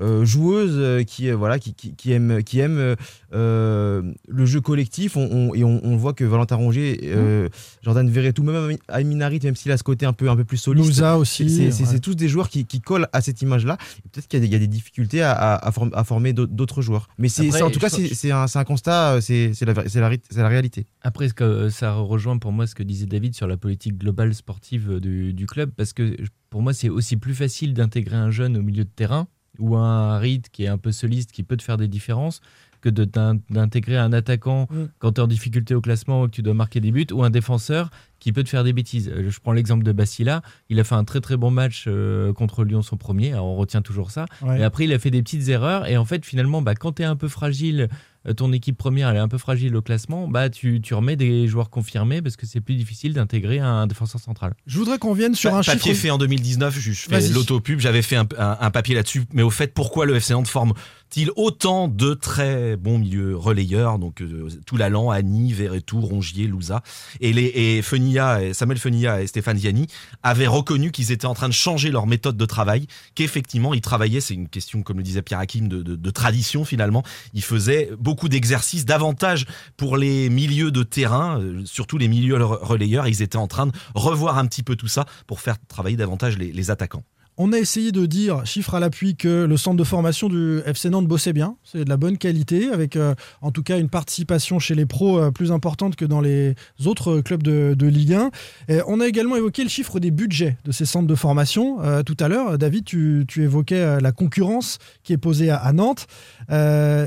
euh, 0.02 0.08
euh, 0.22 0.26
joueuse, 0.26 0.76
euh, 0.78 1.04
qui, 1.04 1.30
euh, 1.30 1.36
voilà, 1.36 1.60
qui, 1.60 1.74
qui, 1.74 1.94
qui 1.96 2.12
aime, 2.12 2.44
qui 2.44 2.60
aime 2.60 2.96
euh, 3.34 4.02
le 4.28 4.46
jeu 4.46 4.62
collectif. 4.62 5.18
On, 5.18 5.22
on- 5.32 5.54
et 5.56 5.64
on, 5.64 5.82
on 5.84 5.96
voit 5.98 6.14
que 6.14 6.24
Valentin 6.24 6.56
Rongier, 6.56 7.00
euh, 7.06 7.50
Jordan 7.84 8.10
Verretou, 8.10 8.44
même 8.44 8.78
Aminari, 8.88 9.40
même 9.44 9.56
s'il 9.56 9.72
a 9.72 9.78
ce 9.78 9.84
côté 9.84 10.06
un 10.06 10.14
peu, 10.14 10.30
un 10.30 10.36
peu 10.36 10.46
plus 10.46 10.58
soliste, 10.58 10.88
Louza 10.88 11.18
aussi. 11.18 11.50
c'est- 11.50 11.72
c'est- 11.72 11.92
ouais. 11.94 12.00
tous 12.00 12.16
des 12.16 12.28
joueurs 12.28 12.50
qui, 12.50 12.66
qui 12.66 12.80
collent 12.82 13.08
à 13.14 13.22
cette 13.22 13.42
image-là. 13.42 13.78
Peut-être 14.12 14.28
qu'il 14.28 14.40
y 14.40 14.42
a 14.44 14.46
des, 14.46 14.48
il 14.48 14.54
y 14.54 14.56
a 14.56 14.60
des 14.60 14.68
difficultés 14.68 15.22
à, 15.22 15.32
à- 15.34 15.68
à 15.68 15.72
form- 15.72 15.92
à 15.94 16.04
former 16.04 16.34
d'autres- 16.34 16.82
joueurs. 16.82 17.08
Mais 17.18 17.28
c'est, 17.30 17.62
en 17.64 17.72
tout 17.72 17.80
cas, 17.80 17.90
c'est, 17.90 18.14
c'est 18.14 18.32
un, 18.32 18.46
c'est 18.48 18.60
un 18.60 18.64
constat, 18.64 19.20
c'est, 19.22 19.52
la, 19.66 19.90
c'est 19.90 20.00
la, 20.00 20.12
c'est 20.30 20.42
la 20.42 20.48
réalité. 20.48 20.86
Après, 21.02 21.28
ce 21.28 21.34
que 21.34 21.70
ça 21.70 21.94
rejoint 21.94 22.38
pour 22.38 22.52
moi 22.52 22.68
ce 22.68 22.76
que 22.76 22.84
disait 22.84 23.08
David 23.08 23.34
sur 23.36 23.48
la 23.48 23.58
politique 23.58 23.98
globale 23.98 24.34
sportive 24.36 25.00
du, 25.00 25.34
du 25.34 25.48
club, 25.48 25.72
parce 25.76 25.94
que 25.94 26.16
pour 26.50 26.62
moi, 26.62 26.74
c'est 26.74 26.90
aussi 26.90 27.18
plus 27.18 27.34
facile 27.34 27.74
d'intégrer 27.74 28.16
un 28.16 28.30
jeune 28.32 28.58
au 28.58 28.62
milieu 28.62 28.84
de 28.84 28.90
terrain 28.96 29.28
ou 29.60 29.76
un 29.76 30.16
Harit 30.16 30.42
qui 30.52 30.64
est 30.64 30.68
un 30.68 30.78
peu 30.78 30.92
soliste, 30.92 31.32
qui 31.32 31.44
peut 31.44 31.58
te 31.58 31.64
faire 31.64 31.78
des 31.78 31.88
différences, 31.88 32.42
que 32.82 32.90
d'intégrer 32.90 33.98
un 33.98 34.14
attaquant 34.14 34.68
Mm. 34.70 34.86
quand 35.00 35.14
tu 35.14 35.22
es 35.22 35.24
en 35.24 35.28
difficulté 35.28 35.74
au 35.76 35.82
classement 35.82 36.22
ou 36.22 36.26
que 36.28 36.32
tu 36.32 36.42
dois 36.44 36.54
marquer 36.54 36.80
des 36.80 36.92
buts, 36.92 37.08
ou 37.12 37.24
un 37.24 37.30
défenseur 37.32 37.90
qui 38.20 38.32
peut 38.32 38.44
te 38.44 38.50
faire 38.50 38.64
des 38.64 38.74
bêtises. 38.74 39.10
Euh, 39.14 39.30
Je 39.30 39.40
prends 39.40 39.52
l'exemple 39.52 39.84
de 39.84 39.92
Bastila, 39.92 40.42
il 40.70 40.80
a 40.80 40.84
fait 40.84 40.96
un 40.96 41.04
très 41.04 41.20
très 41.22 41.38
bon 41.38 41.50
match 41.52 41.86
euh, 41.88 42.34
contre 42.34 42.64
Lyon 42.64 42.82
son 42.84 42.98
premier, 42.98 43.34
alors 43.34 43.48
on 43.48 43.56
retient 43.56 43.82
toujours 43.82 44.12
ça, 44.12 44.26
Ouais. 44.44 44.60
et 44.60 44.64
après 44.64 44.84
il 44.86 44.94
a 44.94 45.00
fait 45.00 45.12
des 45.12 45.22
petites 45.24 45.48
erreurs, 45.50 45.88
et 45.88 45.98
en 45.98 46.06
fait 46.06 46.24
finalement, 46.26 46.62
bah, 46.62 46.76
quand 46.76 46.94
tu 46.94 47.02
es 47.02 47.06
un 47.06 47.16
peu 47.16 47.28
fragile, 47.28 47.90
ton 48.34 48.52
équipe 48.54 48.78
première 48.78 49.10
elle 49.10 49.16
est 49.18 49.20
un 49.20 49.28
peu 49.28 49.38
fragile 49.38 49.76
au 49.76 49.82
classement, 49.82 50.28
bah, 50.28 50.50
tu, 50.50 50.82
tu 50.82 50.94
remets 50.94 51.16
des 51.16 51.48
joueurs 51.48 51.70
confirmés 51.70 52.22
parce 52.22 52.36
que 52.36 52.46
c'est 52.46 52.62
plus 52.62 52.76
difficile 52.76 53.14
d'intégrer 53.14 53.60
un 53.60 53.88
défenseur 53.88 54.20
central. 54.22 54.54
Je 54.66 54.78
voudrais 54.80 54.98
qu'on 54.98 55.14
vienne 55.14 55.36
sur 55.36 55.52
Pa- 55.52 55.58
un 55.58 55.64
papier 55.64 55.92
chiffre. 55.92 56.02
fait 56.04 56.10
en 56.10 56.18
2019, 56.18 56.78
je, 56.80 56.92
je 56.92 57.02
fais 57.10 57.28
l'autopub, 57.30 57.80
j'avais 57.80 58.02
fait 58.02 58.16
un, 58.16 58.28
un- 58.38 58.58
un 58.60 58.72
papier 58.72 58.96
là-dessus, 58.96 59.24
mais 59.34 59.44
au 59.44 59.50
fait, 59.50 59.74
pourquoi 59.74 60.06
le 60.06 60.16
FC 60.16 60.34
Nantes 60.34 60.48
forme-t-il 60.48 61.32
autant 61.36 61.88
de 61.88 62.14
très 62.14 62.76
bons 62.76 62.98
milieux 63.00 63.36
relayeurs, 63.38 64.00
donc 64.00 64.22
euh, 64.22 64.50
Toulalan, 64.66 65.10
Annie, 65.10 65.54
Verretou, 65.54 66.02
Rongier, 66.02 66.48
Louza, 66.48 66.82
et, 67.22 67.32
les, 67.34 67.52
et 67.56 67.82
Fenilla, 67.82 68.44
et 68.44 68.54
Samuel 68.54 68.78
Fenilla 68.80 69.22
et 69.22 69.28
Stéphane 69.28 69.58
Ziani 69.58 69.88
avaient 70.24 70.48
reconnu 70.48 70.92
qu'ils 70.92 71.12
étaient 71.12 71.26
en 71.28 71.34
train 71.34 71.48
de 71.50 71.54
changer 71.54 71.92
leur 71.92 72.08
méthode 72.08 72.36
de 72.38 72.46
travail, 72.46 72.88
qu'effectivement 73.16 73.74
ils 73.74 73.82
travaillaient, 73.82 74.22
c'est 74.22 74.34
une 74.34 74.50
question, 74.50 74.82
comme 74.84 74.98
le 74.98 75.04
disait 75.04 75.22
Pierre 75.22 75.40
Hakim, 75.40 75.68
de, 75.68 75.82
de- 75.82 75.96
de 75.96 76.10
tradition 76.10 76.66
finalement, 76.66 77.04
ils 77.34 77.44
faisaient 77.44 77.90
beaucoup 78.00 78.17
d'exercices, 78.26 78.86
davantage 78.86 79.46
pour 79.78 79.98
les 79.98 80.30
milieux 80.30 80.72
de 80.72 80.84
terrain, 80.84 81.40
euh, 81.40 81.62
surtout 81.66 81.98
les 82.00 82.08
milieux 82.08 82.38
re- 82.38 82.64
relayeurs, 82.64 83.08
ils 83.08 83.22
étaient 83.22 83.38
en 83.38 83.48
train 83.48 83.68
de 83.68 83.72
revoir 83.94 84.38
un 84.40 84.48
petit 84.48 84.64
peu 84.64 84.76
tout 84.76 84.88
ça 84.88 85.06
pour 85.28 85.40
faire 85.40 85.58
travailler 85.68 85.96
davantage 85.98 86.38
les 86.38 86.72
attaquants. 86.72 87.04
On 87.40 87.54
a 87.54 87.60
essayé 87.60 87.92
de 87.92 88.08
dire, 88.08 88.44
chiffre 88.48 88.74
à 88.74 88.80
l'appui, 88.80 89.16
que 89.16 89.46
le 89.46 89.58
centre 89.58 89.78
de 89.78 89.84
formation 89.84 90.28
du 90.28 90.60
FC 90.66 90.90
Nantes 90.90 91.06
bossait 91.06 91.34
bien. 91.34 91.56
C'est 91.64 91.84
de 91.84 91.90
la 91.90 91.96
bonne 91.96 92.18
qualité, 92.18 92.70
avec 92.70 92.96
euh, 92.96 93.14
en 93.44 93.52
tout 93.52 93.62
cas 93.62 93.78
une 93.78 93.90
participation 93.90 94.58
chez 94.58 94.74
les 94.74 94.88
pros 94.88 95.20
euh, 95.20 95.30
plus 95.30 95.52
importante 95.52 95.96
que 95.96 96.04
dans 96.04 96.20
les 96.20 96.56
autres 96.84 97.22
clubs 97.22 97.44
de, 97.44 97.76
Ligue 97.86 98.16
1. 98.16 98.32
Et 98.70 98.80
on 98.88 99.00
a 99.00 99.08
également 99.08 99.36
évoqué 99.36 99.62
le 99.62 99.70
chiffre 99.70 100.00
des 100.00 100.10
budgets 100.10 100.58
de 100.66 100.72
ces 100.72 100.86
centres 100.86 101.06
de 101.06 101.14
formation. 101.14 101.78
Euh, 101.84 102.02
tout 102.02 102.18
à 102.20 102.28
l'heure, 102.28 102.58
David, 102.58 102.86
tu, 102.86 103.28
évoquais 103.38 104.02
la 104.02 104.12
concurrence 104.12 104.80
qui 105.04 105.14
est 105.14 105.18
posée 105.18 105.52
à, 105.52 105.72
Nantes. 105.74 106.08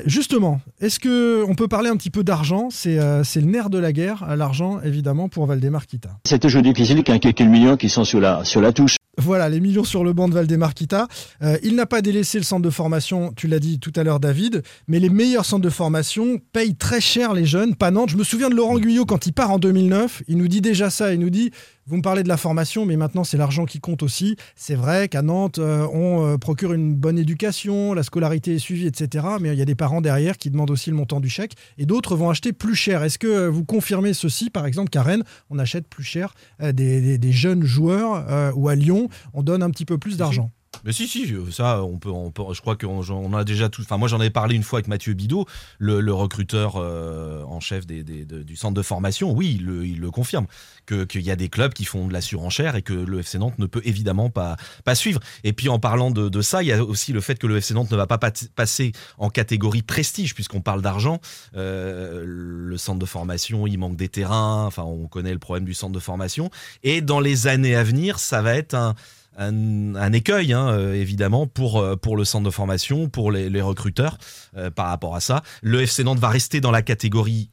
Justement, 0.07 0.61
est-ce 0.81 1.01
que 1.01 1.45
on 1.49 1.57
peut 1.57 1.67
parler 1.67 1.91
un 1.91 1.97
petit 1.97 2.11
peu 2.11 2.23
d'argent? 2.23 2.69
C'est 2.71 2.99
le 2.99 3.47
nerf 3.47 3.69
de 3.69 3.79
la 3.79 3.93
guerre, 3.93 4.37
l'argent, 4.37 4.81
évidemment, 4.81 5.29
pour 5.29 5.47
Valdemar 5.47 5.87
Kita. 5.87 6.11
C'est 6.25 6.39
toujours 6.39 6.63
difficile 6.63 7.03
a 7.09 7.19
quelques 7.19 7.41
millions 7.41 7.77
qui 7.77 7.89
sont 7.89 8.05
sur 8.05 8.21
la 8.21 8.73
touche. 8.73 9.00
Voilà, 9.19 9.49
les 9.49 9.61
millions 9.61 9.85
sur 9.85 10.05
le 10.05 10.13
banc 10.13 10.29
de 10.29 10.35
Valdemar 10.35 10.73
Kita. 10.73 11.09
Euh, 11.43 11.59
il 11.63 11.75
n'a 11.75 11.87
pas 11.87 12.01
délaissé 12.01 12.39
le 12.39 12.45
centre 12.45 12.63
de 12.63 12.71
formation, 12.71 13.33
tu 13.35 13.49
l'as 13.49 13.59
dit 13.59 13.79
tout 13.79 13.93
à 13.97 14.05
l'heure, 14.05 14.21
David, 14.21 14.63
mais 14.89 14.99
les 15.01 15.11
meilleurs 15.11 15.45
centres 15.45 15.63
de 15.63 15.71
formation 15.71 16.39
payent 16.53 16.77
très 16.77 17.01
cher 17.01 17.35
les 17.35 17.45
jeunes, 17.45 17.75
pas 17.75 17.91
Nantes. 17.91 18.11
Je 18.11 18.17
me 18.17 18.25
souviens 18.25 18.49
de 18.49 18.55
Laurent 18.55 18.79
Guyot 18.79 19.07
quand 19.07 19.27
il 19.27 19.33
part 19.33 19.51
en 19.51 19.59
2009, 19.59 20.23
il 20.29 20.39
nous 20.39 20.49
dit 20.49 20.61
déjà 20.61 20.91
ça, 20.91 21.13
il 21.13 21.21
nous 21.21 21.31
dit 21.31 21.51
vous 21.87 21.97
me 21.97 22.03
parlez 22.03 22.23
de 22.23 22.29
la 22.29 22.37
formation, 22.37 22.87
mais 22.87 22.97
maintenant 22.97 23.25
c'est 23.25 23.37
l'argent 23.37 23.65
qui 23.65 23.81
compte 23.81 24.03
aussi. 24.03 24.37
C'est 24.55 24.75
vrai 24.75 25.09
qu'à 25.09 25.23
Nantes, 25.23 25.59
euh, 25.59 25.87
on 25.93 26.25
euh, 26.27 26.39
procure 26.39 26.73
une 26.73 26.95
bonne 26.95 27.19
éducation, 27.19 27.95
la 27.95 28.03
scolarité 28.03 28.55
est 28.55 28.59
suivie, 28.59 28.87
etc. 28.87 29.27
Mais 29.41 29.49
il 29.53 29.59
y 29.59 29.63
a 29.63 29.65
des 29.65 29.75
parents 29.75 30.01
derrière 30.01 30.39
qui 30.39 30.51
demandent 30.51 30.71
aussi 30.71 30.91
le 30.91 30.97
montant 30.97 31.21
du 31.21 31.29
chèque, 31.29 31.55
et 31.79 31.87
d'autres 31.87 32.15
vont 32.17 32.31
acheter 32.31 32.53
plus 32.53 32.75
cher. 32.77 33.03
Est-ce 33.03 33.19
que 33.19 33.27
euh, 33.27 33.51
vous 33.51 33.65
confirmez 33.65 34.13
ceci, 34.15 34.51
par 34.51 34.67
exemple, 34.67 34.91
qu'à 34.91 35.03
Rennes, 35.03 35.25
on 35.51 35.59
achète 35.59 35.89
plus 35.89 36.05
cher 36.05 36.35
des, 36.61 36.73
des- 36.73 37.19
des 37.19 37.33
jeunes 37.33 37.65
joueurs, 37.65 38.25
euh, 38.29 38.53
ou 38.55 38.69
à 38.69 38.75
Lyon, 38.75 39.09
on 39.35 39.43
donne 39.43 39.63
un 39.63 39.71
petit 39.71 39.85
peu 39.85 39.99
plus 39.99 40.17
d'argent? 40.17 40.51
Mais 40.85 40.93
si, 40.93 41.09
si, 41.09 41.33
ça, 41.51 41.83
on 41.83 41.99
peut, 41.99 42.11
on 42.11 42.31
peut- 42.31 42.43
je 42.53 42.61
crois 42.61 42.77
qu'on 42.77 43.03
on 43.11 43.35
a 43.35 43.45
déjà 43.45 43.69
tout. 43.69 43.83
Enfin, 43.83 43.97
moi, 43.99 44.09
j'en 44.09 44.21
avais 44.21 44.31
parlé 44.31 44.55
une 44.57 44.63
fois 44.63 44.79
avec 44.79 44.89
Mathieu 44.89 45.15
Bidot, 45.15 45.47
le, 45.79 46.13
recruteur 46.13 46.75
euh, 46.77 47.43
en 47.45 47.61
chef 47.61 47.87
des, 47.87 48.03
des- 48.03 48.25
de- 48.25 48.43
du 48.43 48.57
centre 48.57 48.75
de 48.75 48.83
formation. 48.83 49.33
Oui, 49.33 49.57
il 49.59 49.67
le, 49.67 49.87
il 49.87 50.01
le 50.01 50.11
confirme 50.11 50.47
qu'il 50.87 51.23
y 51.23 51.31
a 51.31 51.37
des 51.37 51.49
clubs 51.49 51.73
qui 51.73 51.85
font 51.85 52.09
de 52.09 52.13
la 52.13 52.21
surenchère 52.21 52.75
et 52.77 52.83
que 52.83 52.93
le 52.93 53.21
FC 53.21 53.39
Nantes 53.39 53.59
ne 53.59 53.67
peut 53.67 53.83
évidemment 53.85 54.29
pas, 54.31 54.57
pas 54.85 54.95
suivre. 54.95 55.21
Et 55.45 55.53
puis, 55.53 55.69
en 55.69 55.79
parlant 55.79 56.11
de, 56.11 56.41
ça, 56.43 56.63
il 56.63 56.67
y 56.67 56.73
a 56.73 56.83
aussi 56.85 57.13
le 57.13 57.21
fait 57.21 57.39
que 57.39 57.47
le 57.47 57.57
FC 57.59 57.75
Nantes 57.75 57.91
ne 57.91 57.97
va 57.97 58.07
pas 58.07 58.19
passer 58.57 58.93
en 59.19 59.31
catégorie 59.31 59.83
prestige, 59.83 60.35
puisqu'on 60.35 60.61
parle 60.61 60.83
d'argent. 60.83 61.21
Euh, 61.57 62.25
le 62.27 62.77
centre 62.77 62.99
de 62.99 63.07
formation, 63.07 63.67
il 63.67 63.79
manque 63.79 63.97
des 63.97 64.09
terrains. 64.09 64.65
Enfin, 64.67 64.83
on 64.83 65.07
connaît 65.07 65.33
le 65.33 65.39
problème 65.39 65.65
du 65.65 65.75
centre 65.75 65.93
de 65.93 66.01
formation. 66.01 66.51
Et 66.83 67.01
dans 67.01 67.21
les 67.21 67.47
années 67.47 67.77
à 67.77 67.85
venir, 67.85 68.19
ça 68.19 68.43
va 68.43 68.55
être 68.55 68.75
un 68.75 68.95
un, 69.37 69.95
un 69.95 70.13
écueil, 70.13 70.53
hein, 70.53 70.69
euh, 70.71 70.95
évidemment, 70.95 71.47
pour, 71.47 71.79
euh, 71.79 71.97
pour 71.97 72.17
le 72.17 72.25
centre 72.25 72.45
de 72.45 72.51
formation, 72.51 73.09
pour 73.09 73.31
les, 73.31 73.49
les 73.51 73.63
recruteurs 73.63 74.19
euh, 74.57 74.71
par 74.71 74.89
rapport 74.89 75.15
à 75.17 75.21
ça. 75.21 75.43
Le 75.63 75.81
FC 75.83 76.05
Nantes 76.05 76.19
va 76.19 76.29
rester 76.29 76.61
dans 76.61 76.71
la 76.71 76.83
catégorie 76.83 77.51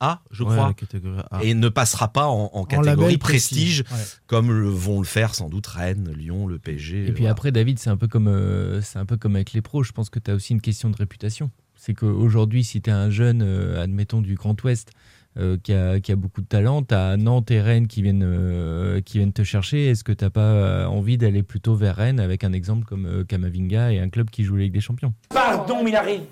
A, 0.00 0.20
je 0.30 0.44
Ouais, 0.44 0.50
crois, 0.54 0.68
la 0.68 0.72
catégorie 0.74 1.20
A. 1.30 1.42
et 1.42 1.54
ne 1.54 1.68
passera 1.68 2.08
pas 2.12 2.26
en, 2.26 2.64
catégorie 2.64 3.18
prestige, 3.18 3.80
Ouais. 3.90 3.98
comme 4.26 4.50
le, 4.52 4.68
vont 4.68 5.00
le 5.00 5.06
faire 5.06 5.34
sans 5.34 5.48
doute 5.48 5.66
Rennes, 5.66 6.12
Lyon, 6.16 6.46
le 6.46 6.58
PSG. 6.58 7.02
Et 7.08 7.12
puis 7.12 7.22
voilà. 7.22 7.32
après, 7.32 7.52
David, 7.52 7.78
c'est 7.78 7.90
un 7.90 7.96
peu 7.96 8.08
comme 8.08 8.28
euh, 8.28 8.80
c'est 8.82 8.98
un 8.98 9.06
peu 9.06 9.16
comme 9.16 9.36
avec 9.36 9.52
les 9.52 9.62
pros. 9.62 9.82
Je 9.82 9.92
pense 9.92 10.10
que 10.10 10.18
tu 10.18 10.30
as 10.30 10.34
aussi 10.34 10.52
une 10.52 10.60
question 10.60 10.90
de 10.90 10.96
réputation. 10.96 11.50
C'est 11.74 11.94
qu'aujourd'hui, 11.94 12.64
si 12.64 12.80
tu 12.80 12.90
es 12.90 12.92
un 12.92 13.10
jeune, 13.10 13.42
euh, 13.42 13.82
admettons 13.82 14.20
du 14.22 14.34
Grand 14.34 14.60
Ouest, 14.64 14.90
euh, 15.38 15.56
qui, 15.62 15.72
a, 15.72 16.00
qui 16.00 16.12
a 16.12 16.16
beaucoup 16.16 16.40
de 16.40 16.46
talent, 16.46 16.82
tu 16.82 16.94
as 16.94 17.16
Nantes 17.16 17.50
et 17.50 17.60
Rennes 17.60 17.86
qui 17.86 18.02
viennent, 18.02 18.24
euh, 18.24 19.00
qui 19.00 19.18
viennent 19.18 19.32
te 19.32 19.42
chercher. 19.42 19.88
Est-ce 19.88 20.04
que 20.04 20.12
tu 20.12 20.24
n'as 20.24 20.30
pas 20.30 20.40
euh, 20.40 20.86
envie 20.86 21.18
d'aller 21.18 21.42
plutôt 21.42 21.74
vers 21.74 21.96
Rennes 21.96 22.20
avec 22.20 22.44
un 22.44 22.52
exemple 22.52 22.84
comme 22.86 23.06
euh, 23.06 23.24
Kamavinga 23.24 23.92
et 23.92 23.98
un 23.98 24.08
club 24.08 24.30
qui 24.30 24.44
joue 24.44 24.56
la 24.56 24.62
Ligue 24.64 24.72
des 24.74 24.80
Champions? 24.80 25.12
Pardon, 25.28 25.82
mais 25.84 25.90
il 25.90 25.96
a 25.96 26.02
raison. 26.02 26.26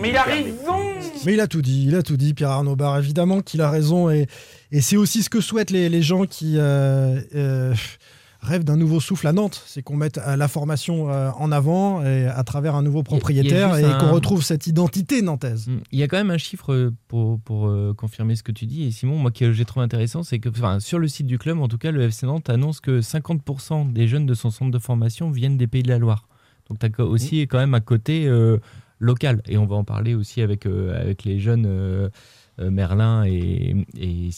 Mais 0.00 0.10
il 0.10 0.16
a 0.16 0.22
raison. 0.22 0.78
Mais 1.24 1.34
il 1.34 1.40
a 1.40 1.46
tout 1.46 1.62
dit, 1.62 1.84
il 1.86 1.94
a 1.94 2.02
tout 2.02 2.16
dit, 2.16 2.34
Pierre 2.34 2.50
Arnaud 2.50 2.76
Barre. 2.76 2.98
Évidemment 2.98 3.40
qu'il 3.40 3.60
a 3.60 3.70
raison 3.70 4.10
et, 4.10 4.26
et 4.70 4.80
c'est 4.80 4.96
aussi 4.96 5.22
ce 5.22 5.30
que 5.30 5.40
souhaitent 5.40 5.70
les, 5.70 5.88
les 5.88 6.02
gens 6.02 6.26
qui 6.26 6.58
rêvent 8.42 8.64
d'un 8.64 8.76
nouveau 8.76 9.00
souffle 9.00 9.26
à 9.28 9.32
Nantes. 9.32 9.62
C'est 9.66 9.82
qu'on 9.82 9.96
mette 9.96 10.18
euh, 10.18 10.36
la 10.36 10.48
formation 10.48 11.10
euh, 11.10 11.30
en 11.38 11.50
avant 11.52 12.04
et 12.04 12.26
à 12.26 12.42
travers 12.44 12.74
un 12.74 12.82
nouveau 12.82 13.02
propriétaire 13.02 13.76
et 13.76 13.84
un- 13.84 13.98
qu'on 13.98 14.10
retrouve 14.12 14.42
cette 14.42 14.66
identité 14.66 15.22
nantaise. 15.22 15.68
Mm. 15.68 15.76
Il 15.92 15.98
y 15.98 16.02
a 16.02 16.08
quand 16.08 16.16
même 16.18 16.30
un 16.32 16.38
chiffre 16.38 16.72
euh, 16.74 16.92
pour, 17.08 17.38
pour 17.40 17.72
confirmer 17.96 18.34
ce 18.36 18.42
que 18.42 18.52
tu 18.52 18.66
dis. 18.66 18.82
Et 18.84 18.90
Simon, 18.90 19.16
moi, 19.16 19.30
que 19.30 19.52
j'ai 19.52 19.64
trouvé 19.64 19.84
intéressant, 19.84 20.22
c'est 20.22 20.38
que 20.40 20.48
enfin, 20.48 20.80
sur 20.80 20.98
le 20.98 21.08
site 21.08 21.26
du 21.26 21.38
club, 21.38 21.58
en 21.60 21.68
tout 21.68 21.78
cas, 21.78 21.90
le 21.92 22.02
FC 22.02 22.26
Nantes 22.26 22.50
annonce 22.50 22.80
que 22.80 23.00
50% 23.00 23.92
des 23.92 24.08
jeunes 24.08 24.26
de 24.26 24.34
son 24.34 24.50
centre 24.50 24.70
de 24.70 24.78
formation 24.78 25.30
viennent 25.30 25.56
des 25.56 25.66
Pays 25.66 25.82
de 25.82 25.88
la 25.88 25.98
Loire. 25.98 26.28
Donc, 26.68 26.78
tu 26.78 26.86
as 27.00 27.04
aussi 27.04 27.42
quand 27.42 27.58
même 27.58 27.74
un 27.74 27.80
côté 27.80 28.26
euh, 28.26 28.58
local. 28.98 29.42
Et 29.48 29.56
on 29.58 29.66
va 29.66 29.76
en 29.76 29.84
parler 29.84 30.14
aussi 30.14 30.42
avec, 30.42 30.66
euh, 30.66 31.00
avec 31.00 31.24
les 31.24 31.38
jeunes. 31.38 31.64
euh, 31.66 32.08
Merlin 32.70 33.24
et, 33.24 33.74
et 33.98 34.30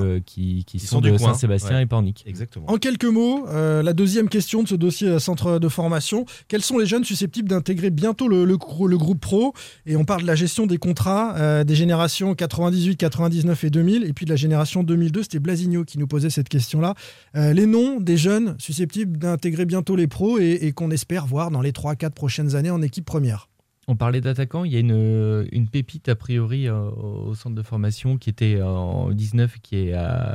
que- 0.00 0.18
qui, 0.18 0.64
sont, 0.78 1.00
de 1.00 1.16
Saint-Sébastien 1.18 1.76
ouais. 1.76 1.82
et 1.82 1.86
Pornic. 1.86 2.24
Exactement. 2.26 2.70
En 2.70 2.76
quelques 2.76 3.04
mots, 3.04 3.46
euh, 3.48 3.82
la 3.82 3.92
deuxième 3.92 4.28
question 4.28 4.62
de 4.62 4.68
ce 4.68 4.74
dossier 4.74 5.08
euh, 5.08 5.18
centre 5.18 5.58
de 5.58 5.68
formation, 5.68 6.24
quels 6.48 6.62
sont 6.62 6.78
les 6.78 6.86
jeunes 6.86 7.04
susceptibles 7.04 7.48
d'intégrer 7.48 7.90
bientôt 7.90 8.28
le, 8.28 8.44
le 8.44 8.56
grou- 8.56 8.88
le 8.88 8.98
groupe 8.98 9.20
pro? 9.20 9.52
Et 9.86 9.96
on 9.96 10.04
parle 10.04 10.22
de 10.22 10.26
la 10.26 10.34
gestion 10.34 10.66
des 10.66 10.78
contrats 10.78 11.34
euh, 11.36 11.64
des 11.64 11.74
générations 11.74 12.34
98, 12.34 12.96
99 12.96 13.64
et 13.64 13.70
2000, 13.70 14.04
et 14.04 14.12
puis 14.12 14.24
de 14.24 14.30
la 14.30 14.36
génération 14.36 14.82
2002, 14.82 15.22
c'était 15.22 15.38
Blasigno 15.38 15.84
qui 15.84 15.98
nous 15.98 16.06
posait 16.06 16.30
cette 16.30 16.48
question-là. 16.48 16.94
Euh, 17.36 17.52
les 17.52 17.66
noms 17.66 18.00
des 18.00 18.16
jeunes 18.16 18.54
susceptibles 18.58 19.16
d'intégrer 19.18 19.64
bientôt 19.64 19.96
les 19.96 20.06
pros 20.06 20.38
et, 20.38 20.58
et 20.62 20.72
qu'on 20.72 20.90
espère 20.90 21.26
voir 21.26 21.50
dans 21.50 21.60
les 21.60 21.72
3-4 21.72 22.10
prochaines 22.10 22.54
années 22.54 22.70
en 22.70 22.82
équipe 22.82 23.04
première. 23.04 23.48
On 23.88 23.94
parlait 23.96 24.20
d'attaquants, 24.20 24.64
il 24.64 24.72
y 24.72 24.76
a 24.76 24.80
une, 24.80 25.46
une 25.52 25.68
pépite 25.68 26.08
a 26.08 26.16
priori 26.16 26.66
euh, 26.68 26.90
au 26.90 27.34
centre 27.34 27.54
de 27.54 27.62
formation 27.62 28.16
qui 28.18 28.30
était 28.30 28.60
en 28.60 29.10
19 29.12 29.58
qui 29.62 29.76
est 29.76 29.92
euh, 29.94 30.34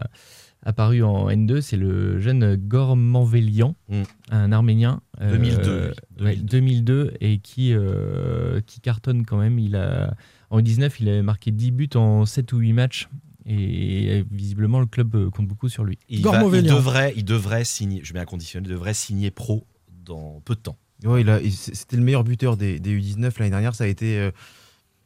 apparu 0.64 1.04
en 1.04 1.28
N2, 1.30 1.60
c'est 1.60 1.76
le 1.76 2.20
jeune 2.20 2.56
Gormanvelian, 2.56 3.76
Mm. 3.90 4.02
un 4.32 4.52
Arménien. 4.54 5.02
euh, 5.20 5.32
2002, 5.32 5.94
lui. 6.20 6.24
ouais, 6.26 6.36
2002 6.38 7.14
et 7.20 7.40
qui, 7.40 7.74
euh, 7.74 8.62
qui 8.66 8.80
cartonne 8.80 9.26
quand 9.26 9.38
même. 9.38 9.60
Il 9.60 9.76
a, 9.76 10.16
en 10.50 10.62
19, 10.62 11.00
il 11.02 11.10
avait 11.10 11.22
marqué 11.22 11.52
10 11.52 11.72
buts 11.72 11.90
en 11.96 12.26
7 12.26 12.54
ou 12.54 12.58
8 12.60 12.74
matchs. 12.74 13.10
Et 13.48 14.24
visiblement, 14.32 14.80
le 14.80 14.86
club 14.86 15.16
euh, 15.16 15.30
compte 15.32 15.48
beaucoup 15.48 15.68
sur 15.68 15.84
lui. 15.84 15.98
Il, 16.10 16.18
va- 16.22 16.30
il 16.30 16.32
Gormovélian. 16.40 16.76
devrait, 16.76 17.14
il 17.18 17.26
devrait 17.26 17.64
signer, 17.66 18.00
je 18.04 18.14
mets 18.14 18.20
un 18.20 18.26
conditionnel, 18.26 18.70
il 18.70 18.72
devrait 18.74 18.94
signer 18.94 19.32
pro 19.32 19.66
dans 20.06 20.42
peu 20.46 20.54
de 20.56 20.60
temps. 20.60 20.78
Ouais, 21.06 21.24
c'était 21.50 21.98
le 21.98 22.04
meilleur 22.04 22.24
buteur 22.24 22.58
des, 22.58 22.80
des 22.80 22.98
U19 23.00 23.32
l'année 23.40 23.50
dernière. 23.50 23.76
Ça 23.76 23.86
a 23.86 23.88
été. 23.88 24.18
euh, 24.20 24.32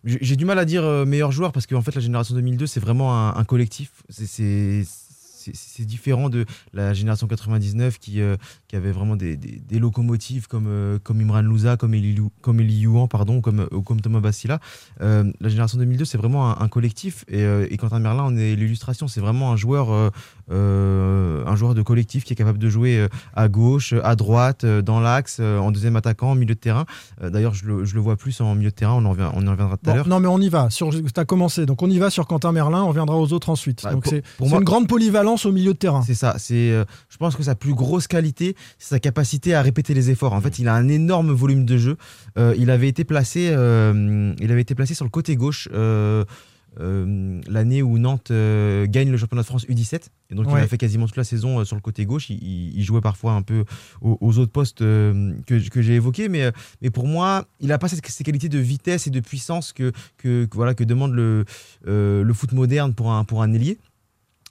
j'ai 0.03 0.35
du 0.35 0.45
mal 0.45 0.59
à 0.59 0.65
dire 0.65 0.83
euh, 0.83 1.05
meilleur 1.05 1.31
joueur 1.31 1.51
parce 1.51 1.65
qu'en 1.65 1.81
fait, 1.81 1.95
la 1.95 2.01
génération 2.01 2.35
2002, 2.35 2.67
c'est 2.67 2.79
vraiment 2.79 3.35
un, 3.35 3.43
collectif. 3.43 3.91
C'est- 4.09 4.83
différent 5.85 6.29
de 6.29 6.45
la 6.73 6.93
génération 6.95 7.27
99 7.27 7.99
qui, 7.99 8.19
euh, 8.19 8.35
qui 8.67 8.75
avait 8.75 8.91
vraiment 8.91 9.15
des, 9.15 9.37
des- 9.37 9.79
locomotives 9.79 10.47
comme, 10.47 10.99
comme 11.03 11.21
Imran 11.21 11.41
Louza, 11.43 11.77
comme 11.77 11.93
Eli, 11.93 12.17
comme 12.41 12.59
pardon, 13.07 13.41
comme, 13.41 13.67
comme 13.85 14.01
Thomas 14.01 14.21
Bastila. 14.21 14.59
Euh, 15.01 15.31
la 15.39 15.49
génération 15.49 15.77
2002, 15.77 16.03
c'est 16.05 16.17
vraiment 16.17 16.59
un, 16.59 16.67
collectif. 16.67 17.25
Et, 17.27 17.43
et 17.69 17.77
Quentin 17.77 17.99
Merlin 17.99 18.23
en 18.23 18.35
est 18.37 18.55
l'illustration. 18.55 19.07
C'est 19.07 19.21
vraiment 19.21 19.51
un 19.51 19.55
joueur 19.55 20.11
un 20.51 21.55
joueur 21.55 21.73
de 21.75 21.81
collectif 21.81 22.23
qui 22.23 22.33
est 22.33 22.35
capable 22.35 22.59
de 22.59 22.69
jouer 22.69 22.97
euh, 22.99 23.07
à 23.35 23.47
gauche, 23.47 23.93
à 24.03 24.15
droite, 24.15 24.63
euh, 24.63 24.81
dans 24.81 24.99
l'axe, 24.99 25.37
euh, 25.39 25.57
en 25.59 25.71
deuxième 25.71 25.95
attaquant, 25.95 26.31
en 26.31 26.35
milieu 26.35 26.53
de 26.55 26.59
terrain. 26.59 26.85
Euh, 27.21 27.29
D'ailleurs, 27.29 27.53
je 27.53 27.65
le, 27.65 27.85
je 27.85 27.95
le 27.95 28.01
vois 28.01 28.15
plus 28.15 28.39
en 28.41 28.55
milieu 28.55 28.69
de 28.69 28.75
terrain, 28.75 28.93
on 28.93 29.05
en, 29.05 29.11
revient- 29.11 29.29
on 29.33 29.41
y 29.45 29.49
reviendra 29.49 29.77
tout 29.77 29.89
à 29.89 29.91
Bon, 29.91 29.95
l'heure. 29.97 30.07
non, 30.07 30.19
mais 30.19 30.27
on 30.27 30.39
y 30.39 30.49
va. 30.49 30.69
Sur, 30.69 30.91
t'as 31.13 31.25
commencé. 31.25 31.65
Donc 31.65 31.81
on 31.81 31.89
y 31.89 31.97
va 31.99 32.09
sur 32.09 32.27
Quentin 32.27 32.51
Merlin. 32.51 32.83
On 32.83 32.89
reviendra 32.89 33.17
aux 33.17 33.33
autres 33.33 33.49
ensuite. 33.49 33.81
Bah, 33.83 33.91
Donc 33.91 34.05
c'est 34.07 34.23
une 34.39 34.63
grande 34.63 34.87
polyvalence 34.87 35.45
au 35.45 35.51
milieu 35.51 35.73
de 35.73 35.77
terrain. 35.77 36.01
C'est 36.05 36.13
ça. 36.13 36.35
C'est, 36.37 36.71
euh, 36.71 36.85
je 37.09 37.17
pense 37.17 37.35
que 37.35 37.43
sa 37.43 37.55
plus 37.55 37.73
grosse 37.73 38.07
qualité, 38.07 38.55
c'est 38.77 38.89
sa 38.89 38.99
capacité 38.99 39.53
à 39.55 39.61
répéter 39.61 39.93
les 39.93 40.09
efforts. 40.11 40.33
En 40.33 40.41
fait, 40.41 40.59
il 40.59 40.67
a 40.67 40.73
un 40.75 40.87
énorme 40.87 41.31
volume 41.31 41.65
de 41.65 41.77
jeu. 41.77 41.97
Euh, 42.37 42.53
il 42.57 42.69
avait 42.69 42.87
été 42.87 43.03
placé, 43.03 43.49
euh, 43.51 44.33
il 44.39 44.51
avait 44.51 44.61
été 44.61 44.75
placé 44.75 44.93
sur 44.93 45.05
le 45.05 45.11
côté 45.11 45.35
gauche. 45.35 45.69
euh, 45.73 46.23
euh, 46.79 47.41
l'année 47.47 47.81
où 47.81 47.97
Nantes 47.97 48.31
euh, 48.31 48.85
gagne 48.87 49.09
le 49.11 49.17
championnat 49.17 49.41
de 49.43 49.47
France 49.47 49.65
U17 49.67 50.07
et 50.29 50.35
donc 50.35 50.45
il 50.57 50.63
a 50.63 50.67
fait 50.67 50.77
quasiment 50.77 51.05
toute 51.07 51.17
la 51.17 51.23
saison 51.23 51.59
euh, 51.59 51.65
sur 51.65 51.75
le 51.75 51.81
côté 51.81 52.05
gauche. 52.05 52.29
Il, 52.29 52.41
il- 52.43 52.77
il 52.77 52.83
jouait 52.83 53.01
parfois 53.01 53.33
un 53.33 53.41
peu 53.41 53.63
aux, 54.01 54.17
aux 54.21 54.37
autres 54.39 54.51
postes 54.51 54.79
que, 54.79 55.69
que 55.69 55.81
j'ai 55.81 55.93
évoqués. 55.95 56.29
Mais, 56.29 56.51
mais 56.81 56.89
pour 56.89 57.07
moi 57.07 57.45
il 57.59 57.67
n'a 57.67 57.77
pas 57.77 57.87
cette- 57.87 58.05
ces 58.05 58.23
qualités 58.23 58.49
de 58.49 58.59
vitesse 58.59 59.07
et 59.07 59.09
de 59.11 59.19
puissance 59.19 59.71
que, 59.73 59.91
que, 60.17 60.45
que 60.45 60.55
voilà, 60.55 60.73
que 60.73 60.83
demande 60.83 61.13
le, 61.13 61.45
le 61.85 62.33
foot 62.33 62.51
moderne 62.53 62.93
pour 62.93 63.11
un, 63.11 63.23
pour 63.23 63.41
un 63.41 63.53
ailier 63.53 63.77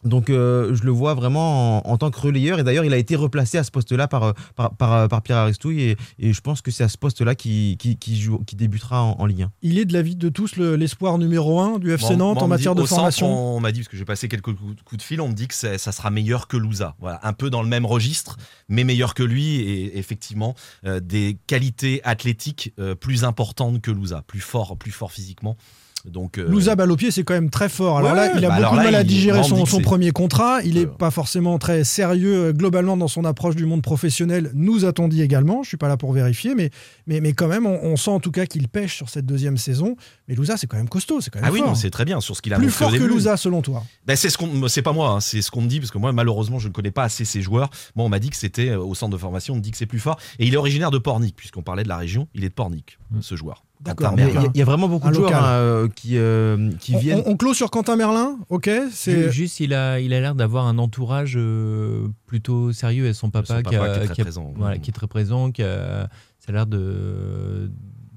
donc 0.05 0.31
euh, 0.31 0.75
je 0.75 0.83
le 0.85 0.91
vois 0.91 1.15
vraiment 1.15 1.79
en, 1.87 1.91
en 1.93 1.97
tant 1.99 2.11
que 2.11 2.21
relayeur 2.21 2.59
et 2.59 2.63
d'ailleurs 2.65 2.85
il 2.85 2.93
a 2.93 2.97
été 2.97 3.17
replacé 3.17 3.59
à 3.59 3.65
ce 3.65 3.71
poste-là 3.71 4.07
par, 4.09 4.23
euh, 4.25 4.33
par, 4.57 4.75
par, 4.77 5.09
par 5.09 5.23
Pierre 5.23 5.39
Aristouille 5.39 5.81
et, 5.83 5.97
et 6.19 6.33
je 6.33 6.41
pense 6.41 6.61
que 6.63 6.71
c'est 6.71 6.85
à 6.85 6.89
ce 6.89 6.99
poste-là 6.99 7.35
qui, 7.35 7.77
qui, 7.79 7.97
qui, 7.97 8.21
joue, 8.21 8.39
qui 8.47 8.57
débutera 8.57 9.03
en, 9.03 9.13
en 9.19 9.27
Ligue 9.27 9.43
1. 9.43 9.53
Il 9.63 9.79
est 9.79 9.85
de 9.85 9.93
l'avis 9.93 10.17
de 10.17 10.29
tous 10.29 10.57
le- 10.57 10.77
l'espoir 10.77 11.19
numéro 11.19 11.61
1 11.61 11.79
du 11.79 11.93
FC 11.93 12.11
Bon, 12.11 12.17
Nantes 12.19 12.43
en 12.43 12.49
matière 12.49 12.75
dit- 12.75 12.83
de 12.83 12.87
centre, 12.87 13.01
formation. 13.01 13.57
on 13.57 13.61
m'a 13.61 13.73
dit, 13.73 13.81
parce 13.81 13.89
que 13.89 13.97
j'ai 13.97 14.05
passé 14.05 14.29
quelques 14.29 14.53
coups 14.55 14.83
coups 14.85 14.99
de 14.99 15.03
fil, 15.03 15.21
on 15.21 15.29
me 15.29 15.35
dit 15.35 15.49
que 15.49 15.55
ça 15.55 15.79
sera 15.79 16.11
meilleur 16.11 16.49
que 16.49 16.57
Louza. 16.57 16.95
Voilà, 17.01 17.21
un 17.23 17.33
peu 17.33 17.51
dans 17.51 17.63
le 17.63 17.69
même 17.69 17.87
registre, 17.87 18.37
mais 18.69 18.85
meilleur 18.85 19.15
que 19.15 19.23
lui 19.23 19.57
et 19.57 19.99
effectivement 19.99 20.55
euh, 20.87 21.01
des 21.01 21.39
qualités 21.47 22.01
athlétiques 22.05 22.73
euh, 22.79 22.95
plus 22.95 23.25
importantes 23.25 23.81
que 23.81 23.91
Louza, 23.91 24.23
plus 24.27 24.41
fort, 24.41 24.77
plus 24.77 24.91
fort 24.93 25.13
physiquement. 25.13 25.57
Donc, 26.05 26.37
euh, 26.39 26.47
Louza 26.49 26.77
balle 26.77 26.91
au 26.93 26.97
pied, 26.97 27.11
c'est 27.11 27.25
quand 27.25 27.33
même 27.35 27.49
très 27.49 27.69
fort. 27.71 27.99
Alors 27.99 28.11
Ouais, 28.13 28.17
là, 28.17 28.33
il 28.37 28.45
a 28.45 28.49
bah 28.51 28.61
beaucoup 28.63 28.77
de 28.77 28.83
mal 28.83 28.95
à 28.95 29.05
digérer 29.05 29.43
son, 29.43 29.81
premier 29.81 30.11
contrat. 30.11 30.61
Il 30.63 30.77
est 30.77 30.81
Ouais. 30.81 30.87
pas 30.99 31.11
forcément 31.11 31.59
très 31.59 31.83
sérieux 31.83 32.35
euh, 32.49 32.53
globalement 32.53 32.97
dans 32.99 33.09
son 33.09 33.25
approche 33.25 33.57
du 33.57 33.65
monde 33.65 33.81
professionnel. 33.83 34.51
Nous 34.55 34.85
a-t-on 34.85 35.09
dit 35.09 35.23
également. 35.23 35.63
Je 35.63 35.69
suis 35.69 35.77
pas 35.79 35.89
là 35.89 35.97
pour 35.97 36.13
vérifier, 36.13 36.55
mais, 36.55 36.69
mais, 37.07 37.21
mais 37.23 37.33
quand 37.33 37.49
même, 37.49 37.65
on, 37.67 37.79
on 37.83 37.97
sent 37.97 38.11
en 38.11 38.21
tout 38.21 38.31
cas 38.33 38.45
qu'il 38.45 38.69
pêche 38.69 38.95
sur 38.97 39.09
cette 39.09 39.25
deuxième 39.25 39.57
saison. 39.57 39.97
Mais 40.29 40.35
Louza, 40.35 40.57
c'est 40.59 40.67
quand 40.67 40.77
même 40.77 40.89
costaud. 40.91 41.23
C'est 41.23 41.31
quand 41.31 41.41
même 41.41 41.49
Ah 41.49 41.53
oui, 41.53 41.61
fort. 41.61 41.75
c'est 41.77 41.91
très 41.91 42.05
bien 42.05 42.21
sur 42.21 42.37
ce 42.37 42.43
qu'il 42.43 42.53
a 42.53 42.57
Plus 42.59 42.71
fort 42.71 42.89
que 42.91 42.97
début. 42.99 43.09
Louza, 43.09 43.37
selon 43.39 43.63
toi. 43.63 43.83
Ben, 44.07 44.15
c'est 44.17 44.29
ce 44.29 44.37
qu'on, 44.37 44.69
c'est 44.69 44.83
pas 44.83 44.93
moi, 44.93 45.09
hein, 45.11 45.21
c'est 45.21 45.41
ce 45.41 45.51
qu'on 45.51 45.63
me 45.63 45.69
dit 45.69 45.81
parce 45.81 45.91
que 45.91 45.99
moi 45.99 46.13
malheureusement 46.13 46.59
je 46.59 46.69
ne 46.69 46.73
connais 46.75 46.91
pas 46.91 47.05
assez 47.05 47.25
ces 47.25 47.41
joueurs. 47.41 47.71
Moi 47.97 48.05
on 48.05 48.09
m'a 48.11 48.19
dit 48.19 48.29
que 48.31 48.37
c'était 48.37 48.69
euh, 48.71 48.79
au 48.79 48.95
centre 48.95 49.13
de 49.13 49.19
formation, 49.19 49.55
on 49.55 49.57
me 49.57 49.63
dit 49.63 49.71
que 49.71 49.77
c'est 49.79 49.87
plus 49.87 49.99
fort 50.01 50.19
et 50.39 50.47
il 50.47 50.53
est 50.53 50.57
originaire 50.59 50.91
de 50.91 50.99
Pornic 50.99 51.35
puisqu'on 51.35 51.63
parlait 51.63 51.83
de 51.83 51.89
la 51.89 51.97
région, 51.97 52.29
il 52.35 52.45
est 52.45 52.49
de 52.51 52.55
Pornic 52.55 52.99
ce 53.21 53.37
joueur. 53.37 53.65
D'accord. 53.85 54.15
Il 54.17 54.25
y, 54.25 54.39
a- 54.39 54.51
y 54.55 54.63
vraiment 54.63 54.89
beaucoup 54.89 55.07
Un 55.09 55.11
de 55.11 55.15
joueurs 55.17 55.35
hein, 55.35 55.47
euh, 55.49 55.89
qui, 55.95 56.17
euh, 56.17 56.71
qui 56.81 56.95
On, 56.95 56.99
viennent. 56.99 57.23
on- 57.27 57.33
on 57.33 57.37
clôt 57.37 57.53
sur 57.55 57.71
Quentin 57.71 57.97
Merlin. 57.97 58.39
Ok. 58.49 58.71
C'est 58.91 59.31
Juste, 59.31 59.61
il 59.61 59.75
a, 59.75 60.01
il 60.01 60.13
a 60.15 60.21
l'air 60.21 60.35
d'avoir 60.35 60.67
un 60.67 60.79
entourage 60.79 61.35
euh, 61.37 62.09
plutôt 62.27 62.73
sérieux 62.73 63.07
et 63.07 63.13
son 63.13 63.31
papa, 63.31 63.57
Son 63.57 63.63
qui, 63.63 63.77
papa 63.77 63.85
a- 63.85 63.89
qui 63.99 64.01
est 64.01 64.05
très 64.07 64.15
qui 64.15 64.21
a- 64.21 64.25
présent. 64.25 64.55
voilà, 64.57 64.79
qui 64.79 64.91
est 64.91 64.95
très 64.95 65.07
présent, 65.07 65.51
qui 65.51 65.63
a, 65.63 66.09
ça 66.39 66.49
a 66.49 66.53
l'air 66.53 66.67
de 66.67 67.71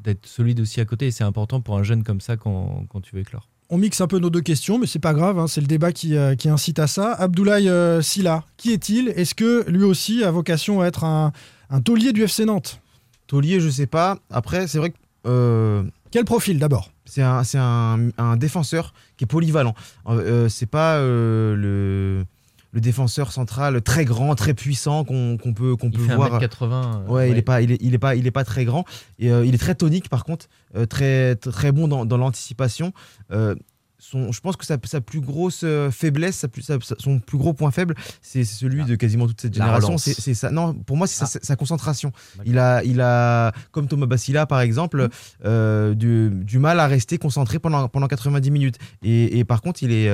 d'être 0.03 0.25
solide 0.25 0.61
aussi 0.61 0.79
à 0.79 0.85
côté 0.85 1.07
et 1.07 1.11
c'est 1.11 1.25
important 1.25 1.59
pour 1.59 1.77
un 1.77 1.83
jeune 1.83 2.03
comme 2.03 2.21
ça 2.21 2.37
quand, 2.37 2.85
quand 2.89 3.01
tu 3.01 3.13
veux 3.15 3.21
éclore. 3.21 3.49
On 3.69 3.77
mixe 3.77 3.99
un 3.99 4.07
peu 4.07 4.19
nos 4.19 4.29
deux 4.29 4.39
questions, 4.39 4.79
mais 4.79 4.87
c'est 4.87 4.99
pas 4.99 5.13
grave, 5.13 5.37
hein, 5.37 5.47
c'est 5.47 5.59
le 5.59 5.67
débat 5.67 5.91
qui, 5.91 6.15
euh, 6.15 6.35
qui 6.35 6.47
incite 6.47 6.79
à 6.79 6.87
ça. 6.87 7.11
Abdoulaye 7.11 7.67
euh, 7.67 8.01
Silla, 8.01 8.45
qui 8.55 8.71
est-il? 8.71 9.09
Est-ce 9.09 9.35
que 9.35 9.69
lui 9.69 9.83
aussi 9.83 10.23
a 10.23 10.31
vocation 10.31 10.79
à 10.79 10.85
être 10.85 11.03
un, 11.03 11.33
un 11.69 11.81
taulier 11.81 12.13
du 12.13 12.23
FC 12.23 12.45
Nantes? 12.45 12.79
Taulier, 13.27 13.59
je 13.59 13.67
sais 13.69 13.87
pas. 13.87 14.19
Après, 14.29 14.67
c'est 14.67 14.77
vrai 14.77 14.91
que 14.91 14.95
euh, 15.27 15.83
Quel 16.11 16.25
profil 16.25 16.59
d'abord 16.59 16.91
c'est 17.05 17.21
un, 17.21 17.43
c'est 17.43 17.57
un, 17.59 18.09
un 18.17 18.35
défenseur 18.35 18.93
qui 19.15 19.23
est 19.23 19.27
polyvalent. 19.27 19.73
Euh, 20.07 20.45
euh, 20.45 20.49
c'est 20.49 20.65
pas 20.65 20.97
euh, 20.97 21.55
le, 21.55 22.25
le 22.73 22.81
défenseur 22.81 23.31
central 23.31 23.81
très 23.81 24.03
grand, 24.03 24.35
très 24.35 24.53
puissant 24.53 25.05
qu'on 25.05 25.37
qu'on 25.37 25.53
peut, 25.53 25.77
qu'on 25.77 25.87
Il 25.87 25.93
peut 25.97 26.03
fait 26.03 26.15
voir. 26.15 26.41
1m80. 26.41 26.71
euh, 26.71 27.07
Ouais, 27.07 27.31
il 27.31 27.37
est 27.37 27.41
pas, 27.43 27.61
il 27.61 27.71
est, 27.71 27.77
il 27.81 27.93
est 27.93 27.97
pas, 27.97 28.15
il 28.15 28.27
est 28.27 28.31
pas 28.31 28.43
très 28.43 28.65
grand. 28.65 28.83
Et 29.19 29.31
euh, 29.31 29.45
il 29.45 29.55
est 29.55 29.57
très 29.57 29.75
tonique 29.75 30.09
par 30.09 30.25
contre, 30.25 30.47
euh, 30.75 30.85
très, 30.85 31.35
très 31.37 31.71
bon 31.71 31.87
dans, 31.87 32.05
dans 32.05 32.17
l'anticipation. 32.17 32.91
Euh, 33.31 33.55
son, 33.99 34.31
je 34.31 34.39
pense 34.41 34.55
que 34.57 34.65
sa, 34.65 34.77
sa 34.83 35.01
plus 35.01 35.21
grosse 35.21 35.61
euh, 35.63 35.89
faiblesse, 35.89 36.35
sa 36.37 36.47
plus- 36.47 36.61
sa- 36.61 36.79
sa- 36.81 36.95
son 36.99 37.19
plus 37.19 37.37
gros 37.37 37.53
point 37.53 37.71
faible, 37.71 37.95
c'est 38.21 38.43
celui 38.43 38.83
de 38.85 38.95
quasiment 38.95 39.27
toute 39.27 39.41
cette 39.41 39.53
génération. 39.53 39.97
C'est 39.97 40.33
ça. 40.35 40.51
Non, 40.51 40.73
pour 40.73 40.97
moi, 40.97 41.07
c'est 41.07 41.25
sa- 41.25 41.39
Ah. 41.39 41.39
sa, 41.43 41.55
concentration. 41.55 42.11
Il 42.45 42.59
a, 42.59 42.83
il 42.83 43.01
a, 43.01 43.51
comme 43.71 43.87
Thomas 43.87 44.05
Bassila 44.05 44.45
par 44.45 44.61
exemple, 44.61 45.07
euh, 45.45 45.95
du, 45.95 46.29
du 46.31 46.59
mal 46.59 46.79
à 46.79 46.85
rester 46.87 47.17
concentré 47.17 47.57
pendant, 47.59 47.87
pendant 47.89 48.07
90 48.07 48.51
minutes. 48.51 48.75
Et, 49.03 49.39
et 49.39 49.43
par 49.45 49.61
contre, 49.61 49.81
il 49.83 49.91
est, 49.91 50.09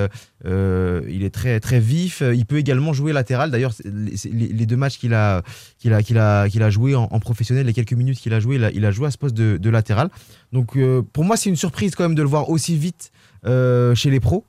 euh, 0.45 1.01
il 1.09 1.23
est 1.23 1.33
très, 1.33 1.59
très 1.59 1.79
vif. 1.79 2.23
Il 2.33 2.45
peut 2.45 2.57
également 2.57 2.93
jouer 2.93 3.11
latéral. 3.13 3.51
D'ailleurs, 3.51 3.73
les, 3.83 4.65
deux 4.65 4.77
matchs 4.77 4.97
qu'il 4.97 5.13
a, 5.13 5.43
qu'il 5.77 5.93
a, 5.93 6.01
qu'il 6.01 6.17
a, 6.17 6.47
qu'il 6.49 6.63
a 6.63 6.69
joué 6.69 6.95
en, 6.95 7.03
en 7.11 7.19
professionnel, 7.19 7.65
les 7.65 7.73
quelques 7.73 7.93
minutes 7.93 8.17
qu'il 8.19 8.33
a 8.33 8.39
joué, 8.39 8.55
il 8.55 8.63
a, 8.63 8.71
il 8.71 8.85
a 8.85 8.91
joué 8.91 9.07
à 9.07 9.11
ce 9.11 9.17
poste 9.17 9.35
de, 9.35 9.57
de 9.57 9.69
latéral. 9.69 10.09
Donc 10.53 10.77
euh, 10.77 11.01
pour 11.01 11.25
moi, 11.25 11.35
c'est 11.35 11.49
une 11.49 11.55
surprise 11.57 11.95
quand 11.95 12.03
même 12.03 12.15
de 12.15 12.21
le 12.21 12.27
voir 12.29 12.49
aussi 12.49 12.77
vite 12.77 13.11
chez 13.45 14.09
les 14.09 14.19
pros. 14.19 14.45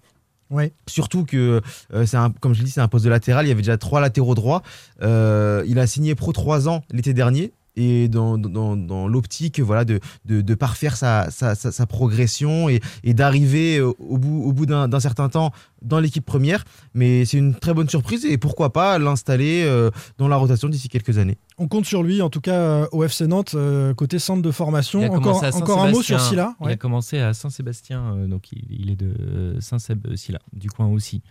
Ouais. 0.50 0.72
Surtout 0.86 1.24
que, 1.24 1.60
euh, 1.92 2.06
c'est 2.06 2.16
un, 2.16 2.30
comme 2.30 2.54
je 2.54 2.60
l'ai 2.60 2.66
dit, 2.66 2.70
c'est 2.70 2.80
un 2.80 2.88
poste 2.88 3.04
de 3.04 3.10
latéral. 3.10 3.46
Il 3.46 3.48
y 3.48 3.52
avait 3.52 3.62
déjà 3.62 3.76
trois 3.76 4.00
latéraux 4.00 4.34
droits. 4.34 4.62
Euh, 5.02 5.64
il 5.66 5.78
a 5.78 5.86
signé 5.86 6.14
pro 6.14 6.32
trois 6.32 6.68
ans 6.68 6.82
l'été 6.92 7.12
dernier. 7.14 7.52
Et 7.76 8.08
dans, 8.08 8.38
dans, 8.38 8.76
dans 8.76 9.08
l'optique 9.08 9.60
voilà, 9.60 9.84
de, 9.84 10.00
de, 10.24 10.40
de 10.40 10.54
parfaire 10.54 10.96
sa, 10.96 11.30
sa, 11.30 11.54
sa, 11.54 11.72
sa 11.72 11.86
progression 11.86 12.68
et, 12.68 12.80
et 13.02 13.14
d'arriver 13.14 13.80
au 13.80 14.18
bout, 14.18 14.44
au 14.44 14.52
bout 14.52 14.66
d'un 14.66 15.00
certain 15.00 15.28
temps 15.28 15.52
dans 15.82 16.00
l'équipe 16.00 16.24
première. 16.24 16.64
Mais 16.94 17.24
c'est 17.24 17.38
une 17.38 17.54
très 17.54 17.74
bonne 17.74 17.88
surprise 17.88 18.24
et 18.24 18.38
pourquoi 18.38 18.72
pas 18.72 18.98
l'installer 18.98 19.64
euh, 19.64 19.90
dans 20.18 20.28
la 20.28 20.36
rotation 20.36 20.68
d'ici 20.68 20.88
quelques 20.88 21.18
années. 21.18 21.36
On 21.58 21.68
compte 21.68 21.84
sur 21.84 22.02
lui, 22.02 22.22
en 22.22 22.30
tout 22.30 22.40
cas 22.40 22.54
euh, 22.54 22.86
au 22.92 23.04
FC 23.04 23.26
Nantes, 23.26 23.54
euh, 23.54 23.94
côté 23.94 24.18
centre 24.18 24.42
de 24.42 24.50
formation. 24.50 25.02
Encore, 25.12 25.44
encore 25.44 25.84
un 25.84 25.90
mot 25.90 26.02
sur. 26.02 26.20
Silla 26.20 26.54
Il 26.62 26.68
a 26.68 26.76
commencé 26.76 27.18
à 27.18 27.34
Saint-Sébastien, 27.34 28.26
donc 28.28 28.52
il, 28.52 28.64
il 28.70 28.90
est 28.90 28.96
de 28.96 29.56
Saint-Seb-Silla, 29.60 30.38
du 30.52 30.70
coin 30.70 30.86
aussi. 30.86 31.22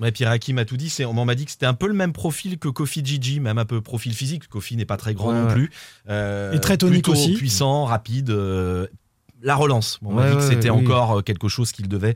Ouais, 0.00 0.10
Pierre 0.12 0.30
Hakim 0.30 0.56
m'a 0.56 0.64
tout 0.64 0.76
dit. 0.76 0.88
C'est, 0.88 1.04
on 1.04 1.12
m'a 1.24 1.34
dit 1.34 1.44
que 1.44 1.50
c'était 1.50 1.66
un 1.66 1.74
peu 1.74 1.86
le 1.86 1.94
même 1.94 2.12
profil 2.12 2.58
que 2.58 2.68
Kofi 2.68 3.04
Gigi, 3.04 3.40
même 3.40 3.58
un 3.58 3.64
peu 3.64 3.80
profil 3.80 4.14
physique. 4.14 4.48
Kofi 4.48 4.76
n'est 4.76 4.84
pas 4.86 4.96
très 4.96 5.14
grand 5.14 5.28
Ouais, 5.32 5.42
non 5.42 5.48
plus. 5.52 5.70
Euh, 6.08 6.52
Et 6.52 6.60
très 6.60 6.76
tonique 6.78 7.04
plutôt 7.04 7.12
aussi. 7.12 7.34
Puissant, 7.34 7.84
rapide. 7.84 8.30
euh, 8.30 8.86
la 9.42 9.54
relance. 9.56 9.98
On 10.04 10.12
m'a 10.12 10.22
Ouais, 10.22 10.30
dit 10.30 10.36
que 10.36 10.42
c'était 10.42 10.70
oui. 10.70 10.86
encore 10.86 11.18
euh, 11.18 11.22
quelque 11.22 11.48
chose 11.48 11.72
qu'il 11.72 11.88
devait 11.88 12.14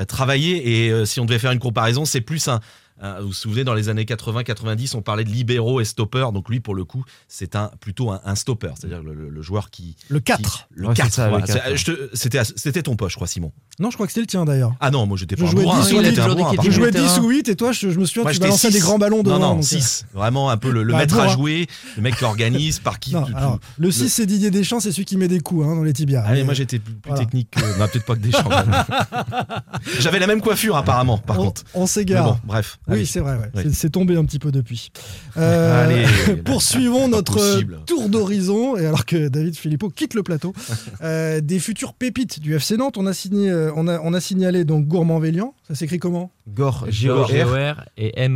euh, 0.00 0.04
travailler. 0.04 0.86
Et 0.86 0.90
euh, 0.90 1.04
si 1.04 1.20
on 1.20 1.26
devait 1.26 1.38
faire 1.38 1.52
une 1.52 1.58
comparaison, 1.58 2.04
c'est 2.04 2.22
plus 2.22 2.48
un. 2.48 2.60
Un- 3.02 3.20
vous 3.20 3.26
vous 3.28 3.32
souvenez, 3.34 3.64
dans 3.64 3.74
les 3.74 3.88
années 3.88 4.04
80-90, 4.04 4.94
on 4.96 5.02
parlait 5.02 5.24
de 5.24 5.30
libéraux 5.30 5.80
et 5.80 5.84
stoppers. 5.84 6.32
Donc 6.32 6.48
lui, 6.48 6.60
pour 6.60 6.74
le 6.74 6.84
coup, 6.84 7.04
c'est 7.28 7.56
un, 7.56 7.70
plutôt 7.80 8.10
un, 8.10 8.20
un 8.24 8.34
stopper. 8.34 8.70
C'est-à-dire 8.78 9.02
le, 9.02 9.12
le- 9.14 9.28
le 9.28 9.42
joueur 9.42 9.70
qui. 9.70 9.96
Le 10.08 10.18
qui- 10.20 10.24
4. 10.24 10.68
le 10.70 10.88
Ouais, 10.88 10.94
c'est 10.96 11.02
4. 11.02 11.12
ça, 11.12 11.24
le 11.24 11.30
voilà. 11.30 11.46
4, 11.46 11.62
C'est- 11.64 11.70
ouais. 11.70 11.76
je 11.76 11.84
te- 12.40 12.50
C'était 12.56 12.82
ton 12.82 12.96
poste, 12.96 13.10
je 13.12 13.16
crois, 13.16 13.26
Simon. 13.26 13.52
Non, 13.78 13.90
je 13.90 13.96
crois 13.96 14.06
que 14.06 14.12
c'était 14.12 14.20
le 14.22 14.26
tien 14.26 14.44
d'ailleurs. 14.44 14.72
Ah 14.80 14.90
non, 14.90 15.06
moi 15.06 15.16
j'étais 15.16 15.34
Je 15.36 15.40
pas 15.42 15.48
un 15.48 15.50
jouais 15.50 15.62
bourrin. 15.62 15.80
10 15.82 15.92
Moi, 15.92 16.00
ou 16.00 16.04
j'étais 16.04 16.14
10. 16.16 16.20
un 16.20 16.28
qu'il 16.34 16.36
par 16.36 16.50
Je 16.52 16.54
était 16.60 16.70
jouais 16.70 16.78
milieu 16.86 16.90
de 16.92 16.98
10 16.98 17.14
terrain. 17.14 17.24
ou 17.24 17.28
8 17.30 17.48
et 17.48 17.56
toi, 17.56 17.72
je, 17.72 17.90
je 17.90 17.98
me 17.98 18.04
souviens, 18.04 18.22
Moi, 18.24 18.32
tu 18.32 18.38
balançais 18.38 18.70
des 18.70 18.78
grands 18.80 18.98
ballons 18.98 19.22
devant. 19.22 19.38
Non, 19.38 19.48
non, 19.48 19.54
donc, 19.54 19.64
euh, 19.64 19.66
6. 19.66 20.06
Vraiment 20.14 20.50
un 20.50 20.56
peu 20.56 20.70
le, 20.70 20.82
le 20.82 20.92
Bah, 20.92 20.98
maître 20.98 21.14
à 21.18 21.22
bourrin. 21.24 21.32
jouer, 21.34 21.66
le 21.96 22.02
mec 22.02 22.16
qui 22.16 22.24
organise, 22.24 22.78
par 22.78 22.98
qui. 23.00 23.12
Non, 23.14 23.22
tu- 23.24 23.32
tu- 23.32 23.36
alors, 23.38 23.58
le 23.78 23.90
6, 23.90 24.08
c'est 24.10 24.26
Didier 24.26 24.50
Deschamps, 24.50 24.80
c'est 24.80 24.92
celui 24.92 25.04
qui 25.06 25.16
met 25.16 25.28
des 25.28 25.40
coups 25.40 25.66
hein, 25.66 25.74
dans 25.74 25.82
les 25.82 25.92
tibias. 25.92 26.22
Allez, 26.22 26.40
Mais 26.40 26.44
moi 26.44 26.54
j'étais 26.54 26.78
plus, 26.78 26.92
plus 26.94 27.08
Voilà. 27.08 27.24
technique 27.24 27.50
que. 27.50 27.60
Non, 27.78 27.88
peut-être 27.88 28.04
pas 28.04 28.14
que 28.14 28.20
Deschamps. 28.20 28.48
J'avais 29.98 30.18
la 30.18 30.26
même 30.26 30.40
coiffure 30.40 30.76
apparemment, 30.76 31.18
par 31.18 31.38
on, 31.40 31.44
contre. 31.46 31.62
on 31.74 31.86
s'égare. 31.86 32.24
bon, 32.34 32.38
bref. 32.44 32.78
Oui, 32.92 33.06
c'est 33.06 33.20
vrai, 33.20 33.36
ouais. 33.38 33.50
Oui. 33.54 33.72
C'est- 33.72 33.90
tombé 33.90 34.16
un 34.16 34.24
petit 34.24 34.38
peu 34.38 34.50
depuis. 34.50 34.90
Euh, 35.38 35.84
Allez, 35.84 36.36
poursuivons 36.44 37.08
notre 37.08 37.34
possible. 37.34 37.80
tour 37.86 38.08
d'horizon, 38.10 38.76
et 38.76 38.84
alors 38.84 39.06
que 39.06 39.28
David 39.28 39.56
Philippot 39.56 39.88
quitte 39.88 40.12
le 40.14 40.22
plateau, 40.22 40.52
euh, 41.02 41.40
des 41.40 41.58
futures 41.58 41.94
pépites 41.94 42.38
du 42.40 42.54
FC 42.54 42.76
Nantes. 42.76 42.98
On 42.98 43.06
a, 43.06 43.14
signé, 43.14 43.50
euh, 43.50 43.70
on 43.74 43.88
a, 43.88 43.98
on 44.00 44.12
a 44.12 44.20
signalé 44.20 44.64
donc 44.64 44.86
Gourmand-Vélian, 44.86 45.54
ça 45.66 45.74
s'écrit 45.74 45.98
comment? 45.98 46.30
Gore, 46.48 46.86
G-O-R. 46.90 47.28
G-O-R 47.28 47.84
et 47.96 48.12
E 48.22 48.28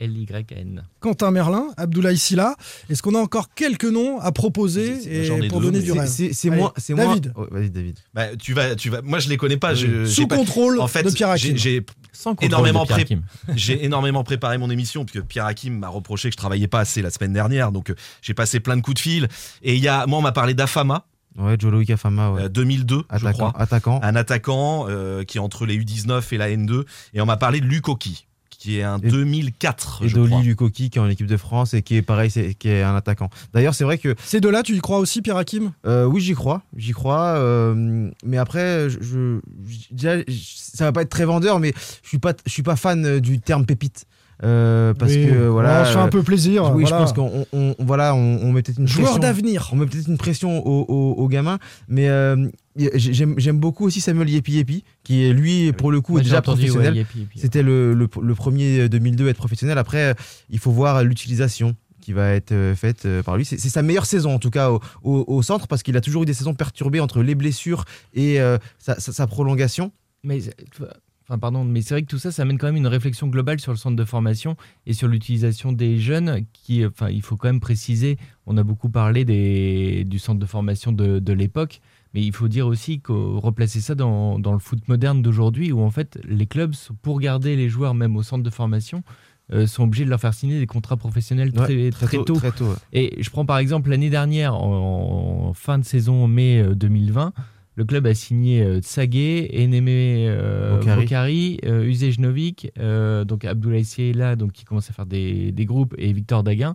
M-A-N-V-E-L-Y-N. 0.00 0.82
Quentin 1.00 1.30
Merlin, 1.30 1.66
Abdoulaye 1.76 2.16
Silla. 2.18 2.54
Est-ce 2.90 3.02
qu'on 3.02 3.14
a 3.14 3.18
encore 3.18 3.52
quelques 3.54 3.84
noms 3.84 4.20
à 4.20 4.32
proposer 4.32 4.98
et 5.24 5.48
pour 5.48 5.60
deux, 5.60 5.66
donner 5.66 5.80
du 5.80 5.90
C'est- 5.92 5.98
rêve 6.26 6.32
C'est 6.32 6.50
moi. 6.50 6.72
c'est 6.76 6.94
moi- 6.94 7.06
David. 7.06 7.32
Ouais, 7.36 7.46
Vas-y, 7.50 7.70
David. 7.70 7.98
Bah, 8.14 8.36
tu 8.36 8.54
vas, 8.54 8.74
tu 8.76 8.90
vas. 8.90 9.02
Moi, 9.02 9.18
je 9.18 9.28
les 9.28 9.36
connais 9.36 9.56
pas. 9.56 9.74
je- 9.74 10.04
Sous 10.06 10.26
pas- 10.26 10.36
contrôle 10.36 10.80
En 10.80 10.88
fait, 10.88 11.02
de 11.02 11.10
Pierre 11.10 11.36
j'ai- 11.36 11.48
Hakim. 11.50 11.58
j'ai 11.58 11.86
Sans 12.12 12.30
contrôle 12.30 12.46
Énormément 12.46 12.82
de 12.82 12.86
Pierre 12.86 12.96
pré- 12.98 13.02
Hakim. 13.04 13.22
j'ai 13.56 13.84
énormément 13.84 14.22
préparé 14.24 14.58
mon 14.58 14.70
émission 14.70 15.04
puisque 15.04 15.24
Pierre 15.26 15.46
Hakim 15.46 15.78
m'a 15.78 15.88
reproché 15.88 16.28
que 16.28 16.32
je 16.34 16.36
travaillais 16.38 16.68
pas 16.68 16.80
assez 16.80 17.02
la 17.02 17.10
semaine 17.10 17.32
dernière, 17.32 17.72
donc 17.72 17.90
euh, 17.90 17.94
j'ai 18.20 18.34
passé 18.34 18.60
plein 18.60 18.76
de 18.76 18.82
coups 18.82 18.96
de 18.96 19.00
fil. 19.00 19.28
Et 19.62 19.74
il 19.74 19.80
y 19.82 19.88
a, 19.88 20.06
moi, 20.06 20.18
on 20.18 20.22
m'a 20.22 20.32
parlé 20.32 20.54
d'Afama, 20.54 21.06
Ouais, 21.38 21.56
Joe 21.58 21.72
Loïc 21.72 21.88
Afama, 21.88 22.30
ouais. 22.32 22.42
euh, 22.42 22.48
2002, 22.50 23.04
je 23.10 23.16
attaquant. 23.16 23.50
crois. 23.50 23.52
attaquant. 23.62 24.00
un 24.02 24.14
attaquant 24.16 24.84
euh, 24.90 25.24
qui 25.24 25.38
est 25.38 25.40
entre 25.40 25.64
les 25.64 25.76
U19 25.78 26.30
et 26.34 26.36
la 26.36 26.50
N2 26.50 26.84
et 27.14 27.22
on 27.22 27.26
m'a 27.26 27.38
parlé 27.38 27.60
de 27.62 27.66
Lukoki 27.66 28.26
qui 28.62 28.78
est 28.78 28.82
un 28.84 28.98
Et- 28.98 29.08
2004, 29.10 30.02
Et 30.04 30.08
je 30.08 30.14
crois. 30.16 30.28
Dolly 30.28 30.42
Lukoki 30.46 30.88
qui 30.90 30.98
est 30.98 31.02
en 31.02 31.08
équipe 31.08 31.26
de 31.26 31.36
France 31.36 31.74
et 31.74 31.82
qui 31.82 31.96
est 31.96 32.02
pareil, 32.02 32.30
qui 32.30 32.68
est 32.68 32.82
un 32.82 32.94
attaquant. 32.94 33.28
D'ailleurs, 33.52 33.74
c'est 33.74 33.82
vrai 33.84 33.98
que 33.98 34.14
Ces 34.24 34.40
deux-là, 34.40 34.62
tu 34.62 34.76
y 34.76 34.80
crois 34.80 34.98
aussi, 34.98 35.20
Pierre 35.20 35.36
Hakim? 35.36 35.72
Euh, 35.86 36.04
oui, 36.04 36.20
j'y 36.20 36.34
crois, 36.34 36.62
j'y 36.76 36.92
crois. 36.92 37.34
euh, 37.38 38.08
mais 38.24 38.38
après, 38.38 38.88
je, 38.88 38.98
je- 39.00 39.40
je- 39.66 39.94
déjà, 39.94 40.18
je- 40.20 40.24
ça 40.74 40.84
va 40.84 40.92
pas 40.92 41.02
être 41.02 41.10
très 41.10 41.24
vendeur, 41.24 41.58
mais 41.58 41.72
je 42.04 42.08
suis 42.08 42.18
pas, 42.18 42.34
je 42.46 42.50
suis 42.52 42.62
pas 42.62 42.76
fan 42.76 43.18
du 43.20 43.40
terme 43.40 43.66
pépite. 43.66 44.06
Euh, 44.44 44.92
parce 44.94 45.12
Oui. 45.12 45.26
que 45.28 45.46
voilà, 45.46 45.82
on 45.82 45.84
se 45.84 45.92
fait 45.92 45.98
un 45.98 46.08
peu 46.08 46.22
plaisir. 46.22 46.72
oui, 46.74 46.82
voilà. 46.82 46.98
je 46.98 47.02
pense 47.02 47.12
qu'on 47.12 47.46
on, 47.52 47.74
on- 47.78 47.84
voilà, 47.84 48.14
on, 48.14 48.38
on 48.42 48.52
met 48.52 48.62
peut-être 48.62 48.78
une 48.78 48.88
Joueur 48.88 49.04
pression. 49.12 49.20
d'avenir. 49.22 49.68
On 49.72 49.76
met 49.76 49.86
peut-être 49.86 50.08
une 50.08 50.18
pression 50.18 50.66
aux, 50.66 50.84
aux- 50.88 51.12
aux 51.22 51.28
gamins, 51.28 51.58
mais 51.88 52.08
euh, 52.08 52.48
j'aime 52.76 53.34
j'aime 53.38 53.58
beaucoup 53.58 53.86
aussi 53.86 54.00
Samuel 54.00 54.28
Yepi 54.30 54.52
Yepi, 54.52 54.84
qui 55.04 55.24
est 55.24 55.32
lui, 55.32 55.72
pour 55.72 55.92
le 55.92 56.00
coup, 56.00 56.12
Moi, 56.12 56.20
est 56.22 56.24
déjà 56.24 56.38
entendu, 56.38 56.62
ouais, 56.62 56.68
professionnel. 56.70 56.96
Yepi. 57.14 57.28
C'était 57.38 57.62
le, 57.62 57.94
le, 57.94 58.08
le 58.20 58.34
premier 58.34 58.88
2002 58.88 59.26
à 59.28 59.30
être 59.30 59.36
professionnel. 59.36 59.78
Après, 59.78 60.10
euh, 60.10 60.14
il 60.50 60.58
faut 60.58 60.72
voir 60.72 61.04
l'utilisation 61.04 61.76
qui 62.00 62.12
va 62.12 62.30
être 62.32 62.50
euh, 62.50 62.74
faite 62.74 63.06
euh, 63.06 63.22
par 63.22 63.36
lui. 63.36 63.44
C'est 63.44 63.60
c'est 63.60 63.68
sa 63.68 63.82
meilleure 63.82 64.06
saison, 64.06 64.34
en 64.34 64.38
tout 64.40 64.50
cas, 64.50 64.70
au, 64.72 64.80
au- 65.04 65.24
au 65.28 65.42
centre, 65.42 65.68
parce 65.68 65.84
qu'il 65.84 65.96
a 65.96 66.00
toujours 66.00 66.24
eu 66.24 66.26
des 66.26 66.34
saisons 66.34 66.54
perturbées 66.54 66.98
entre 66.98 67.22
les 67.22 67.36
blessures 67.36 67.84
et 68.12 68.40
euh, 68.40 68.58
sa, 68.80 68.98
sa- 68.98 69.12
sa 69.12 69.26
prolongation. 69.28 69.92
Mais, 70.24 70.40
enfin, 71.28 71.38
pardon, 71.38 71.64
mais 71.64 71.82
c'est 71.82 71.94
vrai 71.94 72.02
que 72.02 72.08
tout 72.08 72.18
ça, 72.18 72.30
ça 72.32 72.42
amène 72.42 72.58
quand 72.58 72.66
même 72.66 72.76
une 72.76 72.86
réflexion 72.86 73.28
globale 73.28 73.60
sur 73.60 73.72
le 73.72 73.78
centre 73.78 73.96
de 73.96 74.04
formation 74.04 74.56
et 74.86 74.92
sur 74.92 75.08
l'utilisation 75.08 75.72
des 75.72 75.98
jeunes. 75.98 76.44
Qui, 76.52 76.84
enfin, 76.86 77.08
il 77.08 77.22
faut 77.22 77.36
quand 77.36 77.48
même 77.48 77.60
préciser, 77.60 78.18
on 78.46 78.56
a 78.56 78.62
beaucoup 78.62 78.88
parlé 78.90 79.24
des, 79.24 80.04
du 80.04 80.18
centre 80.18 80.38
de 80.38 80.46
formation 80.46 80.92
de, 80.92 81.18
de 81.18 81.32
l'époque, 81.32 81.80
mais 82.14 82.22
il 82.22 82.32
faut 82.32 82.48
dire 82.48 82.66
aussi 82.66 83.00
qu'on 83.00 83.40
replacer 83.40 83.80
ça 83.80 83.94
dans, 83.94 84.38
dans 84.38 84.52
le 84.52 84.58
foot 84.58 84.86
moderne 84.88 85.22
d'aujourd'hui, 85.22 85.72
où 85.72 85.80
en 85.80 85.90
fait, 85.90 86.18
les 86.24 86.46
clubs, 86.46 86.74
pour 87.02 87.20
garder 87.20 87.56
les 87.56 87.68
joueurs 87.68 87.94
même 87.94 88.16
au 88.16 88.22
centre 88.22 88.42
de 88.42 88.50
formation, 88.50 89.02
euh, 89.52 89.66
sont 89.66 89.84
obligés 89.84 90.04
de 90.04 90.10
leur 90.10 90.20
faire 90.20 90.34
signer 90.34 90.58
des 90.58 90.66
contrats 90.66 90.96
professionnels 90.96 91.52
très, 91.52 91.74
Ouais, 91.74 91.90
très, 91.90 92.22
tôt. 92.24 92.34
Très 92.34 92.52
tôt 92.52 92.66
ouais. 92.66 92.76
Et 92.92 93.22
je 93.22 93.28
prends 93.28 93.44
par 93.44 93.58
exemple 93.58 93.90
l'année 93.90 94.08
dernière, 94.08 94.54
en, 94.54 95.48
en 95.48 95.52
fin 95.52 95.78
de 95.78 95.84
saison, 95.84 96.24
en 96.24 96.28
mai 96.28 96.60
euh, 96.60 96.74
2020, 96.74 97.32
le 97.74 97.84
club 97.84 98.06
a 98.06 98.14
signé 98.14 98.62
euh, 98.62 98.80
Tsagé, 98.80 99.62
Enemé 99.62 100.26
euh. 100.28 100.78
Bokhari, 100.78 101.58
euh, 101.64 101.84
Uzejnovic, 101.84 102.70
euh, 102.78 103.24
donc 103.24 103.44
Abdoulaye 103.44 103.84
Siela, 103.84 104.36
donc 104.36 104.52
qui 104.52 104.64
commence 104.64 104.90
à 104.90 104.92
faire 104.92 105.06
des, 105.06 105.52
des 105.52 105.64
groupes, 105.64 105.94
et 105.98 106.12
Victor 106.12 106.42
Daguin. 106.42 106.74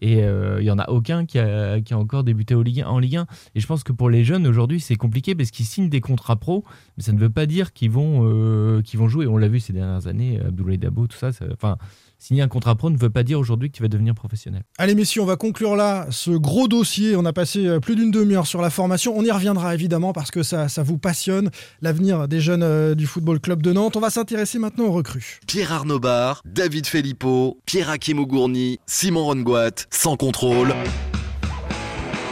Et 0.00 0.22
euh, 0.22 0.60
il 0.60 0.64
y 0.64 0.70
en 0.70 0.78
a 0.78 0.88
aucun 0.90 1.26
qui 1.26 1.38
a, 1.38 1.80
qui 1.80 1.92
a 1.92 1.98
encore 1.98 2.24
débuté 2.24 2.54
au 2.54 2.62
Ligue 2.62 2.82
1 2.82 2.86
en 2.86 2.98
Ligue 2.98 3.16
1. 3.16 3.26
Et 3.54 3.60
je 3.60 3.66
pense 3.66 3.82
que 3.82 3.92
pour 3.92 4.10
les 4.10 4.24
jeunes 4.24 4.46
aujourd'hui, 4.46 4.80
c'est 4.80 4.94
compliqué 4.94 5.34
parce 5.34 5.50
qu'ils 5.50 5.66
signent 5.66 5.88
des 5.88 6.00
contrats 6.00 6.36
pro, 6.36 6.64
mais 6.98 7.04
ça 7.04 7.12
ne 7.12 7.18
veut 7.18 7.30
pas 7.30 7.46
dire 7.46 7.72
qu'ils 7.72 7.92
vont, 7.92 8.22
euh, 8.24 8.82
qu'ils 8.82 8.98
vont 8.98 9.08
jouer. 9.08 9.26
On 9.28 9.36
l'a 9.36 9.46
vu 9.48 9.60
ces 9.60 9.72
dernières 9.72 10.08
années, 10.08 10.40
Abdoulaye 10.44 10.78
Dabo, 10.78 11.06
tout 11.06 11.16
ça. 11.16 11.30
ça- 11.32 11.44
Enfin, 11.52 11.76
signer 12.18 12.42
un 12.42 12.48
contrat 12.48 12.74
pro 12.74 12.90
ne 12.90 12.96
veut 12.98 13.08
pas 13.08 13.22
dire 13.22 13.38
aujourd'hui 13.38 13.70
que 13.70 13.76
tu 13.76 13.82
vas 13.84 13.88
devenir 13.88 14.14
professionnel. 14.16 14.62
Allez 14.78 14.96
messieurs, 14.96 15.22
on 15.22 15.24
va 15.24 15.36
conclure 15.36 15.76
là 15.76 16.08
ce 16.10 16.32
gros 16.32 16.66
dossier. 16.66 17.14
On 17.14 17.24
a 17.24 17.32
passé 17.32 17.66
euh, 17.68 17.78
plus 17.78 17.94
d'une 17.94 18.10
demi-heure 18.10 18.48
sur 18.48 18.60
la 18.60 18.68
formation. 18.70 19.16
On 19.16 19.22
y 19.24 19.30
reviendra 19.30 19.74
évidemment 19.74 20.12
parce 20.12 20.32
que 20.32 20.42
ça, 20.42 20.68
ça 20.68 20.82
vous 20.82 20.98
passionne, 20.98 21.50
l'avenir 21.82 22.26
des 22.26 22.40
jeunes 22.40 22.64
euh, 22.64 22.96
du 22.96 23.06
Football 23.06 23.38
Club 23.38 23.62
de 23.62 23.72
Nantes. 23.72 23.96
On 23.96 24.00
va 24.00 24.10
s'intéresser 24.10 24.58
maintenant 24.58 24.86
aux 24.86 24.92
recrues. 24.92 25.38
Pierre 25.46 25.72
Arnaud 25.72 26.00
Bar, 26.00 26.42
David 26.44 26.86
Filippo, 26.86 27.60
Pierre 27.64 27.90
Hakim 27.90 28.18
Ougourny, 28.18 28.80
Simon 28.86 29.24
Rongoat, 29.24 29.86
sans 29.90 30.16
contrôle. 30.16 30.74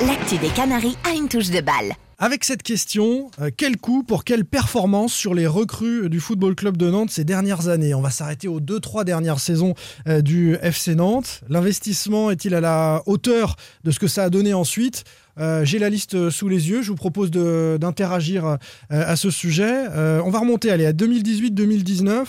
L'actu 0.04 0.36
des 0.38 0.48
Canaries 0.48 0.96
a 1.08 1.14
une 1.14 1.28
touche 1.28 1.50
de 1.50 1.60
balle. 1.60 1.94
Avec 2.18 2.44
cette 2.44 2.62
question, 2.62 3.30
euh, 3.42 3.50
quel 3.54 3.76
coût 3.76 4.02
pour 4.02 4.24
quelle 4.24 4.46
performance 4.46 5.12
sur 5.12 5.34
les 5.34 5.46
recrues 5.46 6.08
du 6.08 6.18
Football 6.18 6.54
Club 6.54 6.78
de 6.78 6.88
Nantes 6.88 7.10
ces 7.10 7.24
dernières 7.24 7.68
années? 7.68 7.92
On 7.92 8.00
va 8.00 8.08
s'arrêter 8.08 8.48
aux 8.48 8.58
2-3 8.58 9.04
dernières 9.04 9.38
saisons 9.38 9.74
euh, 10.08 10.22
du 10.22 10.54
FC 10.62 10.94
Nantes. 10.94 11.42
L'investissement 11.50 12.30
est-il 12.30 12.54
à 12.54 12.62
la 12.62 13.02
hauteur 13.04 13.56
de 13.84 13.90
ce 13.90 13.98
que 13.98 14.08
ça 14.08 14.24
a 14.24 14.30
donné 14.30 14.54
ensuite? 14.54 15.04
Euh, 15.38 15.64
J'ai 15.64 15.78
la 15.78 15.90
liste 15.90 16.30
sous 16.30 16.48
les 16.48 16.70
yeux, 16.70 16.82
je 16.82 16.88
vous 16.88 16.94
propose 16.96 17.30
d'interagir 17.30 18.46
euh, 18.46 18.56
à 18.90 19.16
ce 19.16 19.30
sujet. 19.30 19.70
Euh, 19.90 20.20
on 20.24 20.30
va 20.30 20.38
remonter 20.40 20.70
allez, 20.70 20.86
à 20.86 20.92
2018-2019. 20.92 22.24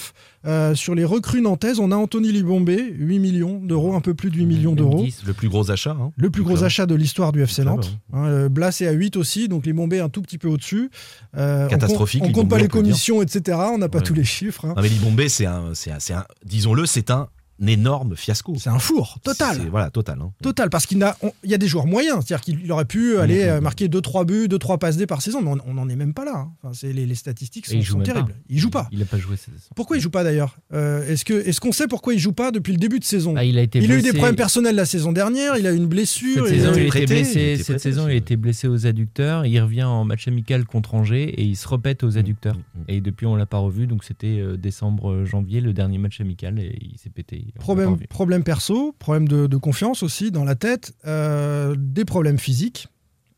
Euh, 0.46 0.76
sur 0.76 0.96
les 0.96 1.04
recrues 1.04 1.42
nantaises, 1.42 1.80
on 1.80 1.92
a 1.92 1.96
Anthony 1.98 2.32
Libombé, 2.32 2.94
8 2.98 3.20
millions 3.20 3.60
d'euros, 3.62 3.96
un 3.96 4.02
peu 4.02 4.14
plus 4.14 4.30
de 4.30 4.36
8 4.38 4.46
millions 4.46 4.76
d'euros. 4.76 5.06
Le 5.26 5.34
plus 5.34 5.50
gros 5.50 5.72
achat. 5.72 5.92
hein. 6.00 6.12
Le 6.16 6.30
plus 6.30 6.44
gros 6.44 6.64
achat 6.64 6.86
de 6.86 6.96
l'histoire 6.96 7.32
du 7.34 7.42
FC 7.42 7.64
Nantes. 7.66 7.98
Hein, 8.14 8.26
euh, 8.28 8.50
Blas 8.50 8.80
est 8.80 8.88
à 8.88 8.92
8 8.94 9.18
aussi, 9.18 9.50
donc 9.50 9.66
les 9.66 9.74
Bombés 9.74 10.00
un 10.00 10.08
tout 10.10 10.22
petit 10.22 10.38
peu 10.38 10.48
au-dessus. 10.48 10.90
Euh, 11.36 11.66
on 11.66 11.70
Catastrophique, 11.70 12.22
compte- 12.22 12.28
On, 12.28 12.30
les 12.30 12.34
compte 12.42 12.50
pas 12.50 12.58
les 12.60 12.68
commissions, 12.70 13.22
etc. 13.22 13.58
On 13.74 13.78
n'a 13.78 13.90
pas 13.90 13.98
Ouais. 13.98 14.04
tous 14.06 14.14
les 14.14 14.24
chiffres. 14.24 14.64
hein. 14.66 14.74
Non, 14.78 14.82
mais 14.82 14.90
Libombé, 14.90 15.28
c'est 15.28 15.46
un, 15.46 15.72
un, 15.72 15.74
c'est 15.74 16.14
un- 16.14 16.26
disons-le, 16.46 16.86
c'est 16.86 17.12
un 17.12 17.28
énorme 17.66 18.16
fiasco. 18.16 18.56
C'est 18.58 18.70
un 18.70 18.80
four, 18.80 19.20
total. 19.24 19.58
C'est- 19.62 19.70
Voilà, 19.70 19.90
total. 19.90 20.20
hein. 20.22 20.32
Total, 20.44 20.70
parce 20.70 20.86
qu'il 20.86 21.04
on- 21.22 21.32
il 21.44 21.50
y 21.50 21.54
a 21.54 21.58
des 21.58 21.68
joueurs 21.68 21.88
moyens, 21.88 22.24
c'est-à-dire 22.26 22.42
qu'il 22.44 22.72
aurait 22.72 22.86
pu 22.86 23.18
aller 23.18 23.44
euh, 23.44 23.62
marquer 23.62 23.88
2-3 23.88 24.26
buts, 24.26 24.48
2-3 24.48 24.78
passes 24.78 24.98
D 24.98 25.08
par 25.08 25.22
saison, 25.22 25.42
mais 25.42 25.60
on 25.66 25.74
n'en 25.74 25.90
est 25.90 25.96
même 25.96 26.14
pas 26.14 26.26
là. 26.26 26.36
hein. 26.38 26.52
Enfin, 26.62 26.74
c'est- 26.74 26.94
les, 26.94 27.06
les 27.06 27.16
statistiques 27.16 27.66
sont, 27.66 27.74
il 27.74 28.04
terribles. 28.04 28.32
pas. 28.34 28.38
Il 28.50 28.60
joue 28.60 28.70
pas. 28.70 28.88
Il 28.92 29.00
n'a 29.00 29.06
pas 29.06 29.18
joué 29.18 29.36
cette 29.38 29.54
saison. 29.56 29.70
Pourquoi 29.76 29.98
il 29.98 30.02
joue 30.02 30.10
pas 30.10 30.24
d'ailleurs 30.24 30.58
Euh, 30.74 31.08
Est-ce 31.08 31.24
que- 31.26 31.34
est-ce 31.48 31.60
qu'on 31.62 31.72
sait 31.72 31.88
pourquoi 31.88 32.14
il 32.14 32.20
joue 32.20 32.34
pas 32.34 32.52
depuis 32.52 32.74
le 32.74 32.78
début 32.80 33.00
de 33.00 33.04
saison? 33.06 33.34
Ah, 33.38 33.44
il 33.44 33.58
a 33.58 33.62
été 33.62 33.80
Il 33.80 33.92
a 33.92 33.98
eu 33.98 34.02
des 34.02 34.14
problèmes 34.14 34.36
personnels 34.36 34.76
la 34.76 34.86
saison 34.86 35.12
dernière, 35.12 35.58
il 35.58 35.66
a 35.68 35.72
eu 35.72 35.78
une 35.78 35.88
blessure. 35.88 36.46
Cette 36.48 36.56
il 36.56 36.60
a- 36.60 36.64
saison, 36.64 36.74
il 36.76 36.80
était 36.82 36.88
prêté, 36.88 37.04
il 37.04 37.08
blessé. 37.24 37.54
était 37.54 37.64
Cette 37.64 37.80
saison, 37.80 38.08
il 38.08 38.16
était 38.16 38.36
blessé 38.36 38.68
aux 38.68 38.86
adducteurs. 38.86 39.46
Il 39.46 39.60
revient 39.60 39.84
en 39.84 40.04
match 40.06 40.28
amical 40.28 40.66
contre 40.66 40.96
Angers 40.96 41.24
et 41.30 41.44
il 41.44 41.56
se 41.56 41.68
repète 41.68 42.04
aux 42.04 42.18
adducteurs. 42.18 42.56
Mm, 42.56 42.60
mm. 42.80 42.84
Et 42.90 43.02
depuis, 43.02 43.26
on 43.26 43.36
l'a 43.36 43.46
pas 43.46 43.58
revu. 43.58 43.88
Donc 43.88 44.04
c'était 44.04 44.40
euh, 44.40 44.58
décembre-janvier, 44.58 45.62
le 45.62 45.74
dernier 45.74 45.98
match 45.98 46.20
amical, 46.22 46.60
et 46.60 46.78
il 46.82 46.98
s'est 46.98 47.10
pété. 47.10 47.47
Problème, 47.56 47.98
problème 48.10 48.44
perso, 48.44 48.94
problème 49.00 49.28
de, 49.28 49.48
de 49.48 49.58
confiance 49.58 50.04
aussi 50.04 50.32
dans 50.32 50.44
la 50.44 50.56
tête, 50.56 50.94
euh, 51.06 51.76
des 51.78 52.06
problèmes 52.06 52.38
physiques, 52.40 52.88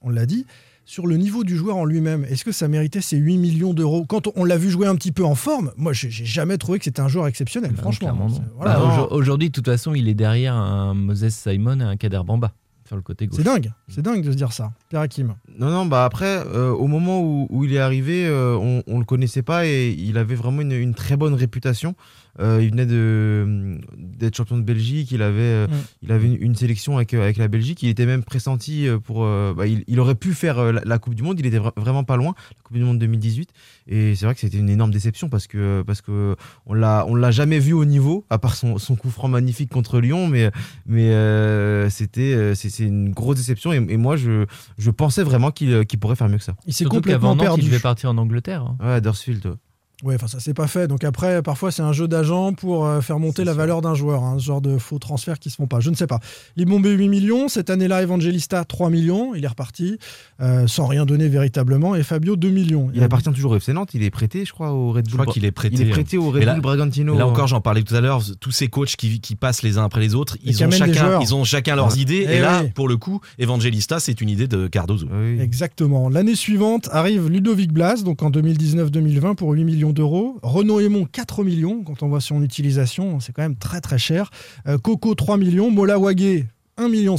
on 0.02 0.10
l'a 0.10 0.26
dit. 0.26 0.46
Sur 0.86 1.06
le 1.06 1.18
niveau 1.18 1.44
du 1.44 1.56
joueur 1.56 1.78
en 1.78 1.86
lui-même, 1.86 2.26
est-ce 2.26 2.44
que 2.44 2.52
ça 2.52 2.68
méritait 2.68 3.02
ces 3.02 3.18
8 3.18 3.38
millions 3.38 3.76
d'euros? 3.76 4.06
Quand 4.08 4.26
on, 4.26 4.32
on 4.38 4.44
l'a 4.44 4.58
vu 4.58 4.72
jouer 4.72 4.88
un 4.88 4.96
petit 4.96 5.12
peu 5.12 5.24
en 5.24 5.36
forme, 5.36 5.72
moi 5.78 5.94
j'ai 5.94 6.10
jamais 6.10 6.58
trouvé 6.58 6.80
que 6.80 6.86
c'était 6.86 7.02
un 7.02 7.08
joueur 7.08 7.28
exceptionnel, 7.28 7.74
Bah, 7.74 7.82
franchement. 7.84 8.28
voilà. 8.58 8.74
Bah, 8.80 8.84
aujourd- 8.86 9.12
Aujourd'hui, 9.12 9.50
de 9.50 9.54
toute 9.54 9.68
façon, 9.68 9.94
il 9.94 10.08
est 10.08 10.16
derrière 10.16 10.56
un 10.56 10.96
Moses 10.96 11.30
Simon 11.30 11.80
et 11.80 11.84
un 11.84 11.96
Kader 11.96 12.22
Bamba 12.26 12.54
sur 12.88 12.96
le 12.96 13.04
côté 13.04 13.28
gauche. 13.28 13.38
C'est 13.38 13.44
dingue, 13.44 13.72
c'est 13.88 14.02
dingue 14.02 14.24
de 14.24 14.32
se 14.32 14.36
dire 14.36 14.52
ça. 14.52 14.72
Pierre 14.90 15.02
Hakim. 15.02 15.36
Non, 15.60 15.70
non, 15.70 15.86
bah 15.86 16.06
après, 16.06 16.44
euh, 16.48 16.72
au 16.72 16.88
moment 16.88 17.22
où, 17.22 17.46
où 17.52 17.64
il 17.66 17.74
est 17.74 17.78
arrivé, 17.78 18.26
euh, 18.26 18.58
on, 18.60 18.82
on 18.88 18.98
le 18.98 19.06
connaissait 19.06 19.44
pas 19.44 19.68
et 19.68 19.92
il 19.92 20.18
avait 20.18 20.34
vraiment 20.34 20.62
une, 20.62 20.72
une 20.72 20.96
très 20.96 21.18
bonne 21.18 21.36
réputation. 21.36 21.94
Euh, 22.40 22.60
il 22.62 22.70
venait 22.72 22.86
de 22.86 23.78
d'être 23.98 24.36
champion 24.36 24.58
de 24.58 24.64
Belgique, 24.64 25.12
il 25.12 25.22
avait, 25.22 25.42
euh, 25.42 25.68
Mm. 25.68 25.72
il 26.04 26.12
avait 26.12 26.28
une, 26.28 26.42
une 26.42 26.56
sélection 26.56 26.96
avec, 26.98 27.14
euh, 27.14 27.22
avec 27.24 27.38
la 27.38 27.48
Belgique. 27.48 27.84
Il 27.84 27.90
était 27.90 28.06
même 28.06 28.24
pressenti 28.24 28.88
pour. 29.04 29.24
euh, 29.24 29.54
bah, 29.56 29.68
il, 29.68 29.84
il 29.88 30.00
aurait 30.00 30.16
pu 30.16 30.34
faire 30.34 30.60
euh, 30.60 30.72
la, 30.72 30.82
la 30.86 31.00
Coupe 31.00 31.16
du 31.16 31.24
Monde, 31.24 31.40
il 31.40 31.46
était 31.46 31.60
vra- 31.60 31.74
vraiment 31.78 32.04
pas 32.04 32.16
loin, 32.18 32.34
la 32.38 32.64
Coupe 32.64 32.78
du 32.78 32.84
Monde 32.84 33.00
2018. 33.00 33.50
Et 33.88 34.16
c'est 34.16 34.26
vrai 34.26 34.36
que 34.36 34.42
c'était 34.42 34.58
une 34.58 34.70
énorme 34.70 34.92
déception 34.92 35.30
parce 35.30 35.48
que, 35.48 35.84
parce 35.86 36.02
que 36.02 36.36
on 36.66 36.74
l'a 36.74 37.06
on 37.08 37.16
l'a 37.16 37.32
jamais 37.32 37.60
vu 37.60 37.74
au 37.74 37.86
niveau, 37.86 38.26
à 38.30 38.38
part 38.38 38.56
son, 38.56 38.78
son 38.78 38.96
coup 38.96 39.10
franc 39.10 39.28
magnifique 39.28 39.70
contre 39.72 40.00
Lyon, 40.00 40.28
mais, 40.28 40.52
mais 40.86 41.12
euh, 41.12 41.90
c'était 41.90 42.54
c'est 42.56 42.70
c'est 42.70 42.84
une 42.86 43.10
grosse 43.12 43.38
déception. 43.38 43.74
Et, 43.74 43.78
et 43.90 43.98
moi, 43.98 44.16
je, 44.16 44.46
je 44.78 44.92
pensais 44.92 45.24
vraiment 45.24 45.52
qu'il 45.52 45.86
qu'il 45.86 46.00
pourrait 46.00 46.16
faire 46.16 46.30
mieux 46.30 46.38
que 46.38 46.44
ça. 46.44 46.56
Il 46.68 46.74
s'est 46.74 46.84
Surtout 46.84 46.98
complètement 46.98 47.20
qu'avant 47.22 47.36
Nantes, 47.36 47.46
perdu. 47.46 47.62
il 47.62 47.66
devait 47.70 47.80
partir 47.80 48.10
en 48.12 48.18
Angleterre. 48.18 48.62
hein. 48.64 48.78
Ouais, 48.80 48.98
Huddersfield. 49.00 49.56
Ouais. 50.04 50.10
Ouais, 50.10 50.16
enfin 50.16 50.28
ça 50.28 50.40
s'est 50.40 50.54
pas 50.54 50.68
fait. 50.68 50.88
Donc 50.88 51.04
après, 51.04 51.42
parfois 51.42 51.72
c'est 51.72 51.82
un 51.82 51.92
jeu 51.94 52.08
d'agent 52.08 52.54
pour 52.54 52.86
euh, 52.88 53.02
faire 53.02 53.20
monter 53.20 53.38
C'est 53.42 53.46
la 53.46 53.52
sûr. 53.52 53.60
valeur 53.60 53.82
d'un 53.82 53.94
joueur, 53.96 54.24
hein, 54.24 54.38
ce 54.40 54.44
genre 54.46 54.62
de 54.62 54.78
faux 54.78 54.98
transferts 54.98 55.40
qui 55.40 55.50
se 55.50 55.56
font 55.58 55.68
pas. 55.68 55.80
Je 55.82 55.90
ne 55.90 55.96
sais 55.96 56.08
pas. 56.08 56.20
Libombé 56.56 56.92
8 56.92 57.10
millions, 57.10 57.48
cette 57.48 57.70
année-là 57.70 58.02
Evangelista 58.02 58.64
3 58.66 58.90
millions, 58.90 59.36
il 59.36 59.44
est 59.44 59.48
reparti 59.48 59.98
euh, 60.42 60.68
sans 60.68 60.88
rien 60.88 61.06
donner 61.06 61.28
véritablement. 61.28 61.96
Et 61.96 62.04
Fabio 62.04 62.36
2 62.38 62.50
millions. 62.50 62.90
Il 62.94 63.04
appartient 63.04 63.30
toujours 63.32 63.52
au 63.52 63.56
FC 63.58 63.74
Nantes, 63.74 63.90
il 63.94 64.04
est 64.04 64.10
prêté, 64.10 64.46
je 64.46 64.54
crois, 64.54 64.72
au 64.72 64.92
Red 64.92 65.06
Bull. 65.06 65.12
Je 65.12 65.18
crois 65.18 65.34
qu'il 65.34 65.46
est 65.46 65.52
prêté. 65.52 65.76
Il 65.76 65.88
est 65.88 65.92
prêté 65.92 66.18
au 66.18 66.32
Red 66.32 66.44
là- 66.44 66.54
Bull 66.54 66.62
Bragantino. 66.62 67.18
Là 67.18 67.28
encore, 67.28 67.48
j'en 67.48 67.62
parlais 67.62 67.84
tout 67.84 67.94
à 67.96 68.02
l'heure, 68.02 68.22
tous 68.40 68.52
ces 68.52 68.68
coachs 68.68 68.96
qui, 68.96 69.20
qui 69.20 69.36
passent 69.36 69.64
les 69.64 69.78
uns 69.78 69.84
après 69.84 70.00
les 70.02 70.16
autres, 70.16 70.38
ils 70.44 70.64
ont, 70.64 70.72
chacun, 70.72 70.94
joueurs. 70.94 71.22
ils 71.22 71.36
ont 71.36 71.44
chacun 71.44 71.76
leurs 71.76 71.94
Ouais. 71.94 72.00
idées. 72.02 72.26
Eh 72.30 72.36
Et, 72.38 72.40
là, 72.40 72.62
oui. 72.64 72.70
pour 72.74 72.88
le 72.88 72.98
coup, 72.98 73.20
Evangelista, 73.38 74.00
c'est 74.00 74.22
une 74.22 74.30
idée 74.30 74.48
de 74.48 74.68
Cardozo. 74.68 75.08
Oui. 75.12 75.40
Exactement. 75.42 76.10
L'année 76.10 76.36
suivante 76.36 76.90
arrive 76.92 77.28
Ludovic 77.30 77.72
Blas, 77.74 78.02
donc 78.04 78.24
en 78.24 78.30
2019-2020 78.32 79.36
pour 79.36 79.52
8 79.52 79.64
millions 79.66 79.89
d'euros. 79.94 80.40
Renaud 80.44 80.80
Aymon 80.80 81.06
4 81.06 81.44
millions, 81.44 81.84
quand 81.84 82.04
on 82.04 82.08
voit 82.08 82.22
son 82.22 82.42
utilisation, 82.44 83.20
c'est 83.20 83.34
quand 83.34 83.42
même 83.42 83.56
très 83.56 83.82
très 83.82 83.98
cher. 83.98 84.30
Euh, 84.68 84.78
Coco 84.78 85.16
3 85.16 85.38
millions, 85.38 85.72
Mola 85.72 86.00
Wagé 86.00 86.48
1,5 86.78 86.90
million 86.90 87.18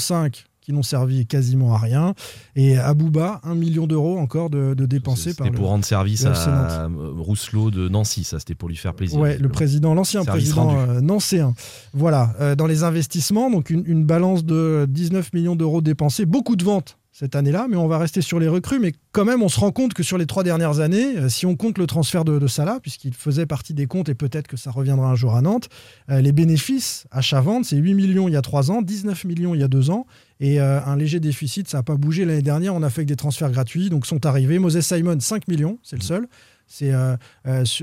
qui 0.61 0.73
n'ont 0.73 0.83
servi 0.83 1.27
quasiment 1.27 1.75
à 1.75 1.79
rien. 1.79 2.15
Et 2.55 2.79
Abouba 2.79 3.41
1 3.45 3.55
million 3.55 3.87
d'euros 3.87 4.19
encore 4.19 4.51
de, 4.51 4.75
de 4.75 4.87
dépensés 4.87 5.35
par 5.35 5.47
C'était 5.47 5.57
le, 5.57 5.57
pour 5.57 5.69
rendre 5.69 5.85
service 5.85 6.25
à 6.25 6.33
euh, 6.49 6.89
Rousselot 7.19 7.71
de 7.71 7.89
Nancy, 7.89 8.25
ça 8.25 8.39
c'était 8.39 8.55
pour 8.55 8.69
lui 8.69 8.77
faire 8.77 8.95
plaisir. 8.95 9.19
Ouais, 9.19 9.39
le 9.39 9.49
président, 9.49 9.95
l'ancien 9.95 10.25
président 10.25 10.77
euh, 10.79 11.01
nancéen. 11.01 11.55
Voilà, 11.93 12.35
euh, 12.41 12.55
dans 12.55 12.67
les 12.67 12.85
investissements, 12.85 13.51
donc 13.51 13.71
une, 13.71 13.83
une 13.87 14.05
balance 14.05 14.45
de 14.45 14.87
19 14.89 15.33
millions 15.33 15.57
d'euros 15.57 15.81
dépensés, 15.81 16.27
beaucoup 16.27 16.57
de 16.57 16.65
ventes 16.65 16.99
cette 17.21 17.37
année-là, 17.37 17.67
mais 17.69 17.77
on 17.77 17.87
va 17.87 17.99
rester 17.99 18.23
sur 18.23 18.41
les 18.41 18.49
recrues. 18.49 18.79
Mais 18.79 18.95
quand 19.13 19.27
même, 19.27 19.43
on 19.43 19.51
se 19.51 19.61
rend 19.61 19.73
compte 19.73 19.93
que 19.93 20.03
sur 20.03 20.17
les 20.17 20.25
trois 20.25 20.43
dernières 20.43 20.81
années, 20.81 21.19
euh, 21.19 21.29
si 21.29 21.45
on 21.45 21.55
compte 21.55 21.77
le 21.77 21.87
transfert 21.87 22.25
de, 22.25 22.39
de 22.39 22.47
Salah, 22.47 22.79
puisqu'il 22.81 23.13
faisait 23.13 23.45
partie 23.45 23.75
des 23.75 23.87
comptes 23.87 24.09
et 24.09 24.15
peut-être 24.15 24.49
que 24.49 24.57
ça 24.57 24.71
reviendra 24.71 25.11
un 25.11 25.15
jour 25.17 25.37
à 25.37 25.43
Nantes, 25.43 25.69
euh, 26.09 26.23
les 26.23 26.33
bénéfices 26.33 27.05
achat-vente, 27.11 27.67
c'est 27.67 27.77
8 27.77 27.93
millions 27.93 28.27
il 28.27 28.33
y 28.33 28.37
a 28.39 28.41
trois 28.41 28.71
ans, 28.71 28.81
19 28.81 29.27
millions 29.27 29.55
il 29.55 29.61
y 29.61 29.63
a 29.63 29.69
deux 29.69 29.91
ans. 29.91 30.07
Et 30.41 30.63
euh, 30.63 30.83
un 30.83 30.97
léger 30.97 31.21
déficit, 31.21 31.69
ça 31.69 31.79
n'a 31.79 31.83
pas 31.83 31.97
bougé 31.97 32.25
l'année 32.25 32.41
dernière. 32.41 32.75
On 32.75 32.83
a 32.83 32.89
fait 32.89 33.03
que 33.03 33.09
des 33.09 33.17
transferts 33.17 33.51
gratuits, 33.51 33.91
donc 33.91 34.07
sont 34.07 34.25
arrivés. 34.25 34.59
Moses 34.59 34.81
Simon, 34.81 35.21
5 35.21 35.47
millions, 35.47 35.79
c'est 35.83 35.97
le 35.97 36.03
seul. 36.03 36.27
C'est 36.67 36.93
euh, 36.95 37.17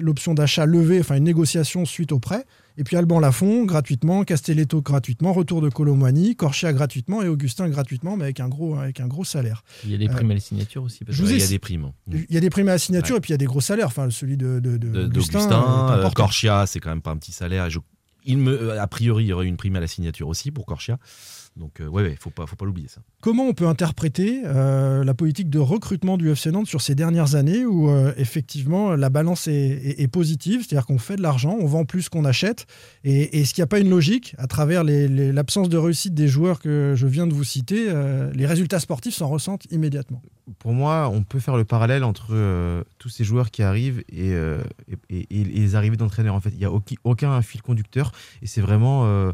l'option 0.02 0.34
d'achat 0.34 0.66
levée, 0.66 1.00
enfin 1.00 1.16
une 1.16 1.26
négociation 1.26 1.86
suite 1.86 2.12
au 2.12 2.18
prêt. 2.18 2.44
Et 2.78 2.84
puis 2.84 2.96
Alban 2.96 3.20
Lafont, 3.20 3.66
gratuitement, 3.66 4.24
Castelletto 4.24 4.82
gratuitement, 4.84 5.34
retour 5.34 5.62
de 5.62 5.70
Colomani, 5.70 6.36
Corchia 6.36 6.72
gratuitement 6.74 7.24
et 7.24 7.28
Augustin 7.28 7.68
gratuitement, 7.70 8.16
mais 8.18 8.26
avec 8.26 8.40
un 8.40 8.48
gros, 8.50 8.76
avec 8.76 9.00
un 9.00 9.08
gros 9.08 9.24
salaire. 9.24 9.64
Il 9.84 9.90
y 9.92 9.96
a 9.96 9.98
des 9.98 10.08
primes 10.08 10.30
à 10.30 10.36
la 10.36 10.40
signature 10.40 10.84
aussi. 10.84 11.00
je 11.08 11.24
vous 11.24 11.28
Ouais, 11.30 11.34
ai- 11.34 11.38
Il 11.38 11.42
y 11.42 11.46
a 11.46 11.48
des 11.50 11.60
primes. 11.60 11.92
Il 12.12 12.26
y 12.30 12.38
a 12.38 12.40
des 12.40 12.50
primes 12.52 12.68
à 12.70 12.74
la 12.74 12.78
signature 12.78 13.16
et 13.18 13.20
puis 13.20 13.30
il 13.30 13.34
y 13.34 13.36
a 13.36 13.38
des 13.40 13.46
gros 13.46 13.62
salaires. 13.62 13.88
Enfin, 13.88 14.10
celui 14.12 14.38
de, 14.38 14.60
de, 14.60 14.78
de 14.78 14.90
De- 14.90 15.06
Augustin, 15.06 15.40
euh. 16.06 16.10
Corchia, 16.12 16.66
c'est 16.68 16.80
quand 16.80 16.90
même 16.90 17.02
pas 17.02 17.12
un 17.12 17.18
petit 17.18 17.32
salaire. 17.32 17.70
Je- 17.70 17.80
il 18.26 18.38
me, 18.38 18.52
euh, 18.52 18.82
a 18.82 18.88
priori, 18.88 19.24
il 19.24 19.28
y 19.28 19.34
aurait 19.34 19.48
une 19.48 19.58
prime 19.58 19.76
à 19.76 19.80
la 19.80 19.88
signature 19.88 20.28
aussi 20.28 20.52
pour 20.52 20.66
Corchia. 20.66 20.98
Donc, 21.58 21.82
euh, 21.82 21.88
ouais, 21.88 22.04
ouais, 22.04 22.16
faut 22.20 22.30
pas, 22.30 22.46
faut 22.46 22.56
pas 22.56 22.66
l'oublier 22.66 22.88
ça. 22.88 23.02
Comment 23.22 23.46
on 23.48 23.54
peut 23.54 23.68
interpréter 23.68 24.42
euh, 24.46 25.04
la 25.04 25.14
politique 25.16 25.50
de 25.50 25.58
recrutement 25.60 26.16
du 26.18 26.30
FC 26.32 26.52
Nantes 26.52 26.68
sur 26.68 26.82
ces 26.82 26.94
dernières 26.94 27.34
années 27.36 27.66
où 27.66 27.90
euh, 27.90 28.14
effectivement 28.18 28.96
la 28.96 29.10
balance 29.10 29.48
est, 29.48 29.54
est- 29.56 30.02
est 30.02 30.08
positive, 30.08 30.62
c'est-à-dire 30.68 30.86
qu'on 30.86 31.00
fait 31.00 31.16
de 31.16 31.22
l'argent, 31.24 31.58
on 31.60 31.66
vend 31.66 31.84
plus 31.84 32.10
qu'on 32.10 32.26
achète, 32.26 32.68
et 33.04 33.40
est-ce 33.42 33.54
qu'il 33.56 33.62
n'y 33.62 33.66
a 33.66 33.68
pas 33.68 33.80
une 33.80 33.90
logique 33.90 34.36
à 34.38 34.46
travers 34.48 34.84
l'absence 34.84 35.68
de 35.70 35.78
réussite 35.78 36.14
des 36.14 36.28
joueurs 36.28 36.60
que 36.60 36.94
je 36.96 37.08
viens 37.08 37.26
de 37.28 37.34
vous 37.34 37.44
citer, 37.44 37.86
euh, 37.90 38.32
les 38.34 38.46
résultats 38.46 38.80
sportifs 38.80 39.16
s'en 39.16 39.28
ressentent 39.28 39.66
immédiatement? 39.72 40.22
Pour 40.60 40.74
moi, 40.74 41.10
on 41.12 41.24
peut 41.24 41.40
faire 41.40 41.58
le 41.58 41.66
parallèle 41.66 42.04
entre 42.04 42.28
euh, 42.32 42.84
tous 43.00 43.10
ces 43.10 43.24
joueurs 43.24 43.52
qui 43.52 43.64
arrivent 43.64 44.04
et, 44.10 44.32
euh, 44.34 44.62
et, 45.10 45.18
et- 45.30 45.42
et 45.42 45.44
les 45.44 45.76
arrivées 45.76 45.98
d'entraîneurs. 45.98 46.36
En 46.36 46.40
fait, 46.40 46.52
il 46.52 46.58
n'y 46.60 46.66
a 46.66 46.72
aucun, 46.72 46.96
aucun 47.04 47.42
fil 47.42 47.62
conducteur 47.62 48.12
et 48.42 48.48
c'est 48.48 48.62
vraiment 48.62 49.06
euh, 49.08 49.32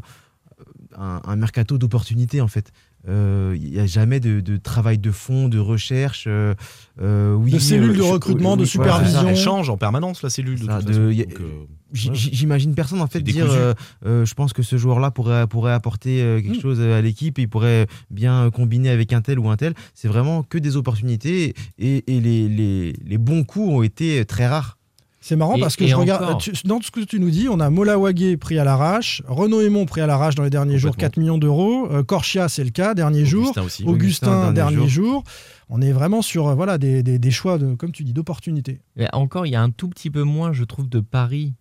un, 0.96 1.20
un 1.24 1.36
mercato 1.36 1.78
d'opportunités 1.78 2.40
en 2.40 2.48
fait. 2.48 2.70
Euh, 3.06 3.54
Il 3.60 3.70
n'y 3.72 3.78
a 3.80 3.84
jamais 3.86 4.18
de, 4.18 4.40
de 4.40 4.56
travail 4.56 4.96
de 4.96 5.10
fond, 5.10 5.48
de 5.48 5.58
recherche. 5.58 6.24
euh, 6.26 6.54
euh, 7.02 7.34
oui, 7.34 7.50
De 7.52 7.58
cellules 7.58 7.90
de 7.90 7.94
je- 7.96 8.02
recrutement, 8.02 8.56
de 8.56 8.64
voilà, 8.64 8.92
supervision. 8.94 9.20
ça. 9.22 9.28
Elle 9.28 9.36
change 9.36 9.68
en 9.68 9.76
permanence 9.76 10.22
la 10.22 10.30
cellule. 10.30 10.58
De 10.58 10.64
Ça, 10.64 10.78
toute 10.78 10.86
de- 10.88 10.92
façon. 10.94 11.10
y 11.10 11.20
a- 11.20 11.24
Donc, 11.26 11.40
euh, 11.40 11.64
J- 11.92 12.08
ouais. 12.08 12.14
j- 12.14 12.30
J'imagine 12.32 12.74
personne 12.74 13.00
en 13.02 13.06
fait 13.06 13.20
dire 13.20 13.46
euh, 13.50 13.74
euh, 14.06 14.24
je 14.24 14.34
pense 14.34 14.52
que 14.54 14.62
ce 14.62 14.76
joueur-là 14.78 15.10
pourrait, 15.10 15.46
pourrait 15.46 15.72
apporter 15.74 16.22
euh, 16.22 16.40
quelque 16.40 16.56
Mm. 16.56 16.60
chose 16.62 16.80
à 16.80 17.02
l'équipe 17.02 17.38
et 17.38 17.42
il 17.42 17.48
pourrait 17.48 17.86
bien 18.10 18.50
combiner 18.50 18.88
avec 18.88 19.12
un 19.12 19.20
tel 19.20 19.38
ou 19.38 19.50
un 19.50 19.56
tel. 19.56 19.74
C'est 19.92 20.08
vraiment 20.08 20.42
que 20.42 20.56
des 20.58 20.76
opportunités 20.76 21.54
et, 21.78 22.04
et 22.06 22.20
les, 22.20 22.48
les- 22.48 22.94
les 23.04 23.18
bons 23.18 23.44
coups 23.44 23.68
ont 23.70 23.82
été 23.82 24.24
très 24.24 24.46
rares. 24.46 24.78
C'est 25.26 25.36
marrant 25.36 25.54
Et- 25.56 25.60
parce 25.60 25.74
que 25.76 25.86
je 25.86 25.94
regarde, 25.96 26.38
tu- 26.38 26.52
dans 26.66 26.78
tout 26.80 26.84
ce 26.84 26.90
que 26.90 27.00
tu 27.00 27.18
nous 27.18 27.30
dis, 27.30 27.48
on 27.48 27.58
a 27.58 27.70
Mola 27.70 27.98
Wagé 27.98 28.36
pris 28.36 28.58
à 28.58 28.64
l'arrache, 28.64 29.22
Renaud 29.26 29.62
Aymon 29.62 29.86
pris 29.86 30.02
à 30.02 30.06
l'arrache 30.06 30.34
dans 30.34 30.42
les 30.42 30.50
derniers 30.50 30.76
jours, 30.76 30.90
Complètement. 30.90 31.08
4 31.12 31.16
millions 31.16 31.38
d'euros, 31.38 31.88
euh, 31.90 32.02
Corchia 32.02 32.50
c'est 32.50 32.62
le 32.62 32.68
cas, 32.68 32.92
dernier 32.92 33.24
jour, 33.24 33.44
Augustin 33.44 33.62
aussi. 33.62 33.84
Augustin, 33.84 34.26
Augustin, 34.28 34.52
dernier, 34.52 34.74
dernier 34.76 34.88
jour. 34.90 35.24
On 35.70 35.80
est 35.80 35.92
vraiment 35.92 36.20
sur 36.20 36.48
euh, 36.48 36.54
voilà, 36.54 36.76
des, 36.76 37.02
des- 37.02 37.18
des 37.18 37.30
choix, 37.30 37.56
de, 37.56 37.74
comme 37.74 37.90
tu 37.92 38.04
dis, 38.04 38.12
d'opportunités. 38.12 38.80
Encore, 39.14 39.46
il 39.46 39.52
y 39.52 39.56
a 39.56 39.62
un 39.62 39.70
tout 39.70 39.88
petit 39.88 40.10
peu 40.10 40.24
moins, 40.24 40.52
je 40.52 40.62
trouve, 40.64 40.90
de 40.90 41.00
paris 41.00 41.54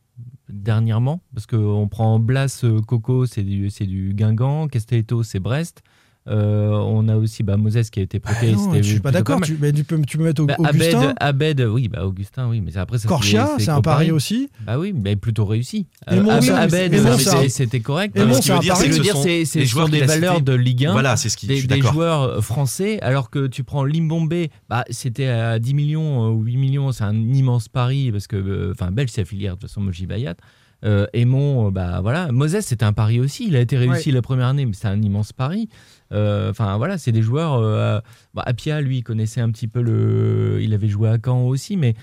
dernièrement, 0.50 1.22
parce 1.34 1.48
qu'on 1.48 1.88
prend 1.90 2.20
Blas, 2.20 2.62
euh, 2.66 2.82
Coco, 2.82 3.26
c'est 3.26 3.44
du, 3.44 3.70
c'est 3.70 3.86
du 3.86 4.14
Guingamp, 4.14 4.68
Castelletto, 4.68 5.24
c'est 5.24 5.40
Brest. 5.40 5.82
Euh, 6.30 6.70
on 6.70 7.10
a 7.10 7.18
aussi 7.18 7.44
bah, 7.44 7.58
Moses 7.58 7.90
qui 7.90 8.00
a 8.00 8.04
été 8.04 8.20
prêté. 8.20 8.54
Ah 8.54 8.56
non, 8.56 8.74
je 8.76 8.82
suis 8.82 9.00
pas 9.02 9.12
d'accord. 9.12 9.42
Tu, 9.42 9.58
mais 9.60 9.74
tu 9.74 9.84
peux, 9.84 10.02
tu 10.04 10.18
peux 10.18 10.24
mettre 10.24 10.42
au- 10.42 10.46
Bah, 10.46 10.56
Augustin, 10.58 11.14
Abed, 11.20 11.60
Abed, 11.60 11.68
oui, 11.70 11.90
bah 11.90 12.06
Augustin, 12.06 12.48
oui, 12.48 12.62
mais 12.62 12.78
après 12.78 12.98
ça 12.98 13.10
Corchia, 13.10 13.50
c'est 13.60 13.70
un 13.70 13.82
pari 13.82 14.12
aussi. 14.12 14.50
Bah 14.66 14.80
oui, 14.80 14.94
mais 14.94 15.16
plutôt 15.18 15.46
réussi. 15.46 15.88
Et 16.10 16.20
Mon, 16.20 16.30
Abed, 16.30 16.94
euh, 16.94 17.18
c'est- 17.18 17.50
c'était 17.50 17.82
correct. 17.82 18.16
et 18.16 18.22
Euh, 18.22 18.34
ce 18.34 18.42
qui 18.42 18.52
veut 18.52 18.60
dire, 18.60 18.78
c'est 18.78 18.90
que 18.90 19.46
c'est 19.46 19.66
joueurs 19.66 19.90
des 19.90 20.02
valeurs 20.02 20.42
de 20.42 20.54
Ligue 20.54 20.86
1. 20.86 20.92
Voilà, 20.94 21.18
c'est 21.18 21.30
ce 21.30 21.36
qui. 21.38 21.54
je 21.58 21.68
des, 21.68 21.82
joueurs 21.82 22.44
français, 22.44 23.00
alors 23.02 23.30
que 23.30 23.48
tu 23.48 23.64
prends 23.64 23.84
Limbombe, 23.84 24.34
bah, 24.70 24.86
c'était 24.90 25.28
à 25.28 25.60
10 25.60 25.74
millions 25.74 26.26
euh, 26.26 26.30
ou 26.30 26.44
8 26.44 26.58
millions, 26.58 26.92
c'est 26.92 27.04
un 27.04 27.16
immense 27.16 27.68
pari, 27.68 28.12
parce 28.12 28.28
que, 28.28 28.38
euh, 28.38 28.72
enfin, 28.72 28.92
Belge, 28.92 29.10
c'est 29.12 29.22
affilié 29.22 29.48
de 29.48 29.52
toute 29.54 29.64
façon, 29.64 29.82
Moji 29.82 30.06
Bayat. 30.06 30.36
Euh, 30.84 31.08
Aymon, 31.14 31.68
euh, 31.68 31.72
bah 31.72 32.02
voilà. 32.02 32.32
Moses, 32.32 32.60
c'était 32.60 32.84
un 32.84 32.94
pari 32.94 33.20
aussi. 33.20 33.48
Il 33.48 33.56
a 33.56 33.62
été 33.62 33.78
réussi 33.78 34.12
la 34.12 34.22
première 34.22 34.48
année, 34.48 34.66
mais 34.66 34.74
c'est 34.74 34.88
un 34.88 35.02
immense 35.02 35.32
pari. 35.34 35.70
Euh, 36.12 36.50
Enfin 36.50 36.78
voilà, 36.78 36.98
c'est 36.98 37.12
des 37.12 37.22
joueurs. 37.22 37.54
Euh, 37.56 38.00
bah, 38.34 38.44
Apia, 38.46 38.82
lui, 38.82 38.98
il 38.98 39.04
connaissait 39.04 39.42
un 39.42 39.50
petit 39.52 39.68
peu 39.68 39.82
le. 39.82 40.60
Il 40.62 40.74
avait 40.74 40.90
joué 40.90 41.10
à 41.10 41.18
Caen 41.24 41.46
aussi, 41.48 41.78
mais 41.78 41.94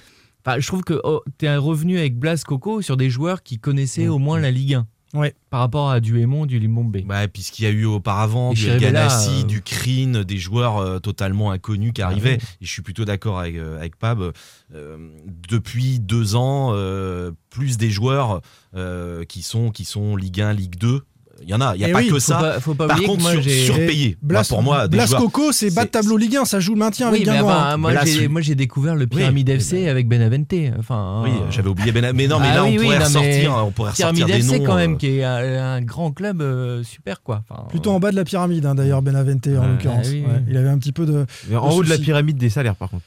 enfin, 0.44 0.58
je 0.60 0.66
trouve 0.66 0.82
que 0.82 0.98
oh, 1.04 1.22
tu 1.38 1.46
es 1.46 1.56
revenu 1.56 1.98
avec 1.98 2.18
Blas 2.18 2.42
Coco 2.46 2.80
sur 2.82 2.96
des 2.96 3.10
joueurs 3.10 3.42
qui 3.42 3.58
connaissaient 3.58 4.06
Mmh. 4.06 4.10
au 4.10 4.18
moins 4.18 4.40
la 4.40 4.50
Ligue 4.50 4.74
1. 4.74 4.86
Ouais. 5.12 5.34
Par 5.50 5.60
rapport 5.60 5.90
à 5.90 5.98
du 6.00 6.20
Aymon, 6.20 6.46
du 6.46 6.58
Limbombe. 6.60 6.96
Bah, 7.04 7.24
et 7.24 7.28
puis 7.28 7.42
ce 7.42 7.50
qu'il 7.50 7.64
y 7.64 7.68
a 7.68 7.70
eu 7.72 7.84
auparavant, 7.84 8.52
Et 8.52 8.54
du 8.54 8.76
Ganassi, 8.78 9.40
euh, 9.40 9.44
du 9.44 9.60
Crin, 9.60 10.22
des 10.22 10.38
joueurs 10.38 10.76
euh, 10.78 10.98
totalement 11.00 11.50
inconnus 11.50 11.92
qui 11.92 12.02
Ah 12.02 12.06
arrivaient. 12.06 12.38
oui. 12.40 12.48
Et 12.60 12.66
je 12.66 12.70
suis 12.70 12.82
plutôt 12.82 13.04
d'accord 13.04 13.40
avec, 13.40 13.56
euh, 13.56 13.76
avec 13.78 13.96
Pab. 13.96 14.32
Euh, 14.72 15.08
depuis 15.48 15.98
deux 15.98 16.36
ans, 16.36 16.70
euh, 16.74 17.32
plus 17.50 17.76
des 17.76 17.90
joueurs 17.90 18.40
euh, 18.76 19.24
qui, 19.24 19.42
sont, 19.42 19.70
qui 19.70 19.84
sont 19.84 20.14
Ligue 20.14 20.40
1, 20.40 20.52
Ligue 20.52 20.76
2. 20.76 21.02
Il 21.42 21.48
y 21.48 21.54
en 21.54 21.60
a, 21.60 21.74
il 21.74 21.78
n'y 21.78 21.84
a 21.84 21.88
Eh 21.88 21.92
pas 21.92 21.98
oui, 22.00 22.06
que 22.08 22.12
faut 22.12 22.18
ça. 22.20 22.38
pas- 22.38 22.60
faut 22.60 22.74
pas 22.74 22.86
Par 22.86 22.96
oublier 22.96 23.06
que 23.06 23.12
contre, 23.12 23.22
moi, 23.22 23.32
sur- 23.32 23.42
j'ai- 23.42 23.64
surpayé. 23.64 24.16
Blas, 24.20 24.40
Bah, 24.42 24.46
pour 24.48 24.62
moi, 24.62 24.88
des 24.88 24.96
Blas 24.98 25.06
joueurs. 25.06 25.20
Coco, 25.22 25.52
c'est 25.52 25.70
bas 25.74 25.84
de 25.84 25.88
tableau 25.90 26.16
Ligue 26.18 26.36
1, 26.36 26.44
ça 26.44 26.60
joue 26.60 26.74
le 26.74 26.78
maintien 26.80 27.08
avec 27.08 27.20
Oui, 27.20 27.26
mais 27.26 27.32
Guingamp. 27.38 27.48
enfin, 27.48 27.76
moi, 27.78 27.92
Blas, 27.92 28.04
j'ai, 28.04 28.20
oui. 28.20 28.28
moi 28.28 28.40
j'ai 28.42 28.54
découvert 28.54 28.94
le 28.94 29.06
Pyramide 29.06 29.48
Oui, 29.48 29.54
FC 29.54 29.88
avec 29.88 30.06
Benavente. 30.08 30.52
Enfin, 30.78 31.22
Oui, 31.24 31.30
euh, 31.30 31.50
j'avais 31.50 31.68
oublié 31.70 31.92
Ben. 31.92 32.12
Mais 32.14 32.26
non, 32.28 32.38
mais 32.40 32.48
Ah 32.50 32.54
là, 32.56 32.62
oui, 32.64 32.68
on 32.68 32.70
oui, 32.72 32.76
pourrait 32.84 32.86
non, 32.88 32.98
mais 32.98 33.04
ressortir, 33.06 33.64
on 33.66 33.70
pourrait 33.70 33.90
ressortir 33.92 34.26
Pyramide 34.26 34.34
des 34.36 34.46
FC 34.48 34.58
noms. 34.58 34.64
quand 34.66 34.72
euh, 34.74 34.76
même, 34.76 34.98
qui 34.98 35.06
est 35.18 35.24
un, 35.24 35.64
un 35.76 35.80
grand 35.82 36.12
club 36.12 36.42
euh, 36.42 36.82
super 36.84 37.22
quoi. 37.22 37.42
Enfin, 37.48 37.64
Plutôt 37.68 37.90
en 37.92 38.00
bas 38.00 38.10
de 38.10 38.16
la 38.16 38.24
pyramide, 38.24 38.66
hein, 38.66 38.74
d'ailleurs, 38.74 39.00
Benavente 39.00 39.46
en 39.46 39.50
Ouais. 39.50 39.66
l'occurrence. 39.68 40.08
Oui, 40.10 40.20
Ouais, 40.20 40.26
oui. 40.36 40.42
Il 40.50 40.56
avait 40.56 40.68
un 40.68 40.78
petit 40.78 40.92
peu 40.92 41.06
de. 41.06 41.24
En 41.56 41.70
haut 41.70 41.82
de 41.82 41.88
la 41.88 41.98
pyramide 41.98 42.36
des 42.36 42.50
salaires 42.50 42.76
par 42.76 42.90
contre. 42.90 43.04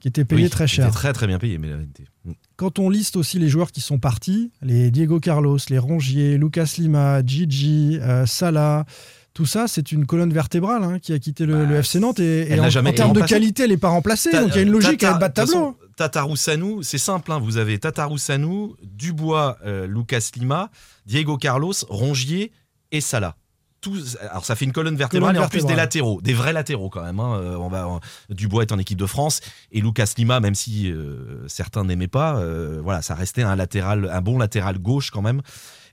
qui 0.00 0.08
était 0.08 0.24
payé 0.24 0.44
oui, 0.44 0.50
très 0.50 0.66
cher. 0.68 0.86
était 0.86 0.94
très 0.94 1.12
très 1.12 1.26
bien 1.26 1.38
payé, 1.38 1.58
mais 1.58 1.68
la 1.68 1.74
vérité. 1.76 2.04
Mm. 2.24 2.32
Quand 2.58 2.80
on 2.80 2.90
liste 2.90 3.14
aussi 3.14 3.38
les 3.38 3.48
joueurs 3.48 3.70
qui 3.70 3.80
sont 3.80 4.00
partis, 4.00 4.50
les 4.62 4.90
Diego 4.90 5.20
Carlos, 5.20 5.58
les 5.70 5.78
Rongier, 5.78 6.36
Lucas 6.38 6.74
Lima, 6.76 7.24
Gigi, 7.24 8.00
euh, 8.02 8.26
Salah, 8.26 8.84
tout 9.32 9.46
ça, 9.46 9.68
c'est 9.68 9.92
une 9.92 10.06
colonne 10.06 10.32
vertébrale 10.32 10.82
hein, 10.82 10.98
qui 10.98 11.12
a 11.12 11.20
quitté 11.20 11.46
le, 11.46 11.54
Bah, 11.54 11.70
le 11.70 11.76
FC 11.76 12.00
Nantes. 12.00 12.18
Et, 12.18 12.58
en, 12.58 12.68
termes 12.92 13.12
de 13.12 13.22
qualité, 13.22 13.62
elle 13.62 13.70
n'est 13.70 13.76
pas 13.76 13.90
remplacée. 13.90 14.30
Ta- 14.30 14.42
donc 14.42 14.50
il 14.54 14.56
y 14.56 14.58
a 14.58 14.62
une 14.62 14.72
logique 14.72 15.04
à 15.04 15.14
bas 15.14 15.28
de 15.28 15.34
tableau. 15.34 15.78
Tatarou 15.96 16.34
c'est 16.34 16.98
simple. 16.98 17.30
hein, 17.30 17.38
vous 17.38 17.58
avez 17.58 17.78
Tatarou 17.78 18.18
Sanou, 18.18 18.74
Dubois, 18.82 19.58
euh, 19.64 19.86
Lucas 19.86 20.30
Lima, 20.34 20.72
Diego 21.06 21.36
Carlos, 21.36 21.74
Rongier 21.88 22.50
et 22.90 23.00
Salah. 23.00 23.36
Tous, 23.80 24.18
alors 24.30 24.44
ça 24.44 24.56
fait 24.56 24.64
une 24.64 24.72
colonne 24.72 24.96
vertébrale 24.96 25.34
Colonne 25.34 25.42
et 25.42 25.46
en 25.46 25.48
plus 25.48 25.64
des 25.64 25.76
latéraux, 25.76 26.20
des 26.20 26.34
vrais 26.34 26.52
latéraux 26.52 26.88
quand 26.90 27.02
même. 27.04 27.20
hein. 27.20 27.38
Euh, 27.40 27.56
on 27.56 27.68
va, 27.68 27.88
on- 27.88 28.00
Dubois 28.28 28.62
est 28.62 28.72
en 28.72 28.78
équipe 28.78 28.98
de 28.98 29.06
France 29.06 29.40
et 29.70 29.80
Lucas 29.80 30.12
Lima, 30.18 30.40
même 30.40 30.54
si 30.56 30.90
euh, 30.90 31.44
certains 31.46 31.84
n'aimaient 31.84 32.08
pas, 32.08 32.38
euh, 32.38 32.80
voilà, 32.82 33.02
ça 33.02 33.14
restait 33.14 33.42
un 33.42 33.54
latéral, 33.56 34.10
un 34.12 34.20
bon 34.20 34.38
latéral 34.38 34.78
gauche 34.78 35.10
quand 35.10 35.22
même. 35.22 35.42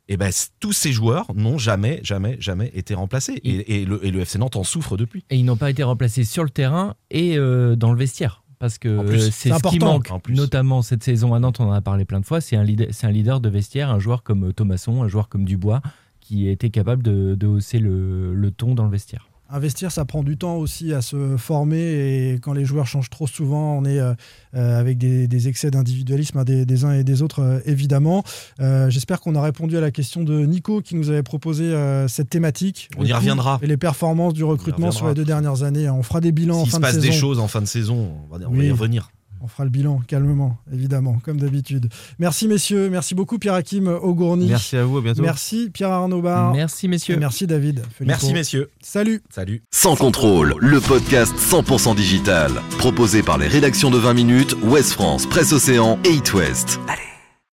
Et 0.07 0.17
ben 0.17 0.31
c- 0.31 0.49
tous 0.59 0.73
ces 0.73 0.91
joueurs 0.91 1.25
n'ont 1.35 1.57
jamais, 1.57 1.99
jamais, 2.03 2.37
jamais 2.39 2.71
été 2.75 2.93
remplacés 2.93 3.33
et, 3.43 3.81
et 3.81 3.85
le, 3.85 4.03
et 4.05 4.11
le 4.11 4.19
FC 4.21 4.37
Nantes 4.39 4.55
en 4.55 4.63
souffre 4.63 4.97
depuis. 4.97 5.23
Et 5.29 5.37
ils 5.37 5.45
n'ont 5.45 5.57
pas 5.57 5.69
été 5.71 5.81
remplacés 5.83 6.23
sur 6.23 6.43
le 6.43 6.49
terrain 6.51 6.95
et 7.11 7.37
euh, 7.37 7.75
dans 7.75 7.91
le 7.91 7.97
vestiaire. 7.97 8.43
Parce 8.59 8.77
que 8.77 8.87
euh, 8.87 9.19
c'est 9.31 9.51
ce 9.51 9.69
qui 9.69 9.79
manque, 9.79 10.09
En 10.11 10.19
plus. 10.19 10.33
notamment 10.33 10.81
cette 10.81 11.03
saison 11.03 11.33
à 11.33 11.39
Nantes, 11.39 11.59
on 11.59 11.65
en 11.69 11.71
a 11.73 11.81
parlé 11.81 12.05
plein 12.05 12.19
de 12.21 12.25
fois, 12.25 12.39
c'est 12.39 12.55
un 12.55 12.63
leader, 12.63 12.87
un 13.03 13.11
leader 13.11 13.39
de 13.41 13.49
vestiaire, 13.49 13.89
un 13.89 13.99
joueur 13.99 14.23
comme 14.23 14.45
euh, 14.49 14.53
Thomasson, 14.53 15.03
un 15.03 15.07
joueur 15.07 15.27
comme 15.27 15.43
Dubois, 15.43 15.81
qui 16.27 16.49
était 16.49 16.69
capable 16.71 17.03
de, 17.03 17.35
de 17.35 17.47
hausser 17.47 17.77
le, 17.79 18.33
le 18.33 18.51
ton 18.51 18.73
dans 18.73 18.85
le 18.85 18.91
vestiaire. 18.91 19.29
Investir, 19.47 19.91
ça 19.91 20.05
prend 20.05 20.23
du 20.23 20.37
temps 20.37 20.55
aussi 20.55 20.91
à 20.91 21.03
se 21.03 21.37
former 21.37 21.77
et 21.77 22.39
quand 22.41 22.53
les 22.53 22.65
joueurs 22.65 22.87
changent 22.87 23.11
trop 23.11 23.27
souvent, 23.27 23.77
on 23.77 23.85
est 23.85 23.99
euh, 23.99 24.15
euh, 24.55 24.79
avec 24.79 24.97
des, 24.97 25.27
des 25.27 25.47
excès 25.47 25.69
d'individualisme 25.69 26.39
hein, 26.39 26.43
des, 26.43 26.65
des 26.65 26.83
uns 26.83 26.93
et 26.93 27.03
des 27.03 27.21
autres, 27.21 27.41
euh, 27.43 27.59
évidemment. 27.67 28.23
Euh, 28.59 28.89
J'espère 28.89 29.19
qu'on 29.21 29.35
a 29.35 29.41
répondu 29.43 29.77
à 29.77 29.81
la 29.81 29.91
question 29.91 30.23
de 30.23 30.39
Nico 30.47 30.81
qui 30.81 30.95
nous 30.95 31.11
avait 31.11 31.21
proposé 31.21 31.65
euh, 31.65 32.07
cette 32.07 32.29
thématique. 32.31 32.89
On 32.97 33.05
y 33.05 33.13
reviendra. 33.13 33.59
Et 33.61 33.67
les 33.67 33.77
performances 33.77 34.33
du 34.33 34.43
recrutement 34.43 34.89
sur 34.89 35.07
les 35.07 35.13
deux 35.13 35.25
dernières 35.25 35.61
années. 35.61 35.87
On 35.91 36.01
fera 36.01 36.21
des 36.21 36.31
bilans 36.31 36.61
en 36.61 36.63
S'il 36.63 36.71
se 36.71 36.77
de 36.77 36.81
passe 36.81 36.95
saison. 36.95 37.05
des 37.07 37.11
choses 37.13 37.37
en 37.39 37.47
fin 37.47 37.61
de 37.61 37.67
saison, 37.67 38.13
on 38.31 38.35
va, 38.35 38.43
on 38.47 38.51
va 38.51 38.57
Oui. 38.57 38.65
y 38.65 38.71
revenir. 38.71 39.11
On 39.45 39.47
fera 39.47 39.63
le 39.63 39.69
bilan 39.69 40.01
calmement, 40.07 40.57
évidemment, 40.73 41.19
comme 41.23 41.39
d'habitude. 41.39 41.87
Merci 42.17 42.47
messieurs, 42.47 42.89
merci 42.89 43.13
beaucoup 43.13 43.37
Pierre-Hakim 43.37 43.87
Augourny. 43.87 44.47
Merci 44.47 44.75
à 44.75 44.83
vous, 44.85 44.97
à 44.97 45.01
bientôt. 45.01 45.21
Merci 45.21 45.69
Pierre 45.71 45.91
Arnaud 45.91 46.23
Bar. 46.23 46.51
Merci 46.55 46.87
Et 46.87 46.89
messieurs. 46.89 47.17
merci 47.19 47.45
David. 47.45 47.83
Merci 48.01 48.33
messieurs. 48.33 48.71
Salut. 48.81 49.21
Salut. 49.29 49.61
Sans 49.69 49.95
contrôle, 49.95 50.55
le 50.57 50.81
podcast 50.81 51.35
100% 51.37 51.95
digital. 51.95 52.53
Proposé 52.79 53.21
par 53.21 53.37
les 53.37 53.47
rédactions 53.47 53.91
de 53.91 53.99
20 53.99 54.15
minutes, 54.15 54.55
Ouest 54.63 54.93
France, 54.93 55.27
Presse 55.27 55.53
Océan 55.53 55.99
et 56.05 56.13
It 56.15 56.33
West. 56.33 56.79
Allez, 56.87 57.01